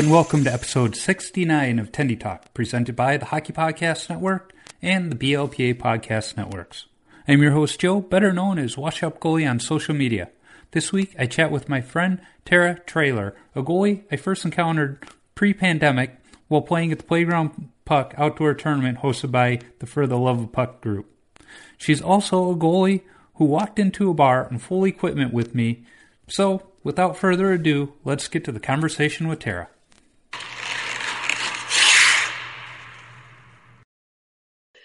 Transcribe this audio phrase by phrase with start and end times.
[0.00, 5.12] and welcome to episode 69 of Tendy Talk, presented by the Hockey Podcast Network and
[5.12, 6.86] the BLPA Podcast Networks.
[7.28, 10.30] I'm your host Joe, better known as Wash Up Goalie on social media.
[10.70, 16.16] This week I chat with my friend Tara Trailer, a goalie I first encountered pre-pandemic
[16.48, 20.50] while playing at the Playground Puck outdoor tournament hosted by the For the Love of
[20.50, 21.14] Puck group.
[21.76, 23.02] She's also a goalie
[23.34, 25.84] who walked into a bar in full equipment with me.
[26.26, 29.68] So, without further ado, let's get to the conversation with Tara.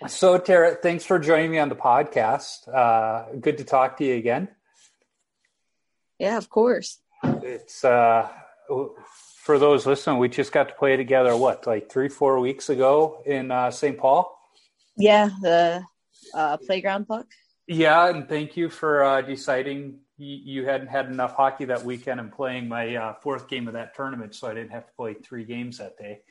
[0.08, 2.67] So, Tara, thanks for joining me on the podcast.
[2.67, 4.50] Uh, good to talk to you again.
[6.20, 7.00] Yeah, of course.
[7.23, 8.30] It's uh,
[9.38, 11.36] for those listening, we just got to play together.
[11.36, 13.98] What, like three, four weeks ago in uh, St.
[13.98, 14.38] Paul?
[14.95, 15.83] Yeah, the
[16.33, 17.28] uh, playground puck.
[17.67, 22.20] Yeah, and thank you for uh, deciding you, you, hadn't had enough hockey that weekend
[22.20, 25.16] and playing my uh, fourth game of that tournament, so I didn't have to play
[25.16, 26.22] three games that day.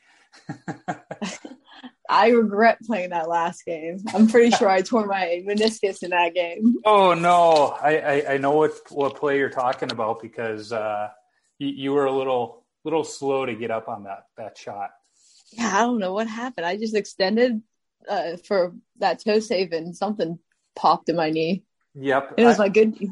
[2.09, 3.99] I regret playing that last game.
[4.13, 6.75] I'm pretty sure I tore my meniscus in that game.
[6.85, 11.09] Oh no, I, I, I know what what play you're talking about because uh,
[11.57, 14.91] you, you were a little little slow to get up on that that shot.
[15.51, 16.65] Yeah, I don't know what happened.
[16.65, 17.61] I just extended
[18.09, 20.39] uh, for that toe save and something
[20.75, 21.63] popped in my knee.
[21.95, 22.99] Yep, it was I, my good.
[22.99, 23.11] Knee.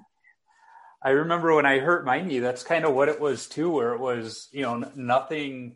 [1.01, 2.39] I remember when I hurt my knee.
[2.39, 5.75] That's kind of what it was too, where it was you know nothing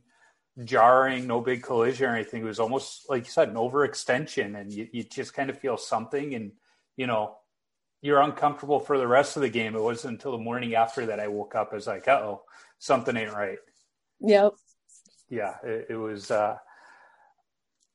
[0.64, 2.42] jarring, no big collision or anything.
[2.42, 5.78] It was almost like you said, an overextension, and you, you just kind of feel
[5.78, 6.52] something, and
[6.96, 7.36] you know,
[8.02, 9.76] you're uncomfortable for the rest of the game.
[9.76, 11.70] It wasn't until the morning after that I woke up.
[11.72, 12.44] I was like, oh,
[12.80, 13.60] something ain't right.
[14.20, 14.54] Yep.
[15.30, 16.32] Yeah, it, it was.
[16.32, 16.58] uh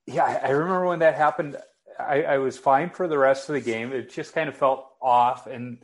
[0.07, 1.57] Yeah, I, I remember when that happened.
[1.99, 3.93] I, I was fine for the rest of the game.
[3.93, 5.79] It just kind of felt off, and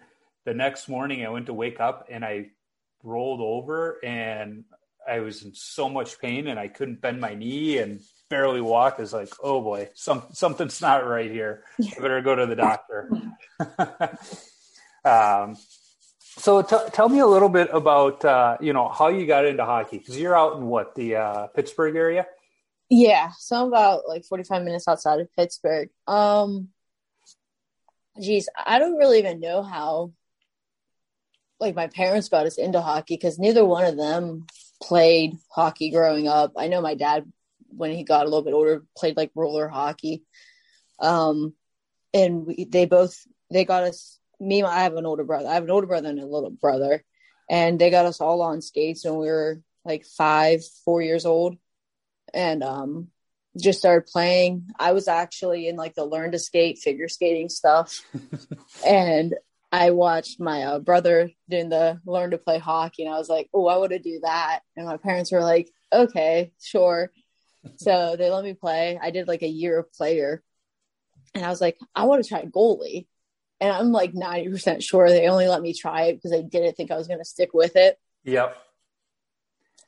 [0.45, 2.47] the next morning I went to wake up and I
[3.03, 4.65] rolled over and
[5.09, 9.01] I was in so much pain and I couldn't bend my knee and barely walk.
[9.01, 11.65] Is like, oh boy, some something's not right here.
[11.81, 13.11] I better go to the doctor.
[15.05, 15.57] um,
[16.21, 19.65] so t- tell me a little bit about uh, you know how you got into
[19.65, 22.27] hockey because you're out in what the uh, Pittsburgh area.
[22.91, 25.91] Yeah, so I'm about like 45 minutes outside of Pittsburgh.
[26.07, 26.69] Um,
[28.21, 30.13] geez, I don't really even know how
[31.61, 34.47] like my parents got us into hockey because neither one of them
[34.83, 36.53] played hockey growing up.
[36.57, 37.31] I know my dad,
[37.69, 40.25] when he got a little bit older, played like roller hockey.
[40.99, 41.55] Um,
[42.15, 43.17] and we, they both
[43.51, 44.19] they got us.
[44.41, 45.49] Me, I have an older brother.
[45.49, 47.05] I have an older brother and a little brother,
[47.51, 51.57] and they got us all on skates when we were like five, four years old,
[52.33, 53.09] and um,
[53.61, 54.69] just started playing.
[54.79, 58.01] I was actually in like the learn to skate, figure skating stuff,
[58.87, 59.35] and
[59.71, 63.49] I watched my uh, brother doing the learn to play hockey, and I was like,
[63.53, 67.13] "Oh, I want to do that." And my parents were like, "Okay, sure."
[67.77, 68.99] so they let me play.
[69.01, 70.43] I did like a year of player,
[71.35, 73.07] and I was like, "I want to try goalie."
[73.61, 76.93] And I'm like 90% sure they only let me try it because they didn't think
[76.93, 77.99] I was going to stick with it.
[78.23, 78.57] Yep.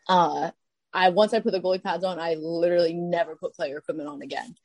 [0.09, 0.51] Uh,
[0.93, 4.23] I once I put the goalie pads on, I literally never put player equipment on
[4.23, 4.57] again.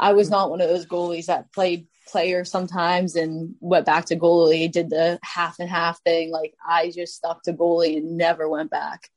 [0.00, 4.16] I was not one of those goalies that played player sometimes and went back to
[4.16, 6.30] goalie, did the half and half thing.
[6.30, 9.10] Like I just stuck to goalie and never went back.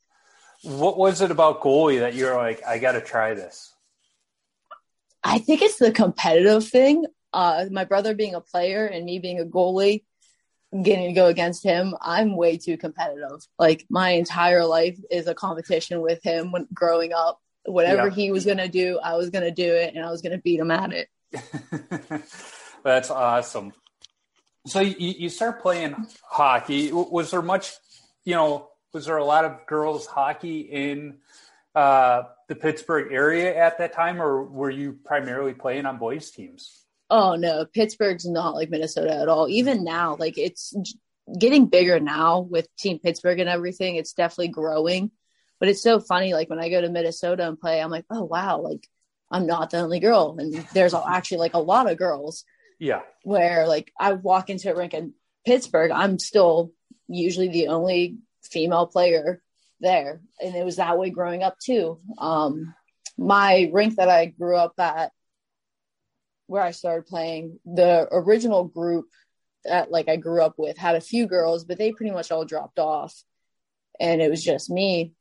[0.64, 3.74] What was it about goalie that you're like, I got to try this?
[5.24, 7.06] I think it's the competitive thing.
[7.34, 10.04] Uh, my brother being a player and me being a goalie,
[10.84, 13.46] getting to go against him, I'm way too competitive.
[13.60, 17.40] Like my entire life is a competition with him when growing up.
[17.66, 18.14] Whatever yeah.
[18.14, 20.34] he was going to do, I was going to do it and I was going
[20.34, 21.10] to beat him at it.
[22.86, 23.74] That's awesome.
[24.68, 26.92] So you, you start playing hockey.
[26.94, 27.74] Was there much,
[28.24, 31.18] you know, was there a lot of girls hockey in
[31.74, 36.86] uh, the Pittsburgh area at that time, or were you primarily playing on boys teams?
[37.10, 39.50] Oh no, Pittsburgh's not like Minnesota at all.
[39.50, 40.76] Even now, like it's
[41.40, 43.96] getting bigger now with Team Pittsburgh and everything.
[43.96, 45.10] It's definitely growing.
[45.60, 48.24] But it's so funny, like when I go to Minnesota and play, I'm like, oh
[48.24, 48.88] wow, like
[49.32, 52.46] I'm not the only girl, and there's actually like a lot of girls.
[52.80, 53.02] Yeah.
[53.24, 55.14] Where like I walk into a rink in
[55.46, 56.72] Pittsburgh, I'm still
[57.08, 59.42] usually the only female player
[59.80, 62.00] there, and it was that way growing up too.
[62.18, 62.74] Um,
[63.18, 65.12] my rink that I grew up at,
[66.48, 69.08] where I started playing, the original group
[69.64, 72.46] that like I grew up with had a few girls, but they pretty much all
[72.46, 73.16] dropped off,
[74.00, 75.14] and it was just me.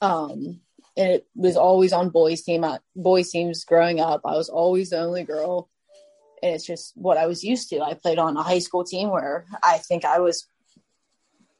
[0.00, 0.60] Um,
[0.96, 2.64] and it was always on boys team.
[2.64, 5.68] Uh, boys teams growing up, I was always the only girl,
[6.42, 7.80] it's just what I was used to.
[7.80, 10.46] I played on a high school team where I think I was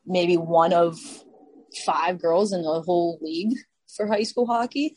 [0.06, 0.99] maybe one of
[1.85, 3.56] five girls in the whole league
[3.94, 4.97] for high school hockey.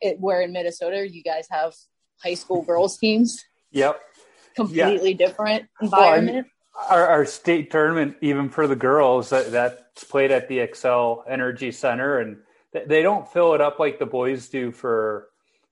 [0.00, 1.74] It, where in Minnesota, you guys have
[2.22, 3.44] high school girls teams.
[3.70, 4.00] Yep.
[4.56, 5.26] Completely yeah.
[5.26, 6.46] different environment.
[6.74, 11.22] Well, our, our, state tournament, even for the girls, that, that's played at the Xcel
[11.28, 12.38] Energy Center, and
[12.72, 15.28] they don't fill it up like the boys do for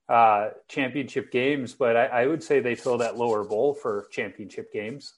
[0.09, 4.73] uh, championship games, but I, I, would say they fill that lower bowl for championship
[4.73, 5.13] games.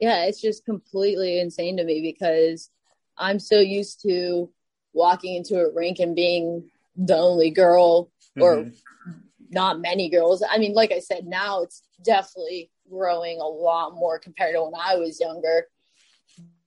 [0.00, 2.70] Yeah, it's just completely insane to me because
[3.18, 4.50] I'm so used to
[4.94, 8.10] walking into a rink and being the only girl
[8.40, 9.12] or mm-hmm.
[9.50, 10.42] not many girls.
[10.48, 14.72] I mean, like I said, now it's definitely growing a lot more compared to when
[14.74, 15.66] I was younger.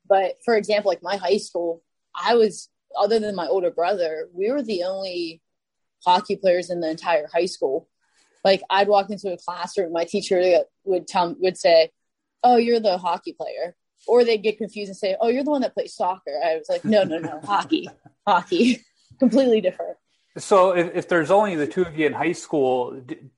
[0.08, 1.82] But for example, like my high school,
[2.14, 5.42] I was other than my older brother, we were the only
[6.06, 7.88] hockey players in the entire high school.
[8.44, 11.92] Like I'd walk into a classroom, my teacher would tell would say,
[12.44, 13.76] "Oh, you're the hockey player,"
[14.08, 16.68] or they'd get confused and say, "Oh, you're the one that plays soccer." I was
[16.70, 17.90] like, "No, no, no, hockey,
[18.26, 18.84] hockey,
[19.20, 19.98] completely different."
[20.38, 23.32] So, if, if, there's only the two of you in high school, did,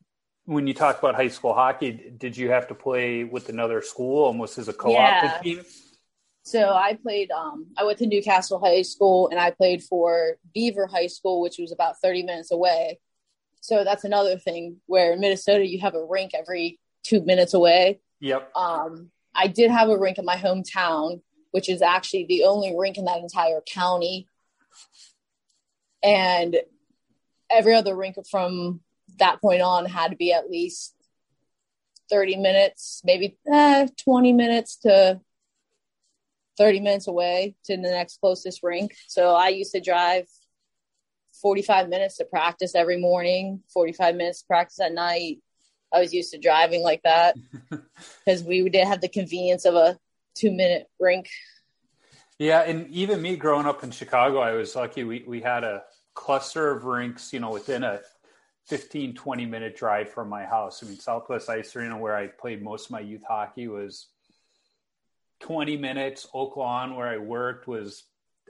[0.45, 4.25] when you talk about high school hockey, did you have to play with another school
[4.25, 5.39] almost as a co-op yeah.
[5.41, 5.61] team?
[6.43, 7.31] So I played.
[7.31, 11.41] Um, I went to New Castle High School, and I played for Beaver High School,
[11.41, 12.99] which was about thirty minutes away.
[13.61, 17.99] So that's another thing where in Minnesota you have a rink every two minutes away.
[18.19, 18.51] Yep.
[18.55, 21.21] Um, I did have a rink in my hometown,
[21.51, 24.27] which is actually the only rink in that entire county.
[26.01, 26.57] And
[27.49, 28.81] every other rink from
[29.17, 30.95] that point on had to be at least
[32.09, 35.19] 30 minutes, maybe eh, 20 minutes to
[36.59, 38.93] 30 minutes away to the next closest rink.
[39.07, 40.27] So I used to drive
[41.41, 45.39] 45 minutes to practice every morning, 45 minutes to practice at night.
[45.91, 47.35] I was used to driving like that
[48.25, 49.97] because we didn't have the convenience of a
[50.35, 51.29] two minute rink.
[52.37, 55.83] Yeah, and even me growing up in Chicago, I was lucky we, we had a
[56.13, 58.01] cluster of rinks, you know, within a
[58.67, 60.83] 15, 20 minute drive from my house.
[60.83, 64.07] I mean, Southwest Ice Arena, where I played most of my youth hockey, was
[65.39, 66.27] 20 minutes.
[66.33, 68.03] Oak Lawn, where I worked, was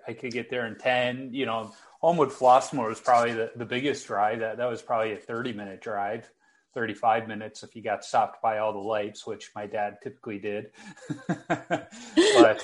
[0.07, 1.33] I could get there in 10.
[1.33, 4.39] You know, Homewood Flossmoor was probably the, the biggest drive.
[4.39, 6.30] That, that was probably a 30 minute drive.
[6.74, 10.71] 35 minutes if you got stopped by all the lights, which my dad typically did.
[11.38, 12.63] but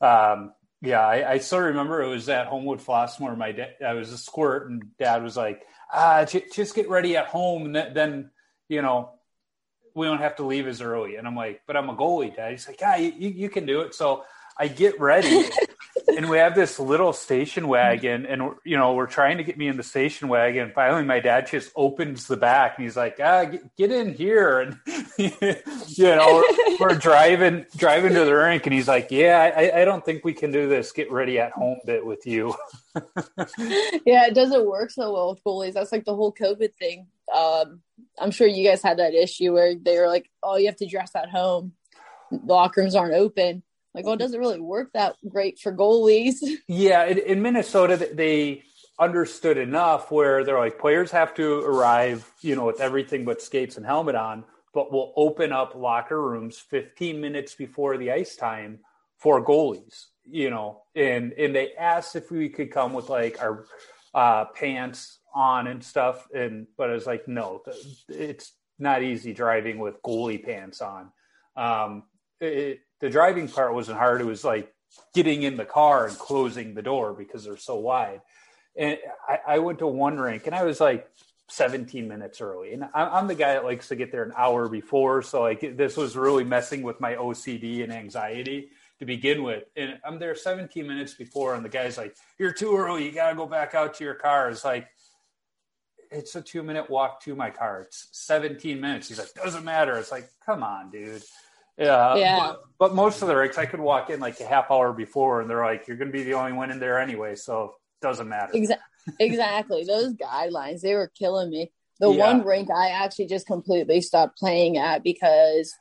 [0.00, 0.52] um,
[0.82, 3.36] yeah, I, I, still remember it was at Homewood Flossmoor.
[3.36, 7.16] My dad, I was a squirt, and dad was like, "Ah, j- just get ready
[7.16, 8.30] at home, and then
[8.68, 9.10] you know
[9.96, 12.52] we don't have to leave as early." And I'm like, "But I'm a goalie, dad."
[12.52, 14.24] He's like, "Yeah, you, you can do it." So
[14.58, 15.48] I get ready,
[16.16, 19.68] and we have this little station wagon, and you know we're trying to get me
[19.68, 20.72] in the station wagon.
[20.74, 24.60] Finally, my dad just opens the back, and he's like, "Ah, get, get in here!"
[24.60, 24.78] And
[25.18, 29.84] you know we're, we're, driving driving to the rink, and he's like, "Yeah, I, I
[29.84, 30.90] don't think we can do this.
[30.92, 32.54] Get ready at home bit with you."
[34.04, 35.74] yeah, it doesn't work so well with goalies.
[35.74, 37.06] That's like the whole COVID thing.
[37.34, 37.80] Um,
[38.18, 40.86] I'm sure you guys had that issue where they were like, "Oh, you have to
[40.86, 41.72] dress at home.
[42.30, 43.62] The Locker rooms aren't open."
[43.96, 46.34] Like, well, it doesn't really work that great for goalies.
[46.68, 48.62] Yeah, in, in Minnesota, they
[48.98, 53.78] understood enough where they're like, players have to arrive, you know, with everything but skates
[53.78, 58.80] and helmet on, but we'll open up locker rooms 15 minutes before the ice time
[59.16, 63.64] for goalies, you know, and and they asked if we could come with like our
[64.14, 67.62] uh, pants on and stuff, and but I was like, no,
[68.08, 71.10] it's not easy driving with goalie pants on.
[71.56, 72.02] Um,
[72.40, 74.20] it, the driving part wasn't hard.
[74.20, 74.72] It was like
[75.14, 78.20] getting in the car and closing the door because they're so wide.
[78.76, 78.98] And
[79.28, 81.08] I, I went to one rink and I was like
[81.48, 82.72] 17 minutes early.
[82.72, 85.22] And I'm the guy that likes to get there an hour before.
[85.22, 89.64] So like this was really messing with my OCD and anxiety to begin with.
[89.76, 93.04] And I'm there 17 minutes before, and the guy's like, "You're too early.
[93.04, 94.88] You got to go back out to your car." It's like
[96.10, 97.82] it's a two minute walk to my car.
[97.82, 99.08] It's 17 minutes.
[99.08, 101.22] He's like, "Doesn't matter." It's like, come on, dude.
[101.78, 102.16] Yeah.
[102.16, 102.38] Yeah.
[102.38, 105.40] But, but, most of the rinks, I could walk in like a half hour before,
[105.40, 108.06] and they're like, "You're going to be the only one in there anyway, so it
[108.06, 109.14] doesn't matter." Exactly.
[109.20, 109.84] exactly.
[109.84, 111.70] Those guidelines, they were killing me.
[112.00, 112.26] The yeah.
[112.26, 115.74] one rink I actually just completely stopped playing at because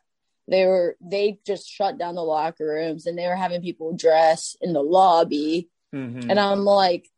[0.48, 4.56] they were they just shut down the locker rooms and they were having people dress
[4.62, 6.30] in the lobby, mm-hmm.
[6.30, 7.10] and I'm like,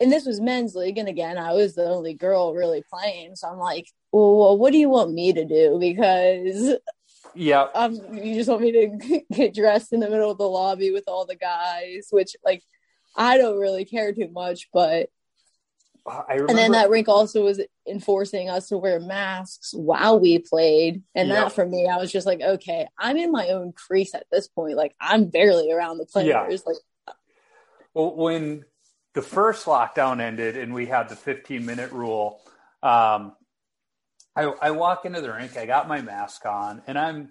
[0.00, 3.48] and this was men's league, and again, I was the only girl really playing, so
[3.48, 5.78] I'm like, well, what do you want me to do?
[5.80, 6.76] Because
[7.38, 7.68] Yeah.
[7.72, 11.04] Um, you just want me to get dressed in the middle of the lobby with
[11.06, 12.62] all the guys, which like
[13.16, 15.08] I don't really care too much, but
[16.06, 20.38] I remember, and then that rink also was enforcing us to wear masks while we
[20.38, 21.02] played.
[21.14, 24.26] And that for me, I was just like, okay, I'm in my own crease at
[24.32, 24.76] this point.
[24.76, 26.64] Like I'm barely around the players.
[26.66, 26.76] Like
[27.94, 28.64] Well, when
[29.14, 32.40] the first lockdown ended and we had the 15 minute rule,
[32.82, 33.34] um,
[34.38, 37.30] I, I walk into the rink, I got my mask on, and I'm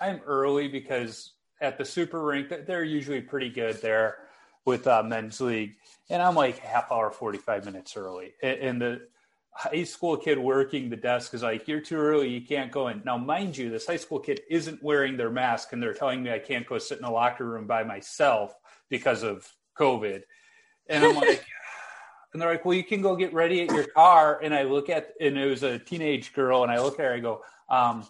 [0.00, 4.16] I'm early because at the super rink they're usually pretty good there
[4.64, 5.74] with uh, men's league,
[6.08, 9.00] and I'm like half hour, 45 minutes early, and, and the
[9.50, 13.02] high school kid working the desk is like, "You're too early, you can't go in."
[13.04, 16.32] Now, mind you, this high school kid isn't wearing their mask, and they're telling me
[16.32, 18.54] I can't go sit in the locker room by myself
[18.88, 19.46] because of
[19.78, 20.22] COVID.
[20.88, 21.44] And I'm like,
[22.38, 24.38] and they're like, well, you can go get ready at your car.
[24.40, 27.14] And I look at, and it was a teenage girl, and I look at her,
[27.14, 28.06] I go, um,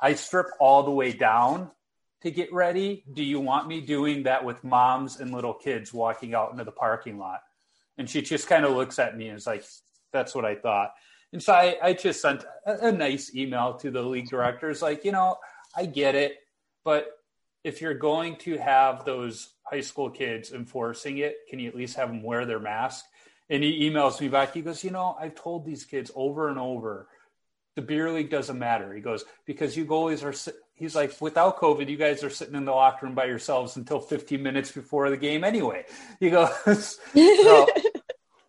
[0.00, 1.70] I strip all the way down
[2.22, 3.04] to get ready.
[3.12, 6.72] Do you want me doing that with moms and little kids walking out into the
[6.72, 7.42] parking lot?
[7.98, 9.64] And she just kind of looks at me and is like,
[10.12, 10.92] that's what I thought.
[11.32, 15.04] And so I, I just sent a, a nice email to the league directors, like,
[15.04, 15.36] you know,
[15.76, 16.38] I get it,
[16.84, 17.06] but
[17.62, 21.94] if you're going to have those high school kids enforcing it, can you at least
[21.94, 23.04] have them wear their mask?
[23.50, 24.54] And he emails me back.
[24.54, 27.08] He goes, you know, I've told these kids over and over,
[27.74, 28.92] the beer league doesn't matter.
[28.92, 30.54] He goes because you goalies are.
[30.74, 34.00] He's like, without COVID, you guys are sitting in the locker room by yourselves until
[34.00, 35.84] 15 minutes before the game anyway.
[36.18, 36.50] He goes,
[37.14, 37.68] so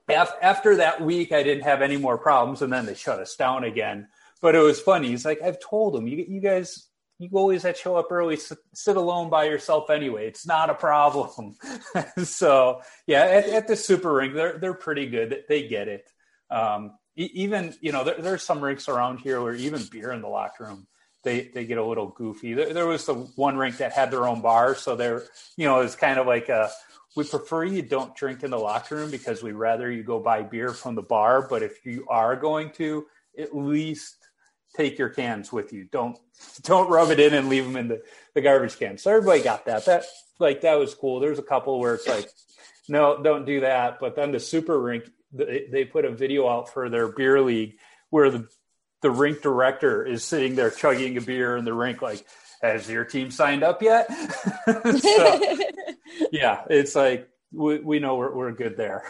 [0.10, 3.36] af- after that week, I didn't have any more problems, and then they shut us
[3.36, 4.08] down again.
[4.42, 5.10] But it was funny.
[5.10, 6.88] He's like, I've told them, you, you guys,
[7.20, 10.28] you always show up early, sit, alone by yourself anyway.
[10.28, 11.56] It's not a problem.
[12.24, 15.44] so yeah, at, at the super rink, they're they're pretty good.
[15.48, 16.10] They get it.
[16.50, 20.28] Um, even you know, there, there's some rinks around here where even beer in the
[20.28, 20.88] locker room.
[21.24, 22.54] They, they get a little goofy.
[22.54, 25.24] There, there was the one rink that had their own bar, so they're
[25.56, 26.70] you know it's kind of like a
[27.16, 30.42] we prefer you don't drink in the locker room because we rather you go buy
[30.42, 31.48] beer from the bar.
[31.48, 33.06] But if you are going to,
[33.38, 34.18] at least
[34.76, 35.86] take your cans with you.
[35.86, 36.18] Don't
[36.64, 38.02] don't rub it in and leave them in the,
[38.34, 38.98] the garbage can.
[38.98, 39.86] So everybody got that.
[39.86, 40.06] That
[40.40, 41.20] like that was cool.
[41.20, 42.30] There's a couple where it's like,
[42.88, 44.00] no, don't do that.
[44.00, 47.78] But then the super rink, they, they put a video out for their beer league
[48.10, 48.48] where the
[49.02, 52.26] the rink director is sitting there chugging a beer in the rink like
[52.62, 54.08] has your team signed up yet
[54.66, 55.58] so,
[56.32, 59.04] yeah it's like we, we know we're, we're good there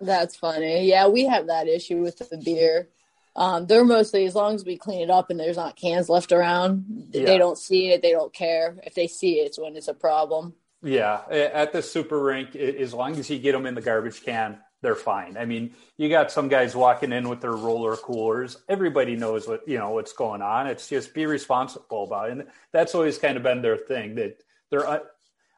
[0.00, 0.88] That's funny.
[0.88, 2.88] Yeah, we have that issue with the beer.
[3.36, 6.32] Um, they're mostly as long as we clean it up and there's not cans left
[6.32, 7.26] around, Yeah.
[7.26, 8.00] they don't see it.
[8.02, 8.78] They don't care.
[8.84, 10.54] If they see it, it's when it's a problem.
[10.82, 14.58] Yeah, at the super rink, as long as you get them in the garbage can,
[14.82, 15.36] they're fine.
[15.36, 18.56] I mean, you got some guys walking in with their roller coolers.
[18.68, 20.66] Everybody knows what you know what's going on.
[20.66, 22.32] It's just be responsible about it.
[22.32, 24.14] And that's always kind of been their thing.
[24.16, 25.00] That they're, uh,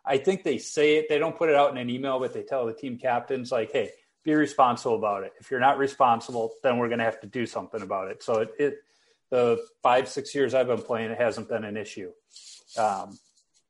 [0.04, 1.08] I think they say it.
[1.08, 3.70] They don't put it out in an email, but they tell the team captains like,
[3.73, 3.90] "Hey,
[4.25, 5.32] be responsible about it.
[5.40, 8.40] If you're not responsible, then we're going to have to do something about it." So
[8.40, 8.78] it, it
[9.30, 12.10] the five six years I've been playing, it hasn't been an issue.
[12.76, 13.18] Um,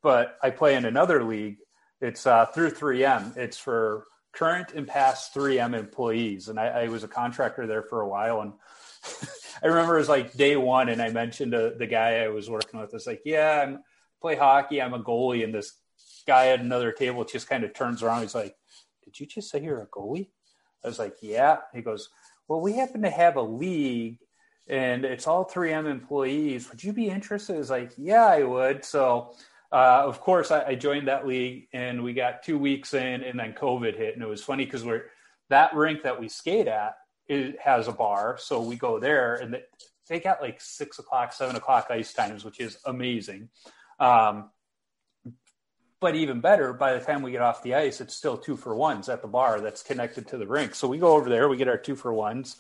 [0.03, 1.59] but I play in another league.
[2.01, 3.37] It's uh, through 3M.
[3.37, 8.01] It's for current and past 3M employees, and I, I was a contractor there for
[8.01, 8.41] a while.
[8.41, 8.53] And
[9.63, 12.49] I remember it was like day one, and I mentioned to the guy I was
[12.49, 13.81] working with, "I was like, yeah, I'm
[14.21, 14.81] play hockey.
[14.81, 15.73] I'm a goalie." And this
[16.27, 18.23] guy at another table just kind of turns around.
[18.23, 18.55] He's like,
[19.05, 20.29] "Did you just say you're a goalie?"
[20.85, 22.09] I was like, "Yeah." He goes,
[22.47, 24.19] "Well, we happen to have a league."
[24.71, 26.69] And it's all 3M employees.
[26.69, 27.57] Would you be interested?
[27.57, 28.85] I was like, yeah, I would.
[28.85, 29.35] So
[29.73, 33.39] uh, of course, I, I joined that league, and we got two weeks in, and
[33.39, 35.07] then COVID hit, and it was funny because we're
[35.51, 36.97] that rink that we skate at
[37.29, 39.55] it has a bar, so we go there, and
[40.09, 43.51] they, got like six o'clock, seven o'clock ice times, which is amazing.
[44.01, 44.51] Um,
[46.01, 48.75] but even better, by the time we get off the ice, it's still two for
[48.75, 50.75] ones at the bar that's connected to the rink.
[50.75, 52.57] So we go over there, we get our two for ones,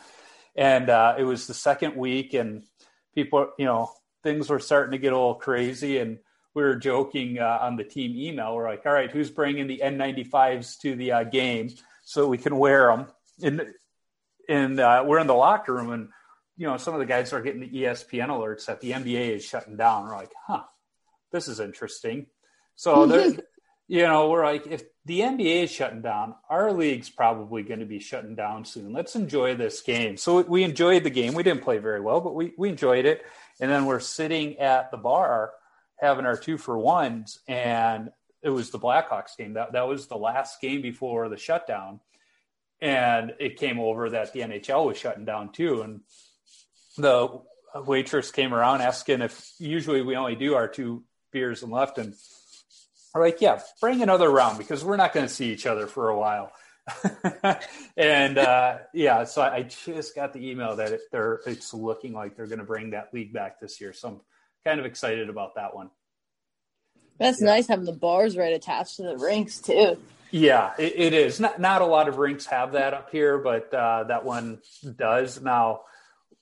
[0.57, 2.65] and uh, it was the second week, and
[3.15, 3.93] people, you know,
[4.23, 6.19] things were starting to get a little crazy, and
[6.55, 8.55] we were joking uh, on the team email.
[8.55, 11.71] We're like, all right, who's bringing the N95s to the uh, game
[12.03, 13.07] so we can wear them?
[13.41, 13.75] And
[14.49, 16.09] and uh, we're in the locker room, and
[16.57, 19.45] you know, some of the guys are getting the ESPN alerts that the NBA is
[19.45, 20.05] shutting down.
[20.05, 20.65] We're like, huh,
[21.31, 22.27] this is interesting.
[22.79, 23.05] So
[23.89, 27.87] you know, we're like, if the NBA is shutting down, our league's probably going to
[27.87, 28.93] be shutting down soon.
[28.93, 30.17] Let's enjoy this game.
[30.17, 31.35] So we enjoyed the game.
[31.35, 33.23] We didn't play very well, but we, we enjoyed it.
[33.61, 35.53] And then we're sitting at the bar
[35.97, 38.11] having our two for ones, and
[38.43, 39.55] it was the Blackhawks game.
[39.55, 41.99] That that was the last game before the shutdown,
[42.81, 45.83] and it came over that the NHL was shutting down too.
[45.83, 46.03] And
[46.97, 47.41] the
[47.75, 52.15] waitress came around asking if usually we only do our two beers and left, and
[53.15, 56.19] like, yeah, bring another round because we're not going to see each other for a
[56.19, 56.53] while.
[57.97, 62.37] and uh, yeah, so I just got the email that it, they're it's looking like
[62.37, 63.93] they're going to bring that league back this year.
[63.93, 64.21] So I'm
[64.65, 65.91] kind of excited about that one.
[67.19, 67.49] That's yeah.
[67.49, 69.99] nice having the bars right attached to the rinks too.
[70.31, 71.41] Yeah, it, it is.
[71.41, 74.61] Not not a lot of rinks have that up here, but uh, that one
[74.97, 75.41] does.
[75.41, 75.83] Now,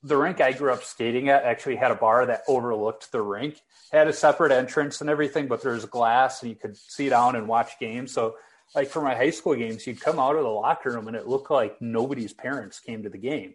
[0.07, 3.61] the rink I grew up skating at actually had a bar that overlooked the rink,
[3.91, 7.35] had a separate entrance and everything, but there was glass and you could see down
[7.35, 8.13] and watch games.
[8.13, 8.37] So,
[8.75, 11.27] like for my high school games, you'd come out of the locker room and it
[11.27, 13.55] looked like nobody's parents came to the game.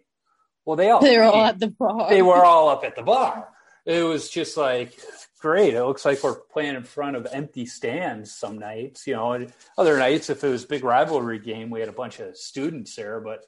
[0.64, 2.08] Well, they all they were all at the bar.
[2.08, 3.48] They were all up at the bar.
[3.84, 4.98] It was just like
[5.40, 5.74] great.
[5.74, 9.06] It looks like we're playing in front of empty stands some nights.
[9.06, 12.36] You know, other nights, if it was big rivalry game, we had a bunch of
[12.36, 13.44] students there, but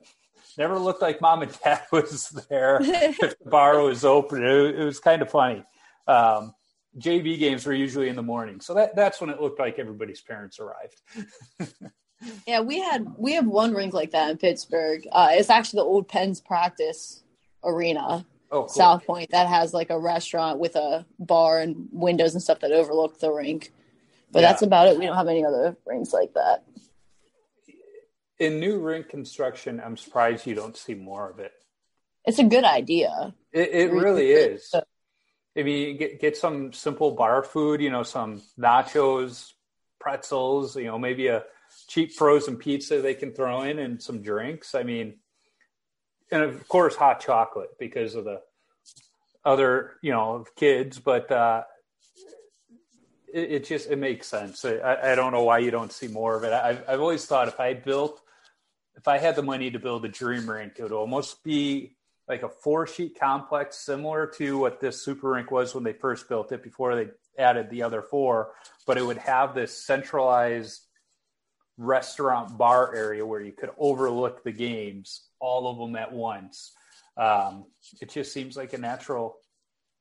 [0.58, 2.78] never looked like mom and dad was there.
[2.80, 5.64] if the bar was open, it, it was kind of funny.
[6.06, 6.54] Um,
[6.99, 10.20] JV games were usually in the morning, so that that's when it looked like everybody's
[10.20, 11.00] parents arrived.
[12.46, 15.06] yeah, we had we have one rink like that in Pittsburgh.
[15.11, 17.25] Uh, it's actually the old Pens practice
[17.64, 18.68] arena oh, cool.
[18.68, 23.18] Southpointe that has like a restaurant with a bar and windows and stuff that overlook
[23.18, 23.73] the rink.
[24.30, 24.50] But yeah.
[24.50, 24.99] that's about it.
[24.99, 26.64] We don't have any other rinks like that.
[28.38, 31.53] In new rink construction, I'm surprised you don't see more of it.
[32.25, 33.35] It's a good idea.
[33.53, 34.75] It, it really is.
[35.55, 39.53] Maybe get get some simple bar food, you know, some nachos,
[40.01, 41.44] pretzels, you know, maybe a
[41.87, 44.75] cheap frozen pizza they can throw in and some drinks.
[44.75, 45.14] I mean,
[46.31, 48.40] and of course hot chocolate because of the
[49.44, 51.62] other you know kids but uh
[53.33, 56.37] it, it just it makes sense I, I don't know why you don't see more
[56.37, 58.23] of it I've, I've always thought if i built
[58.96, 61.96] if i had the money to build a dream rink it would almost be
[62.28, 66.28] like a four sheet complex similar to what this super rink was when they first
[66.28, 68.52] built it before they added the other four
[68.87, 70.83] but it would have this centralized
[71.76, 76.72] restaurant bar area where you could overlook the games all of them at once.
[77.16, 77.66] Um,
[78.00, 79.37] it just seems like a natural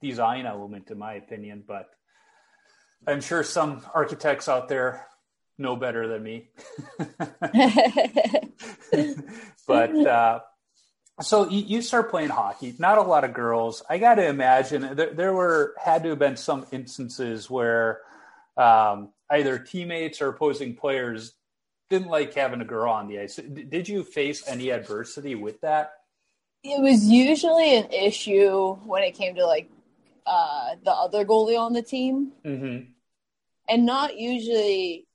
[0.02, 1.64] design element, in my opinion.
[1.68, 1.90] But
[3.06, 5.08] I'm sure some architects out there
[5.58, 6.50] know better than me.
[9.68, 10.40] but uh,
[11.22, 12.74] so you, you, start playing hockey.
[12.80, 13.84] Not a lot of girls.
[13.90, 18.02] I got to imagine there, there, were had to have been some instances where
[18.58, 21.34] um, either teammates or opposing players
[21.90, 23.36] didn't like having a girl on the ice.
[23.36, 25.94] Did you face any adversity with that?
[26.64, 29.70] It was usually an issue when it came to like
[30.26, 32.86] uh, the other goalie on the team, mm-hmm.
[33.70, 35.08] and not usually.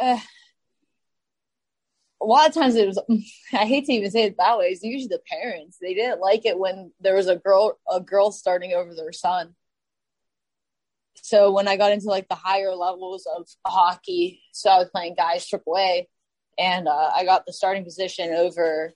[0.00, 0.18] Uh,
[2.20, 3.00] a lot of times it was.
[3.52, 4.66] I hate to even say it that way.
[4.66, 5.78] It's usually the parents.
[5.80, 9.54] They didn't like it when there was a girl, a girl starting over their son.
[11.16, 15.14] So when I got into like the higher levels of hockey, so I was playing
[15.14, 16.06] guys AAA,
[16.58, 18.92] and uh, I got the starting position over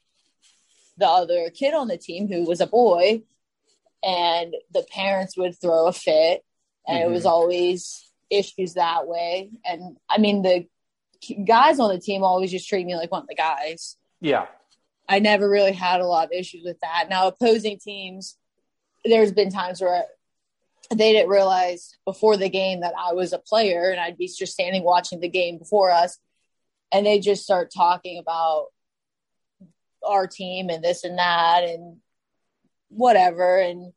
[0.96, 3.22] the other kid on the team who was a boy,
[4.02, 6.44] and the parents would throw a fit,
[6.86, 7.10] and mm-hmm.
[7.10, 7.28] it was mm-hmm.
[7.28, 9.50] always issues that way.
[9.64, 10.66] And I mean, the
[11.44, 13.96] guys on the team always just treat me like one of the guys.
[14.20, 14.46] Yeah.
[15.08, 17.06] I never really had a lot of issues with that.
[17.08, 18.36] Now, opposing teams,
[19.04, 20.04] there's been times where
[20.90, 24.52] they didn't realize before the game that I was a player and I'd be just
[24.52, 26.18] standing watching the game before us.
[26.92, 28.66] And they just start talking about
[30.06, 31.98] our team and this and that and
[32.88, 33.58] whatever.
[33.58, 33.92] And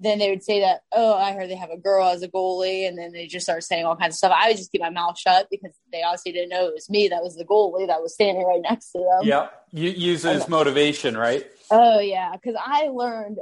[0.00, 2.86] then they would say that, oh, I heard they have a girl as a goalie.
[2.86, 4.32] And then they just start saying all kinds of stuff.
[4.34, 7.08] I would just keep my mouth shut because they obviously didn't know it was me
[7.08, 9.20] that was the goalie that was standing right next to them.
[9.22, 9.48] Yeah.
[9.72, 11.46] You use it as motivation, right?
[11.70, 12.32] Oh, yeah.
[12.32, 13.38] Because I learned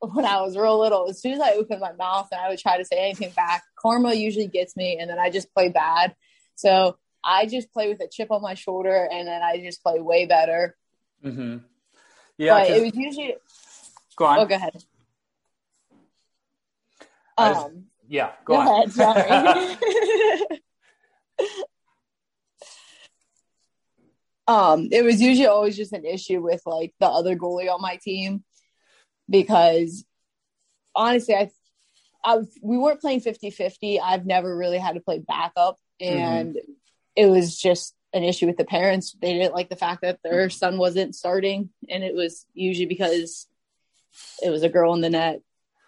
[0.00, 2.58] when I was real little, as soon as I opened my mouth and I would
[2.58, 6.14] try to say anything back, karma usually gets me, and then I just play bad.
[6.54, 9.98] So I just play with a chip on my shoulder, and then I just play
[9.98, 10.76] way better.
[11.24, 11.58] Mm-hmm.
[12.38, 13.34] Yeah, but it was usually.
[14.16, 14.38] Go on.
[14.38, 14.84] Oh, go ahead.
[17.38, 18.90] Um, yeah, go, go on.
[18.90, 19.78] ahead.
[24.48, 27.96] Um, it was usually always just an issue with like the other goalie on my
[27.96, 28.44] team
[29.28, 30.04] because
[30.94, 31.50] honestly, I,
[32.24, 34.00] I we weren't playing 50 50.
[34.00, 36.72] I've never really had to play backup, and mm-hmm.
[37.16, 39.16] it was just an issue with the parents.
[39.20, 43.48] They didn't like the fact that their son wasn't starting, and it was usually because
[44.42, 45.40] it was a girl in the net.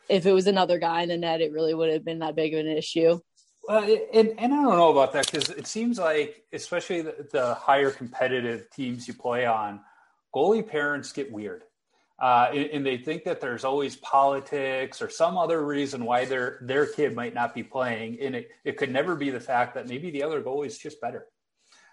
[0.09, 2.55] If it was another guy in the net, it really would have been that big
[2.55, 3.21] of an issue.
[3.68, 7.55] Well, and, and I don't know about that because it seems like, especially the, the
[7.55, 9.81] higher competitive teams you play on,
[10.35, 11.64] goalie parents get weird.
[12.18, 16.59] uh, and, and, they think that there's always politics or some other reason why their
[16.62, 19.87] their kid might not be playing, and it, it could never be the fact that
[19.87, 21.27] maybe the other goalie is just better.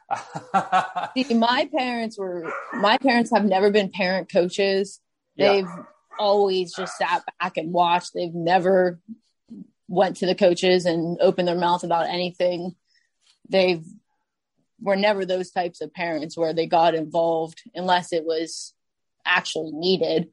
[1.18, 5.00] See, my parents were my parents have never been parent coaches.
[5.38, 5.84] They've yeah.
[6.20, 8.14] Always just sat back and watched.
[8.14, 9.00] They've never
[9.88, 12.76] went to the coaches and opened their mouth about anything.
[13.50, 13.86] They've
[14.82, 18.74] were never those types of parents where they got involved unless it was
[19.26, 20.30] actually needed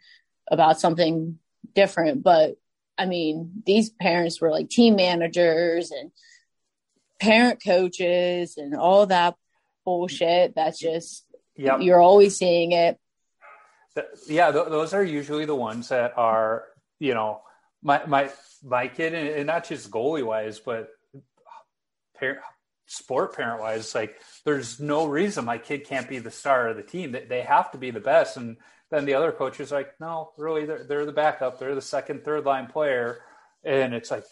[0.50, 1.38] about something
[1.74, 2.22] different.
[2.22, 2.56] But
[2.98, 6.10] I mean, these parents were like team managers and
[7.20, 9.34] parent coaches and all that
[9.84, 10.54] bullshit.
[10.54, 11.24] That's just,
[11.56, 11.80] yep.
[11.80, 12.98] you're always seeing it.
[14.26, 16.64] Yeah, th- those are usually the ones that are,
[16.98, 17.42] you know,
[17.82, 18.30] my my
[18.62, 20.88] my kid, and not just goalie wise, but
[22.16, 22.40] parent,
[22.86, 26.82] sport parent wise, like there's no reason my kid can't be the star of the
[26.82, 27.12] team.
[27.12, 28.36] They, they have to be the best.
[28.36, 28.56] And
[28.90, 31.58] then the other coach is like, no, really, they're, they're the backup.
[31.58, 33.20] They're the second, third line player.
[33.64, 34.24] And it's like,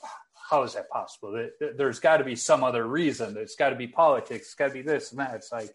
[0.51, 1.49] how is that possible?
[1.77, 3.37] There's got to be some other reason.
[3.37, 4.47] It's got to be politics.
[4.47, 5.35] It's got to be this and that.
[5.35, 5.75] It's like,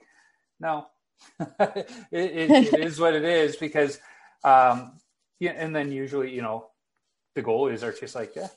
[0.60, 0.86] no,
[1.40, 4.00] it, it, it is what it is because,
[4.44, 4.94] um,
[5.40, 5.52] yeah.
[5.52, 6.68] And then usually, you know,
[7.36, 8.48] the goal goalies are just like, yeah,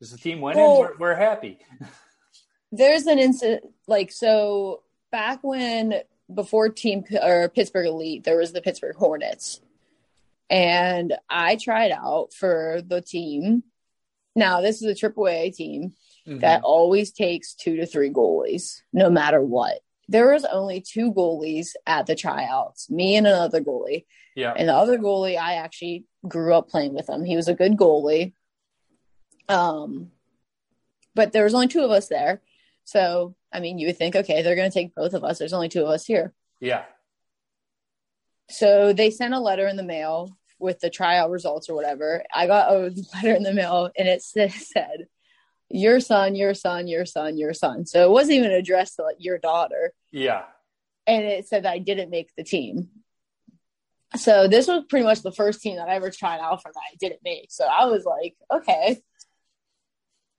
[0.00, 0.62] is the team winning?
[0.62, 1.58] Well, we're, we're happy.
[2.72, 4.82] there's an incident like so
[5.12, 6.00] back when
[6.34, 9.60] before team or Pittsburgh Elite, there was the Pittsburgh Hornets,
[10.48, 13.62] and I tried out for the team.
[14.34, 15.92] Now this is a AAA team
[16.26, 16.38] mm-hmm.
[16.38, 19.80] that always takes two to three goalies, no matter what.
[20.08, 24.04] There was only two goalies at the tryouts, me and another goalie.
[24.34, 27.24] Yeah, and the other goalie, I actually grew up playing with him.
[27.24, 28.32] He was a good goalie.
[29.48, 30.10] Um,
[31.14, 32.40] but there was only two of us there
[32.84, 35.38] so, I mean, you would think, okay, they're going to take both of us.
[35.38, 36.32] There's only two of us here.
[36.60, 36.84] Yeah.
[38.50, 42.22] So they sent a letter in the mail with the tryout results or whatever.
[42.34, 45.06] I got a letter in the mail and it said,
[45.72, 47.86] your son, your son, your son, your son.
[47.86, 49.92] So it wasn't even addressed to like your daughter.
[50.10, 50.44] Yeah.
[51.06, 52.88] And it said I didn't make the team.
[54.16, 56.80] So this was pretty much the first team that I ever tried out for that
[56.92, 57.50] I didn't make.
[57.50, 59.02] So I was like, okay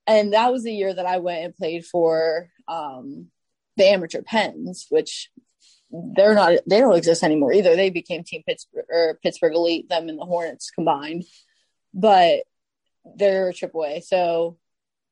[0.05, 3.27] and that was the year that I went and played for um,
[3.77, 5.29] the amateur Pens, which
[5.91, 7.75] they're not they don't exist anymore either.
[7.75, 11.23] They became Team Pittsburgh or Pittsburgh Elite, them and the Hornets combined,
[11.93, 12.43] but
[13.15, 14.03] they're AAA.
[14.03, 14.57] So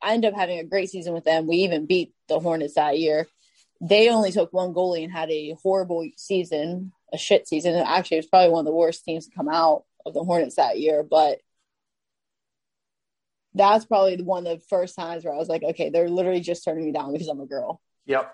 [0.02, 1.48] I ended up having a great season with them.
[1.48, 3.28] We even beat the Hornets that year.
[3.80, 7.76] They only took one goalie and had a horrible season, a shit season.
[7.76, 10.56] Actually, it was probably one of the worst teams to come out of the Hornets
[10.56, 11.04] that year.
[11.04, 11.40] But
[13.54, 16.64] that's probably one of the first times where I was like, okay, they're literally just
[16.64, 17.82] turning me down because I'm a girl.
[18.06, 18.34] Yep.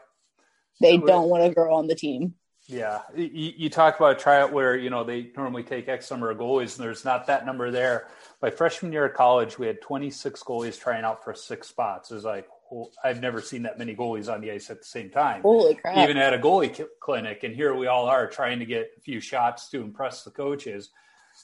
[0.80, 2.36] They don't want a girl on the team.
[2.68, 3.02] Yeah.
[3.16, 6.38] You, you talk about a tryout where, you know, they normally take X number of
[6.38, 8.08] goalies and there's not that number there.
[8.42, 12.12] My freshman year of college, we had 26 goalies trying out for six spots.
[12.12, 14.86] It was like, well, I've never seen that many goalies on the ice at the
[14.86, 15.42] same time.
[15.42, 15.98] Holy crap.
[15.98, 17.44] Even at a goalie clinic.
[17.44, 20.90] And here we all are trying to get a few shots to impress the coaches.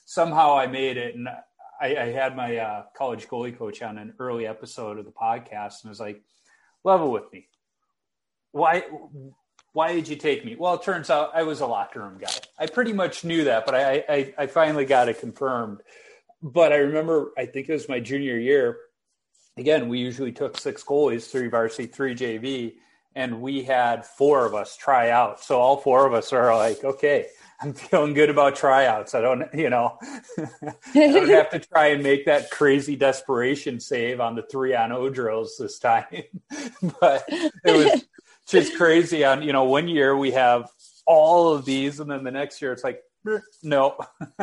[0.06, 1.16] Somehow I made it.
[1.16, 5.12] And I, I had my uh, college goalie coach on an early episode of the
[5.12, 6.22] podcast and was like,
[6.84, 7.48] level with me.
[8.52, 8.84] Why,
[9.74, 10.56] why did you take me?
[10.56, 12.32] Well, it turns out I was a locker room guy.
[12.58, 15.82] I pretty much knew that, but I, I, I finally got it confirmed.
[16.42, 18.78] But I remember, I think it was my junior year.
[19.58, 22.74] Again, we usually took six goalies, three varsity, three JV,
[23.16, 25.40] and we had four of us try out.
[25.40, 27.28] So all four of us are like, okay,
[27.60, 29.16] I'm feeling good about tryouts.
[29.16, 29.98] I don't, you know,
[30.38, 34.92] I don't have to try and make that crazy desperation save on the three on
[34.92, 36.24] O drills this time.
[37.00, 38.06] but it was
[38.48, 39.24] just crazy.
[39.24, 40.70] On you know, one year we have
[41.06, 43.02] all of these, and then the next year it's like,
[43.64, 43.98] no.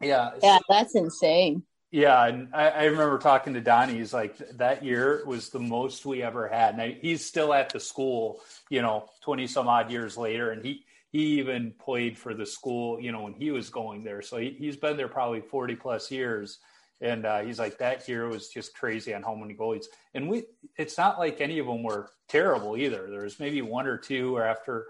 [0.00, 0.30] yeah.
[0.42, 1.64] Yeah, that's insane.
[1.90, 3.98] Yeah, and I, I, remember talking to Donnie.
[3.98, 6.78] He's like, that year was the most we ever had.
[6.78, 8.40] Now he's still at the school,
[8.70, 12.98] you know, twenty some odd years later, and he he even played for the school,
[12.98, 14.22] you know, when he was going there.
[14.22, 16.58] So he, has been there probably 40 plus years.
[17.02, 19.86] And uh, he's like, that year was just crazy on how many goalies.
[20.14, 20.44] And we,
[20.76, 23.08] it's not like any of them were terrible either.
[23.10, 24.86] There's maybe one or two where after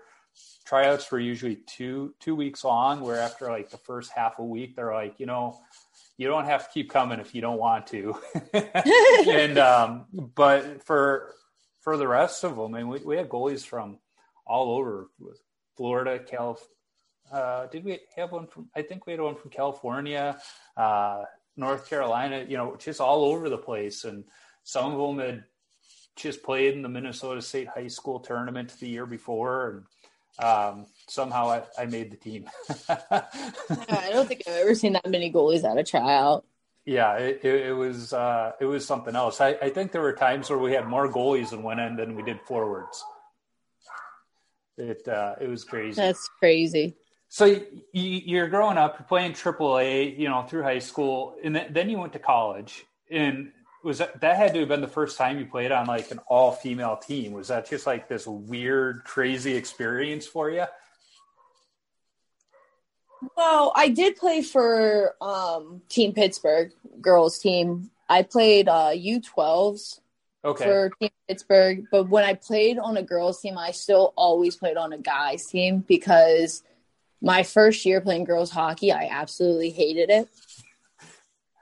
[0.67, 4.77] tryouts were usually two, two weeks long, where after like the first half a week,
[4.77, 5.59] they're like, you know,
[6.19, 8.15] you don't have to keep coming if you don't want to.
[8.55, 11.35] and, um, but for,
[11.81, 13.99] for the rest of them, and we, we had goalies from
[14.47, 15.09] all over
[15.77, 16.59] Florida, Calif.
[17.33, 18.69] Uh, did we have one from?
[18.77, 20.39] I think we had one from California,
[20.77, 21.23] uh,
[21.57, 22.45] North Carolina.
[22.49, 24.25] You know, just all over the place, and
[24.65, 25.45] some of them had
[26.17, 29.85] just played in the Minnesota State High School tournament the year before, and
[30.39, 32.49] Um, somehow I, I made the team.
[32.89, 36.45] I don't think I've ever seen that many goalies at a tryout.
[36.87, 39.41] Yeah, it, it, it was uh, it was something else.
[39.41, 42.17] I, I think there were times where we had more goalies in one end than
[42.17, 43.05] we did forwards.
[44.79, 46.01] It uh, it was crazy.
[46.01, 46.97] That's crazy.
[47.33, 47.63] So you,
[47.95, 52.13] you're growing up, you're playing AAA, you know, through high school, and then you went
[52.13, 52.85] to college.
[53.11, 56.11] And was that that had to have been the first time you played on like
[56.11, 57.33] an all female team?
[57.33, 60.67] Was that just like this weird, crazy experience for you?
[63.35, 67.91] Well, I did play for um, Team Pittsburgh girls team.
[68.11, 70.01] I played uh, U12s
[70.45, 70.65] okay.
[70.65, 74.77] for Team Pittsburgh, but when I played on a girls team, I still always played
[74.77, 76.63] on a guys team because
[77.23, 80.29] my first year playing girls hockey, I absolutely hated it.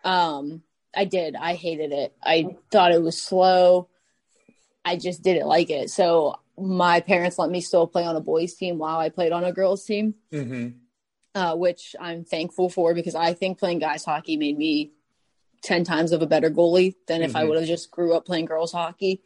[0.02, 0.62] Um,
[0.96, 1.36] I did.
[1.36, 2.16] I hated it.
[2.22, 3.88] I thought it was slow.
[4.84, 5.90] I just didn't like it.
[5.90, 9.44] So my parents let me still play on a boys team while I played on
[9.44, 10.14] a girls team.
[10.32, 10.78] Mm-hmm
[11.34, 14.92] uh, which I'm thankful for because I think playing guys hockey made me
[15.62, 17.36] 10 times of a better goalie than if mm-hmm.
[17.36, 19.22] I would have just grew up playing girls hockey.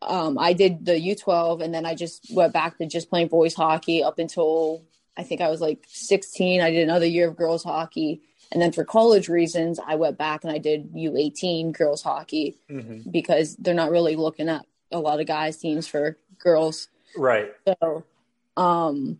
[0.00, 3.54] Um, I did the U12 and then I just went back to just playing boys
[3.54, 4.84] hockey up until
[5.18, 6.60] I think I was like 16.
[6.60, 8.22] I did another year of girls hockey.
[8.52, 13.10] And then for college reasons, I went back and I did U18 girls hockey mm-hmm.
[13.10, 16.88] because they're not really looking at a lot of guys teams for girls.
[17.16, 17.52] Right.
[17.66, 18.04] So,
[18.56, 19.18] um,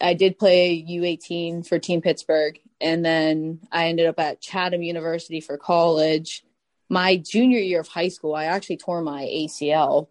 [0.00, 5.40] I did play U18 for Team Pittsburgh, and then I ended up at Chatham University
[5.40, 6.42] for college.
[6.88, 10.08] My junior year of high school, I actually tore my ACL,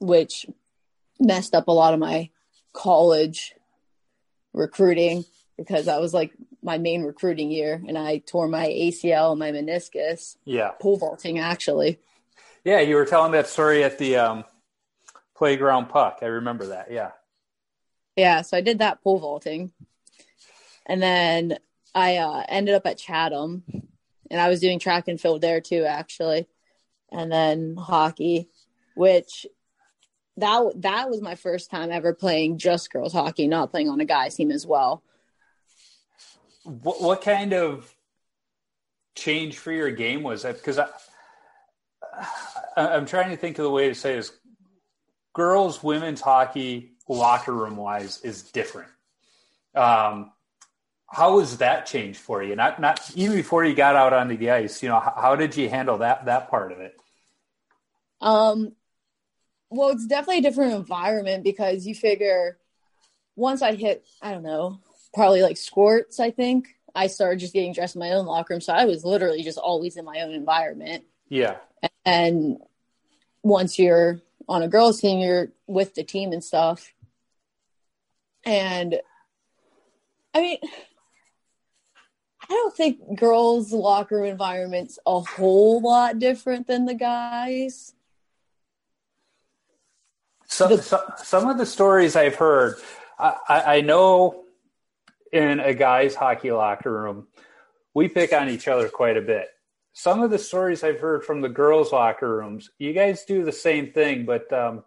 [0.00, 0.44] which
[1.18, 2.30] messed up a lot of my
[2.74, 3.54] college
[4.52, 5.24] recruiting
[5.56, 10.36] because that was like my main recruiting year, and I tore my ACL, my meniscus.
[10.44, 11.98] Yeah, pole vaulting actually.
[12.64, 14.44] Yeah, you were telling that story at the um,
[15.34, 16.20] playground puck.
[16.22, 16.92] I remember that.
[16.92, 17.10] Yeah.
[18.16, 19.72] Yeah, so I did that pole vaulting.
[20.86, 21.58] And then
[21.94, 23.64] I uh, ended up at Chatham
[24.30, 26.46] and I was doing track and field there too, actually.
[27.10, 28.48] And then hockey,
[28.94, 29.46] which
[30.42, 34.04] that that was my first time ever playing just girls hockey, not playing on a
[34.04, 35.02] guys team as well.
[36.64, 37.92] What, what kind of
[39.14, 40.56] change for your game was that?
[40.56, 40.88] Because I,
[42.76, 44.32] I'm trying to think of the way to say this.
[45.32, 48.90] Girls, women's hockey locker room wise is different.
[49.74, 50.32] Um,
[51.06, 52.56] how was that change for you?
[52.56, 54.82] Not not even before you got out onto the ice.
[54.82, 56.96] You know, how, how did you handle that that part of it?
[58.20, 58.72] Um,
[59.72, 62.58] well, it's definitely a different environment because you figure
[63.36, 64.80] once I hit, I don't know,
[65.14, 68.60] probably like squirts, I think I started just getting dressed in my own locker room,
[68.60, 71.04] so I was literally just always in my own environment.
[71.28, 71.56] Yeah,
[72.04, 72.58] and
[73.42, 76.92] once you're on a girls team, you're with the team and stuff.
[78.44, 79.00] And
[80.34, 80.58] I mean,
[82.42, 87.94] I don't think girls' locker room environment's a whole lot different than the guys.
[90.52, 92.76] So, the, so some of the stories I've heard,
[93.18, 94.44] I, I know
[95.32, 97.26] in a guy's hockey locker room,
[97.94, 99.48] we pick on each other quite a bit
[99.92, 103.52] some of the stories I've heard from the girls' locker rooms, you guys do the
[103.52, 104.84] same thing, but um,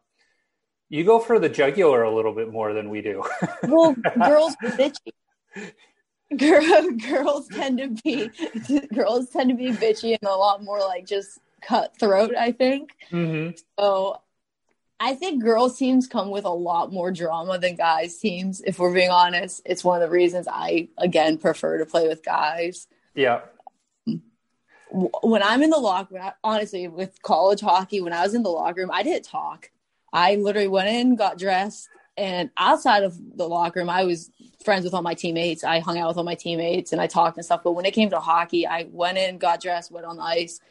[0.89, 3.23] you go for the jugular a little bit more than we do.
[3.63, 5.13] well, girls are bitchy.
[6.35, 8.31] Girl, girls tend to be
[8.93, 12.35] girls tend to be bitchy and a lot more like just cutthroat.
[12.35, 12.89] I think.
[13.11, 13.55] Mm-hmm.
[13.79, 14.21] So,
[14.99, 18.61] I think girls teams come with a lot more drama than guys teams.
[18.61, 22.23] If we're being honest, it's one of the reasons I again prefer to play with
[22.23, 22.87] guys.
[23.13, 23.41] Yeah
[24.95, 28.49] when I'm in the locker room, honestly, with college hockey, when I was in the
[28.49, 29.69] locker room, I didn't talk.
[30.13, 34.31] I literally went in, got dressed, and outside of the locker room, I was
[34.63, 35.63] friends with all my teammates.
[35.63, 37.61] I hung out with all my teammates and I talked and stuff.
[37.63, 40.61] But when it came to hockey, I went in, got dressed, went on the ice.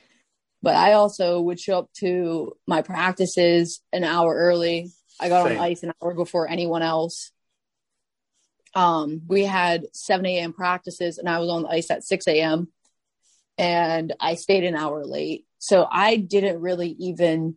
[0.64, 4.90] But I also would show up to my practices an hour early.
[5.20, 5.59] I got Same.
[5.59, 7.31] on ice an hour before anyone else.
[8.74, 10.53] Um, we had 7 a.m.
[10.53, 12.68] practices and I was on the ice at 6 a.m
[13.59, 15.46] and I stayed an hour late.
[15.59, 17.57] So I didn't really even,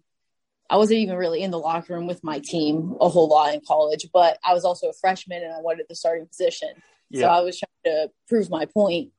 [0.69, 3.61] I wasn't even really in the locker room with my team a whole lot in
[3.65, 6.69] college, but I was also a freshman and I wanted the starting position.
[7.09, 7.21] Yeah.
[7.21, 9.11] So I was trying to prove my point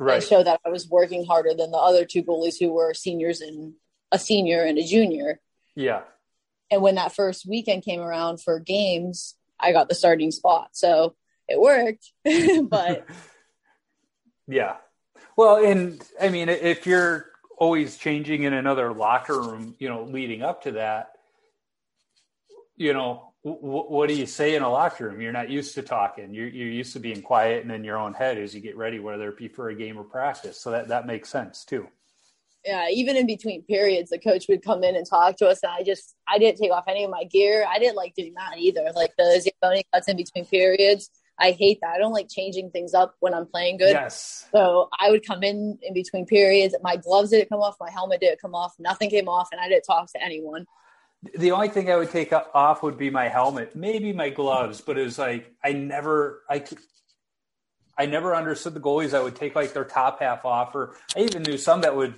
[0.00, 0.16] right.
[0.16, 3.40] and show that I was working harder than the other two goalies who were seniors
[3.40, 3.74] and
[4.10, 5.40] a senior and a junior.
[5.74, 6.02] Yeah.
[6.70, 10.70] And when that first weekend came around for games, I got the starting spot.
[10.72, 11.14] So
[11.48, 12.12] it worked,
[12.68, 13.06] but
[14.48, 14.76] yeah,
[15.36, 20.42] well, and I mean, if you're always changing in another locker room, you know, leading
[20.42, 21.12] up to that,
[22.76, 25.20] you know, what do you say in a locker room?
[25.20, 26.34] You're not used to talking.
[26.34, 28.98] You're, you're used to being quiet and in your own head as you get ready,
[28.98, 30.60] whether it be for a game or practice.
[30.60, 31.88] So that, that makes sense too.
[32.66, 35.72] Yeah, even in between periods, the coach would come in and talk to us, and
[35.72, 37.64] I just I didn't take off any of my gear.
[37.66, 38.92] I didn't like doing that either.
[38.94, 41.94] Like the Zamboni cuts in between periods, I hate that.
[41.94, 43.92] I don't like changing things up when I'm playing good.
[43.92, 44.46] Yes.
[44.52, 46.74] So I would come in in between periods.
[46.82, 47.76] My gloves didn't come off.
[47.80, 48.74] My helmet didn't come off.
[48.78, 50.66] Nothing came off, and I didn't talk to anyone
[51.34, 54.96] the only thing I would take off would be my helmet, maybe my gloves, but
[54.96, 56.64] it was like I never I
[57.98, 61.20] I never understood the goalies that would take like their top half off, or I
[61.20, 62.14] even knew some that would.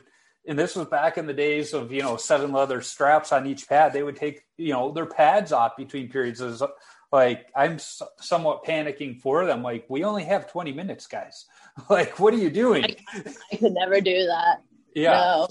[0.46, 3.68] And this was back in the days of you know seven leather straps on each
[3.68, 3.92] pad.
[3.92, 6.40] They would take you know their pads off between periods.
[6.40, 6.62] As
[7.10, 9.62] like I'm somewhat panicking for them.
[9.62, 11.46] Like we only have 20 minutes, guys.
[11.90, 12.84] like what are you doing?
[12.84, 14.62] I, I could never do that.
[14.94, 15.12] Yeah.
[15.12, 15.48] No.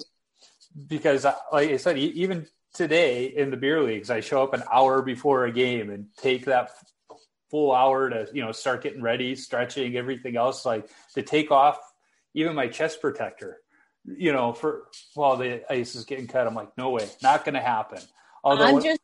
[0.88, 4.64] Because uh, like I said, even today in the beer leagues, I show up an
[4.72, 6.72] hour before a game and take that
[7.50, 10.66] full hour to you know start getting ready, stretching, everything else.
[10.66, 11.80] Like to take off
[12.34, 13.58] even my chest protector,
[14.06, 16.48] you know, for while the ice is getting cut.
[16.48, 18.00] I'm like, no way, not going to happen.
[18.44, 19.02] Although I'm just.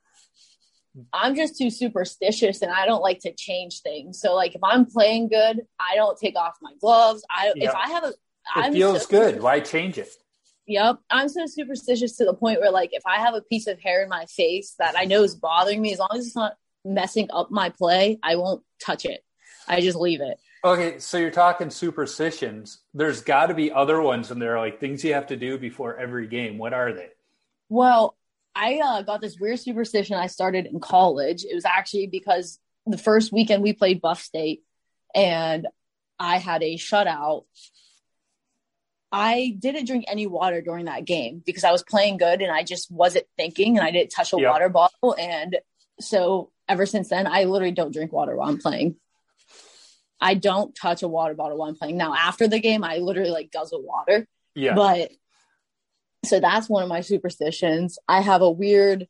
[1.14, 4.20] I'm just too superstitious and I don't like to change things.
[4.20, 7.24] So like if I'm playing good, I don't take off my gloves.
[7.30, 8.14] I if I have a
[8.56, 9.42] it I'm feels so, good.
[9.42, 10.10] Why change it?
[10.68, 11.00] Yep.
[11.10, 14.04] I'm so superstitious to the point where, like, if I have a piece of hair
[14.04, 17.30] in my face that I know is bothering me, as long as it's not messing
[17.32, 19.24] up my play, I won't touch it.
[19.68, 20.38] I just leave it.
[20.64, 22.80] Okay, so you're talking superstitions.
[22.94, 25.58] There's got to be other ones in there, are like things you have to do
[25.58, 26.58] before every game.
[26.58, 27.10] What are they?
[27.70, 28.18] Well,
[28.56, 31.46] I uh, got this weird superstition I started in college.
[31.46, 34.64] It was actually because the first weekend we played Buff State,
[35.14, 35.68] and
[36.20, 37.44] I had a shutout
[39.12, 42.64] I didn't drink any water during that game because I was playing good and I
[42.64, 44.52] just wasn't thinking and I didn't touch a yep.
[44.52, 45.16] water bottle.
[45.18, 45.58] And
[46.00, 48.98] so ever since then, I literally don't drink water while I'm playing.
[50.20, 51.98] I don't touch a water bottle while I'm playing.
[51.98, 54.28] Now, after the game, I literally like guzzle water.
[54.56, 54.74] Yeah.
[54.76, 55.12] But
[56.26, 58.00] so that's one of my superstitions.
[58.08, 59.08] I have a weird,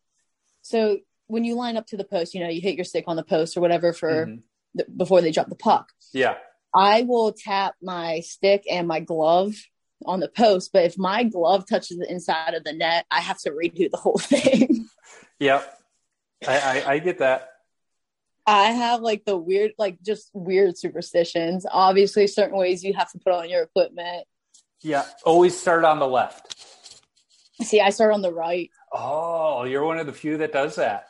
[0.61, 3.15] so when you line up to the post, you know, you hit your stick on
[3.15, 4.39] the post or whatever for mm-hmm.
[4.75, 5.91] the, before they drop the puck.
[6.13, 6.35] Yeah.
[6.75, 9.55] I will tap my stick and my glove
[10.05, 13.39] on the post, but if my glove touches the inside of the net, I have
[13.39, 14.87] to redo the whole thing.
[15.39, 15.73] yep.
[16.47, 17.49] I, I, I get that.
[18.45, 21.65] I have like the weird, like just weird superstitions.
[21.69, 24.25] Obviously, certain ways you have to put on your equipment.
[24.81, 25.05] Yeah.
[25.25, 26.55] Always start on the left.
[27.63, 28.69] See, I start on the right.
[28.93, 31.07] Oh, you're one of the few that does that.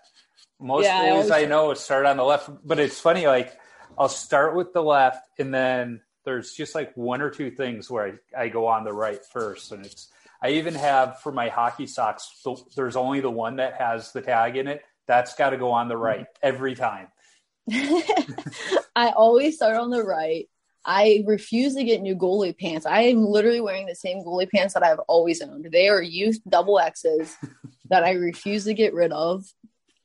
[0.59, 1.29] Most yeah, I, always...
[1.29, 3.27] I know start on the left, but it's funny.
[3.27, 3.55] Like
[3.97, 8.19] I'll start with the left and then there's just like one or two things where
[8.35, 9.71] I, I go on the right first.
[9.71, 10.09] And it's,
[10.41, 14.57] I even have for my hockey socks, there's only the one that has the tag
[14.57, 14.83] in it.
[15.07, 17.07] That's got to go on the right every time.
[17.71, 20.49] I always start on the right.
[20.83, 22.85] I refuse to get new goalie pants.
[22.85, 25.69] I am literally wearing the same goalie pants that I've always owned.
[25.71, 27.33] They are youth double X's
[27.89, 29.45] that I refuse to get rid of.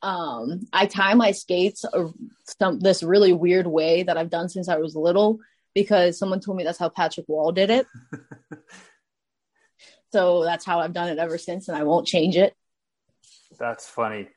[0.01, 2.09] Um, I tie my skates a,
[2.59, 5.39] some, this really weird way that I've done since I was little
[5.73, 7.87] because someone told me that's how Patrick Wall did it.
[10.11, 12.55] so that's how I've done it ever since, and I won't change it.
[13.57, 14.29] That's funny.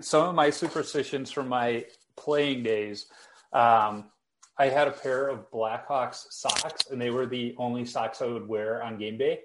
[0.00, 3.06] Some of my superstitions from my playing days.
[3.52, 4.10] Um,
[4.56, 8.46] I had a pair of Blackhawks socks, and they were the only socks I would
[8.46, 9.40] wear on game day.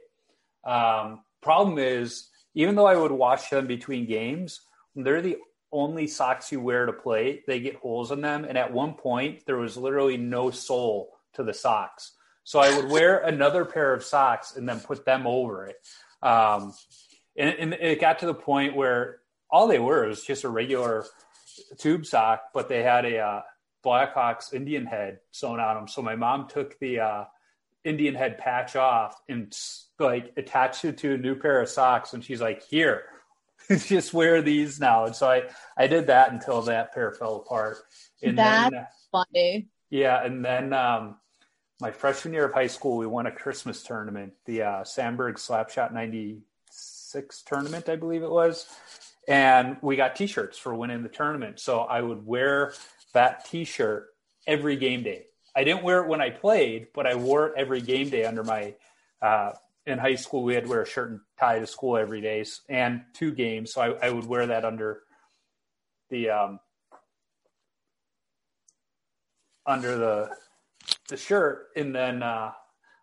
[0.64, 4.62] Um, problem is, even though I would wash them between games,
[4.96, 5.38] they're the
[5.72, 7.44] only socks you wear to play.
[7.48, 11.44] They get holes in them, and at one point, there was literally no sole to
[11.44, 12.14] the socks.
[12.44, 15.78] So I would wear another pair of socks and then put them over it.
[16.22, 16.74] Um,
[17.38, 19.20] and, and, it got to the point where
[19.50, 21.06] all they were was just a regular
[21.78, 23.42] tube sock, but they had a uh,
[23.84, 25.88] Blackhawks Indian head sewn on them.
[25.88, 27.24] So my mom took the uh,
[27.84, 29.56] Indian head patch off and
[30.00, 33.04] like attached it to a new pair of socks, and she's like, "Here,
[33.70, 35.44] just wear these now." And so I
[35.78, 37.78] I did that until that pair fell apart.
[38.22, 39.68] And That's then, funny.
[39.90, 41.16] Yeah, and then um,
[41.80, 45.94] my freshman year of high school, we won a Christmas tournament, the uh, Sandberg Slapshot
[45.94, 48.68] '96 tournament, I believe it was,
[49.28, 51.60] and we got T-shirts for winning the tournament.
[51.60, 52.74] So I would wear
[53.14, 54.08] that T-shirt
[54.46, 55.26] every game day.
[55.56, 58.44] I didn't wear it when I played, but I wore it every game day under
[58.44, 58.76] my.
[59.22, 59.52] Uh,
[59.86, 62.46] in high school, we had to wear a shirt and tie to school every day,
[62.68, 63.74] and two games.
[63.74, 65.02] So I, I would wear that under
[66.10, 66.60] the um,
[69.66, 70.30] under the
[71.08, 72.52] the shirt, and then uh,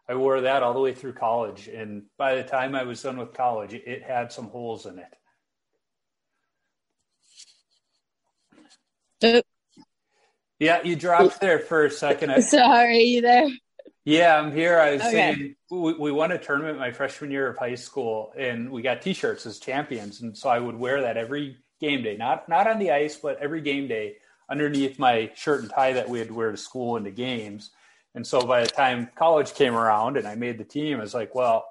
[0.09, 1.69] I wore that all the way through college.
[1.69, 4.99] And by the time I was done with college, it had some holes in
[9.23, 9.45] it.
[10.59, 12.43] Yeah, you dropped there for a second.
[12.43, 13.49] Sorry, you there?
[14.05, 14.79] Yeah, I'm here.
[14.79, 15.11] I was okay.
[15.11, 19.03] saying we, we won a tournament my freshman year of high school, and we got
[19.03, 22.79] T-shirts as champions, and so I would wear that every game day, not not on
[22.79, 24.17] the ice, but every game day
[24.49, 27.71] underneath my shirt and tie that we had to wear to school and to games.
[28.15, 31.15] And so by the time college came around and I made the team, I was
[31.15, 31.67] like, well,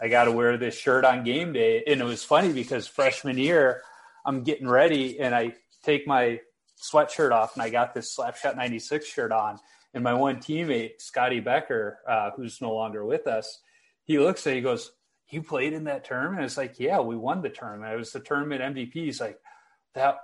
[0.00, 1.84] I got to wear this shirt on game day.
[1.86, 3.82] And it was funny because freshman year,
[4.26, 5.54] I'm getting ready and I
[5.84, 6.40] take my
[6.82, 9.58] sweatshirt off and I got this Slapshot 96 shirt on.
[9.92, 13.60] And my one teammate, Scotty Becker, uh, who's no longer with us,
[14.02, 14.90] he looks at he goes,
[15.30, 16.44] You played in that tournament?
[16.44, 17.92] It's like, Yeah, we won the tournament.
[17.92, 18.92] It was the tournament MVP.
[18.94, 19.38] He's like,
[19.94, 20.16] That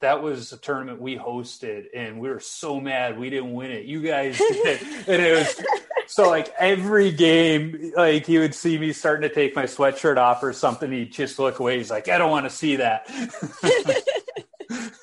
[0.00, 3.84] that was a tournament we hosted and we were so mad we didn't win it.
[3.84, 4.80] You guys did.
[5.08, 5.62] and it was
[6.06, 10.42] so like every game, like he would see me starting to take my sweatshirt off
[10.42, 11.78] or something, he'd just look away.
[11.78, 13.08] He's like, I don't want to see that.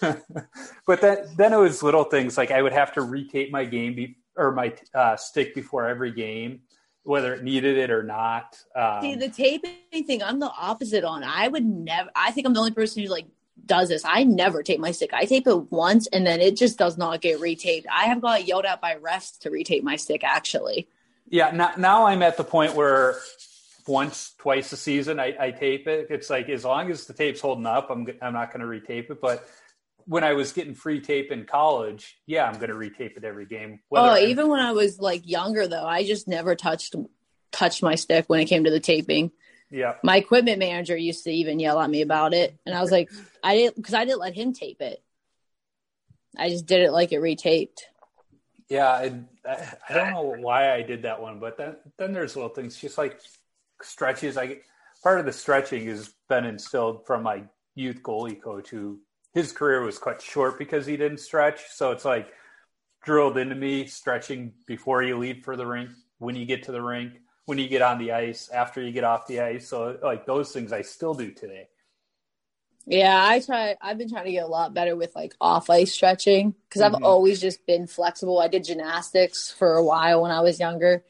[0.88, 3.96] but then, then it was little things like I would have to retape my game
[3.96, 6.62] be, or my uh, stick before every game,
[7.04, 8.58] whether it needed it or not.
[8.76, 11.24] Um, See, the taping thing, I'm the opposite on.
[11.24, 12.10] I would never.
[12.16, 13.28] I think I'm the only person who like
[13.64, 14.04] does this.
[14.06, 15.14] I never tape my stick.
[15.14, 17.86] I tape it once and then it just does not get retaped.
[17.92, 20.88] I have got yelled at by refs to retape my stick actually.
[21.30, 23.18] Yeah, now, now I'm at the point where
[23.88, 26.08] once, twice a season I, I tape it.
[26.10, 29.10] It's like as long as the tape's holding up, I'm I'm not going to retape
[29.10, 29.22] it.
[29.22, 29.48] But
[30.06, 33.46] when I was getting free tape in college, yeah, I'm going to retape it every
[33.46, 33.80] game.
[33.92, 36.96] oh, I'm, even when I was like younger though, I just never touched
[37.52, 39.32] touched my stick when it came to the taping.
[39.72, 39.96] Yeah.
[40.04, 43.10] My equipment manager used to even yell at me about it, and I was like,
[43.44, 45.04] I didn't because I didn't let him tape it.
[46.38, 47.80] I just did it like it retaped.
[48.70, 49.22] Yeah, I,
[49.90, 52.98] I don't know why I did that one, but then then there's little things, just
[52.98, 53.20] like
[53.82, 54.38] stretches.
[54.38, 54.60] I
[55.04, 57.44] part of the stretching has been instilled from my
[57.76, 59.00] youth goalie coach, who
[59.34, 61.66] his career was cut short because he didn't stretch.
[61.72, 62.34] So it's like
[63.04, 66.82] drilled into me stretching before you leave for the rink, when you get to the
[66.82, 67.14] rink,
[67.46, 69.68] when you get on the ice, after you get off the ice.
[69.68, 71.68] So like those things I still do today.
[72.88, 73.76] Yeah, I try.
[73.82, 76.96] I've been trying to get a lot better with like off ice stretching because mm-hmm.
[76.96, 78.40] I've always just been flexible.
[78.40, 81.04] I did gymnastics for a while when I was younger,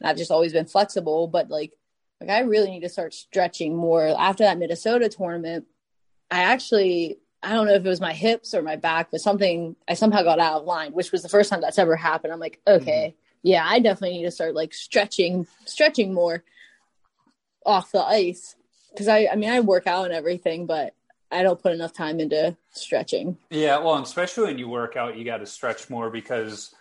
[0.00, 1.26] and I've just always been flexible.
[1.26, 1.72] But like,
[2.20, 4.06] like I really need to start stretching more.
[4.06, 5.66] After that Minnesota tournament,
[6.30, 9.74] I actually I don't know if it was my hips or my back, but something
[9.88, 12.32] I somehow got out of line, which was the first time that's ever happened.
[12.32, 13.25] I'm like, okay, mm-hmm.
[13.42, 16.44] Yeah, I definitely need to start like stretching, stretching more
[17.64, 18.56] off the ice
[18.90, 20.94] because I I mean I work out and everything, but
[21.30, 23.36] I don't put enough time into stretching.
[23.50, 26.74] Yeah, well, especially when you work out, you got to stretch more because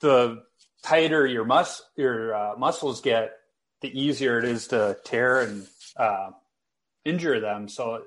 [0.00, 0.42] the
[0.82, 3.32] tighter your mus your uh, muscles get,
[3.80, 5.66] the easier it is to tear and
[5.96, 6.30] uh,
[7.04, 7.68] injure them.
[7.68, 8.04] So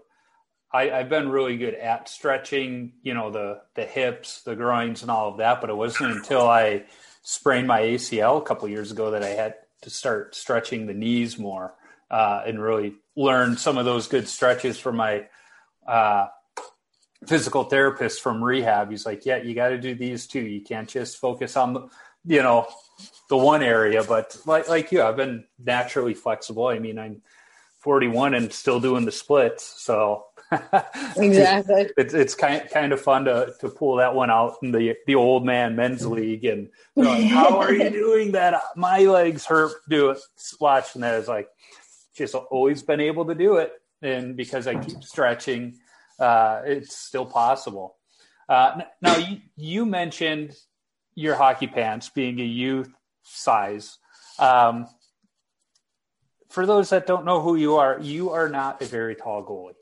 [0.74, 5.12] I, have been really good at stretching, you know, the the hips, the groins, and
[5.12, 5.62] all of that.
[5.62, 6.86] But it wasn't until I
[7.24, 11.38] sprained my ACL a couple years ago that I had to start stretching the knees
[11.38, 11.74] more
[12.10, 15.28] uh, and really learn some of those good stretches from my
[15.88, 16.28] uh,
[17.28, 18.90] physical therapist from rehab.
[18.90, 20.42] He's like, yeah, you got to do these too.
[20.42, 21.88] You can't just focus on the,
[22.26, 22.68] you know,
[23.30, 24.04] the one area.
[24.04, 26.68] But like like you, I've been naturally flexible.
[26.68, 27.22] I mean, I'm
[27.80, 30.26] 41 and still doing the splits, so
[31.18, 31.90] exactly.
[31.98, 35.16] it's it's kind kind of fun to to pull that one out in the the
[35.16, 38.62] old man men's league and like, how are you doing that?
[38.76, 39.72] My legs hurt.
[39.90, 40.20] Do it.
[40.60, 41.48] Watching that is like
[42.16, 45.80] just always been able to do it and because I keep stretching,
[46.20, 47.98] uh, it's still possible.
[48.50, 50.56] Uh, now, you, you, mentioned
[51.16, 52.90] your hockey pants being a youth
[53.24, 53.98] size.
[54.40, 54.88] Um,
[56.50, 59.76] for those that don't know who you are, you are not a very tall goalie.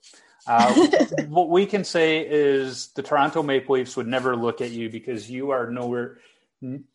[0.49, 0.73] Uh,
[1.27, 5.29] what we can say is the Toronto Maple Leafs would never look at you because
[5.29, 6.17] you are nowhere.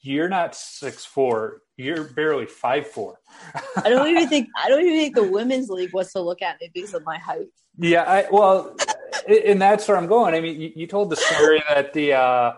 [0.00, 1.62] You're not six four.
[1.76, 3.20] You're barely five four.
[3.76, 6.60] I don't even think I don't even think the women's league wants to look at
[6.60, 7.46] me because of my height.
[7.78, 8.76] Yeah, I well,
[9.28, 10.34] and that's where I'm going.
[10.34, 12.52] I mean, you, you told the story that the uh,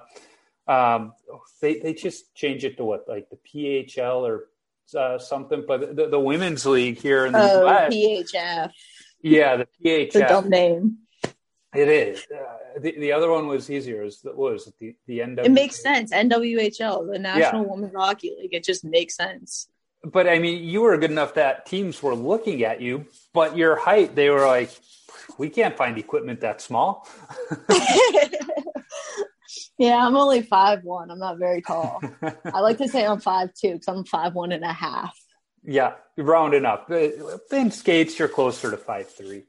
[0.67, 1.13] um,
[1.61, 4.49] they they just change it to what like the PHL or
[4.97, 8.71] uh, something, but the, the, women's league here in the oh, US, PHF.
[9.27, 10.13] Yeah, the PHF.
[10.13, 10.99] The dumb name.
[11.75, 12.25] It is.
[12.33, 14.03] Uh, the, the other one was easier.
[14.03, 14.75] It was, what was it?
[14.79, 15.45] The, the NW.
[15.45, 16.13] It makes sense.
[16.13, 17.69] NWHL, the National yeah.
[17.69, 18.55] Women's Hockey League.
[18.55, 19.69] It just makes sense.
[20.05, 23.75] But I mean, you were good enough that teams were looking at you, but your
[23.75, 24.71] height, they were like,
[25.39, 27.09] we can't find equipment that small.
[29.77, 31.11] yeah, I'm only five one.
[31.11, 32.01] I'm not very tall.
[32.45, 35.19] I like to say I'm five two because I'm five one and a half.
[35.67, 36.89] Yeah, rounding up.
[36.91, 37.09] Uh,
[37.51, 39.43] In skates, you're closer to five three.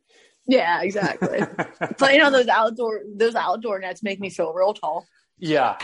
[0.47, 1.41] Yeah, exactly.
[1.97, 5.05] Playing on those outdoor those outdoor nets make me feel real tall.
[5.38, 5.78] Yeah.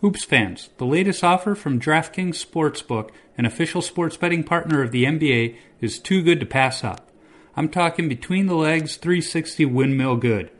[0.00, 5.04] Hoops fans, the latest offer from DraftKings Sportsbook, an official sports betting partner of the
[5.04, 7.08] NBA, is too good to pass up.
[7.54, 10.50] I'm talking between the legs 360 windmill good.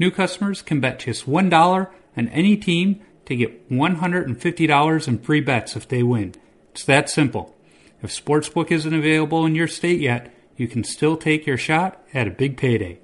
[0.00, 5.76] New customers can bet just $1 on any team to get $150 in free bets
[5.76, 6.34] if they win.
[6.72, 7.54] It's that simple.
[8.02, 12.26] If Sportsbook isn't available in your state yet, you can still take your shot at
[12.26, 13.00] a big payday.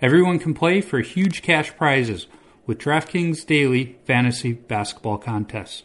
[0.00, 2.26] Everyone can play for huge cash prizes
[2.66, 5.82] with DraftKings Daily Fantasy Basketball Contests.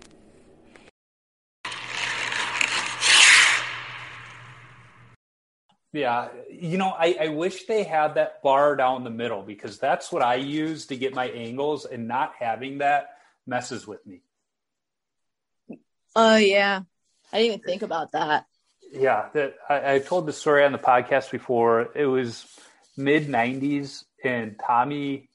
[5.93, 10.12] Yeah, you know, I, I wish they had that bar down the middle because that's
[10.12, 13.16] what I use to get my angles, and not having that
[13.47, 14.20] messes with me.
[16.14, 16.82] Oh yeah,
[17.32, 18.47] I didn't even think about that.
[18.93, 21.91] Yeah, that I, I told the story on the podcast before.
[21.95, 22.47] It was
[22.97, 25.28] mid '90s, and Tommy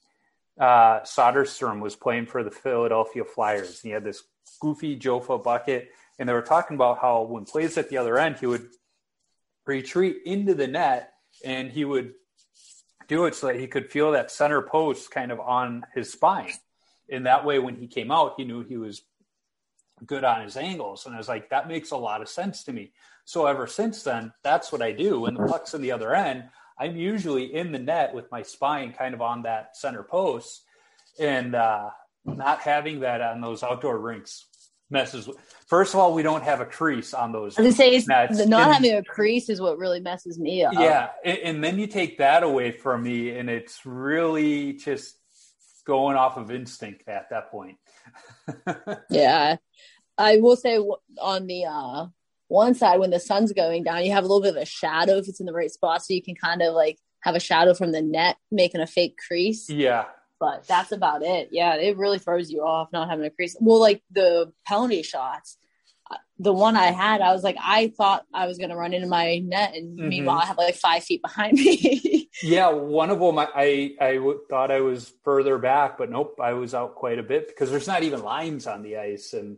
[0.58, 3.82] uh, Soderstrom was playing for the Philadelphia Flyers.
[3.82, 4.22] And he had this
[4.60, 8.36] goofy Jofa bucket, and they were talking about how when plays at the other end,
[8.38, 8.68] he would
[9.66, 11.12] retreat into the net,
[11.44, 12.14] and he would
[13.08, 16.52] do it so that he could feel that center post kind of on his spine.
[17.10, 19.02] And that way, when he came out, he knew he was
[20.04, 21.06] good on his angles.
[21.06, 22.92] And I was like, that makes a lot of sense to me.
[23.24, 25.20] So ever since then, that's what I do.
[25.20, 26.44] When the puck's in the other end,
[26.78, 30.62] I'm usually in the net with my spine kind of on that center post.
[31.18, 31.90] And uh,
[32.24, 34.46] not having that on those outdoor rinks
[34.90, 35.36] messes with.
[35.66, 37.58] First of all, we don't have a crease on those.
[37.58, 40.74] I was say not And- having a crease is what really messes me up.
[40.74, 45.16] yeah, and, and then you take that away from me, and it's really just
[45.86, 47.76] going off of instinct at that point.
[49.10, 49.56] Yeah.
[50.18, 50.78] I will say
[51.20, 52.06] on the uh
[52.48, 55.18] one side when the sun's going down, you have a little bit of a shadow
[55.18, 57.74] if it's in the right spot, so you can kind of like have a shadow
[57.74, 59.68] from the net making a fake crease.
[59.68, 60.04] yeah,
[60.38, 61.48] But that's about it.
[61.50, 63.56] Yeah, it really throws you off not having a crease.
[63.60, 65.56] Well, like the penalty shots,
[66.38, 69.38] the one I had, I was like, I thought I was gonna run into my
[69.38, 70.08] net, and Mhm.
[70.08, 72.28] meanwhile, I have like five feet behind me.
[72.42, 72.68] yeah.
[72.68, 76.52] One of them, I I, I w- thought I was further back, but nope, I
[76.52, 79.56] was out quite a bit because there's not even lines on the ice, and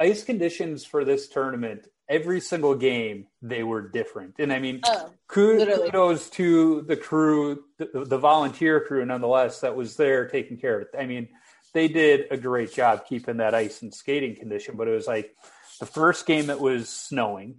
[0.00, 1.86] ice conditions for this tournament.
[2.08, 5.86] Every single game, they were different, and I mean, oh, Ku- Literally.
[5.90, 10.82] kudos to the crew, the, the volunteer crew, nonetheless, that was there taking care of
[10.82, 10.98] it.
[10.98, 11.28] I mean,
[11.72, 14.76] they did a great job keeping that ice and skating condition.
[14.76, 15.34] But it was like
[15.80, 17.56] the first game that was snowing.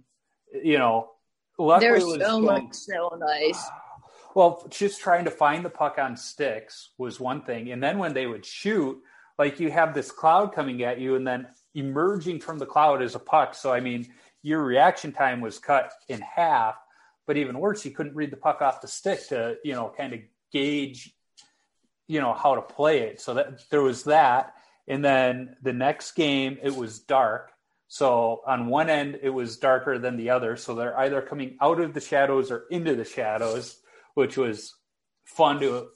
[0.62, 1.10] You know,
[1.58, 3.62] luckily there's it was so going- much snow on the ice.
[4.34, 7.72] well, just trying to find the puck on sticks was one thing.
[7.72, 8.98] And then when they would shoot,
[9.38, 13.14] like you have this cloud coming at you, and then emerging from the cloud is
[13.14, 13.54] a puck.
[13.54, 14.06] So, I mean,
[14.46, 16.76] your reaction time was cut in half.
[17.26, 20.12] But even worse, you couldn't read the puck off the stick to, you know, kind
[20.12, 20.20] of
[20.52, 21.12] gauge,
[22.06, 23.20] you know, how to play it.
[23.20, 24.54] So that there was that.
[24.86, 27.50] And then the next game, it was dark.
[27.88, 30.56] So on one end, it was darker than the other.
[30.56, 33.80] So they're either coming out of the shadows or into the shadows
[34.16, 34.74] which was
[35.24, 35.88] fun to.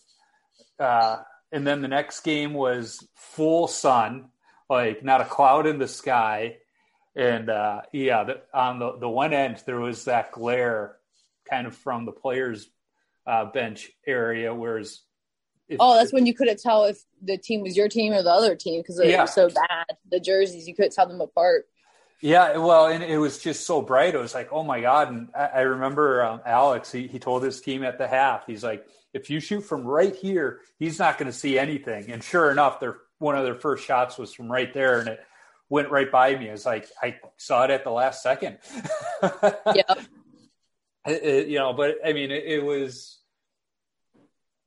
[0.78, 4.28] Uh, and then the next game was full sun,
[4.68, 6.58] like not a cloud in the sky,
[7.20, 10.96] and uh, yeah, the, on the the one end there was that glare,
[11.48, 12.68] kind of from the players'
[13.26, 15.00] uh, bench area, whereas.
[15.68, 18.30] It, Oh, that's when you couldn't tell if the team was your team or the
[18.30, 19.22] other team because they Yeah.
[19.22, 19.86] was so bad.
[20.10, 21.68] The jerseys, you couldn't tell them apart.
[22.20, 24.14] Yeah, well, and it was just so bright.
[24.14, 25.10] It was like, oh my god!
[25.10, 26.90] And I, I remember um, Alex.
[26.90, 30.14] He, he told his team at the half, he's like, if you shoot from right
[30.14, 32.10] here, he's not going to see anything.
[32.10, 35.20] And sure enough, their one of their first shots was from right there, and it
[35.70, 36.48] went right by me.
[36.48, 38.58] It's like I saw it at the last second.
[39.74, 39.94] yeah.
[41.06, 43.20] You know, but I mean, it, it was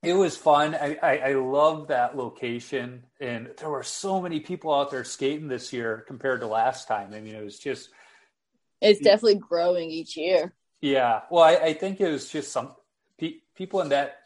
[0.02, 0.74] it was fun.
[0.74, 5.48] I, I, I love that location, and there were so many people out there skating
[5.48, 7.14] this year compared to last time.
[7.14, 7.90] I mean, it was just
[8.82, 10.56] it's definitely growing each year.
[10.82, 12.74] Yeah, well, I, I think it was just some
[13.18, 14.18] pe- people in that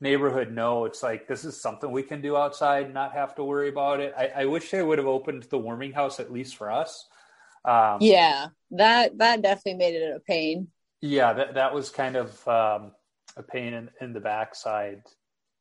[0.00, 3.68] neighborhood know it's like this is something we can do outside, not have to worry
[3.68, 4.14] about it.
[4.16, 7.08] I, I wish they would have opened the warming house at least for us.
[7.64, 10.68] Um, yeah, that that definitely made it a pain.
[11.00, 12.92] Yeah, that that was kind of um,
[13.36, 15.02] a pain in, in the backside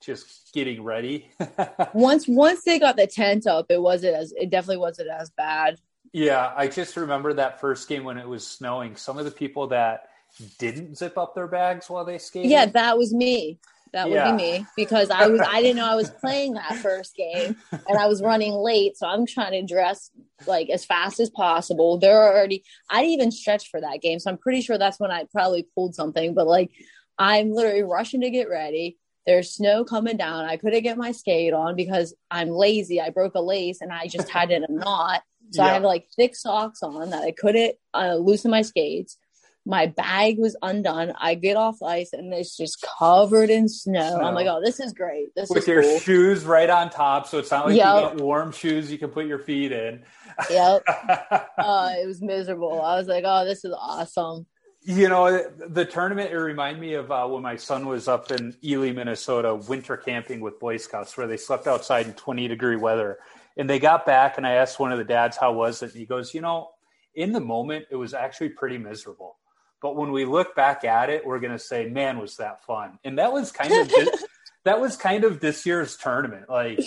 [0.02, 1.30] just getting ready.
[1.94, 5.80] once once they got the tent up, it wasn't as it definitely wasn't as bad.
[6.14, 8.96] Yeah, I just remember that first game when it was snowing.
[8.96, 10.10] Some of the people that
[10.58, 12.50] didn't zip up their bags while they skated.
[12.50, 13.60] Yeah, that was me.
[13.94, 14.32] That would yeah.
[14.32, 17.98] be me because I was I didn't know I was playing that first game and
[17.98, 20.12] I was running late, so I'm trying to dress
[20.46, 21.98] like as fast as possible.
[21.98, 25.12] They're already I didn't even stretch for that game, so I'm pretty sure that's when
[25.12, 26.34] I probably pulled something.
[26.34, 26.72] But like
[27.18, 28.98] I'm literally rushing to get ready.
[29.26, 30.46] There's snow coming down.
[30.46, 33.02] I couldn't get my skate on because I'm lazy.
[33.02, 35.22] I broke a lace and I just had it in a knot.
[35.52, 35.70] So yeah.
[35.70, 39.18] I had like thick socks on that I couldn't uh, loosen my skates.
[39.66, 41.14] My bag was undone.
[41.20, 44.16] I get off ice and it's just covered in snow.
[44.16, 44.26] snow.
[44.26, 45.36] I'm like, oh, this is great.
[45.36, 46.00] This with is your cool.
[46.00, 47.86] shoes right on top, so it's not like yep.
[47.86, 50.04] you got warm shoes you can put your feet in.
[50.50, 50.84] yep.
[50.88, 52.82] uh, it was miserable.
[52.82, 54.46] I was like, oh, this is awesome.
[54.82, 58.56] You know, the tournament, it reminded me of uh, when my son was up in
[58.64, 63.20] Ely, Minnesota, winter camping with Boy Scouts, where they slept outside in 20 degree weather.
[63.58, 65.92] And they got back, and I asked one of the dads, how was it?
[65.92, 66.70] And he goes, You know,
[67.14, 69.38] in the moment, it was actually pretty miserable.
[69.82, 73.00] But when we look back at it, we're going to say, man, was that fun.
[73.04, 74.26] And that was kind of, this,
[74.66, 76.50] that was kind of this year's tournament.
[76.50, 76.80] Like,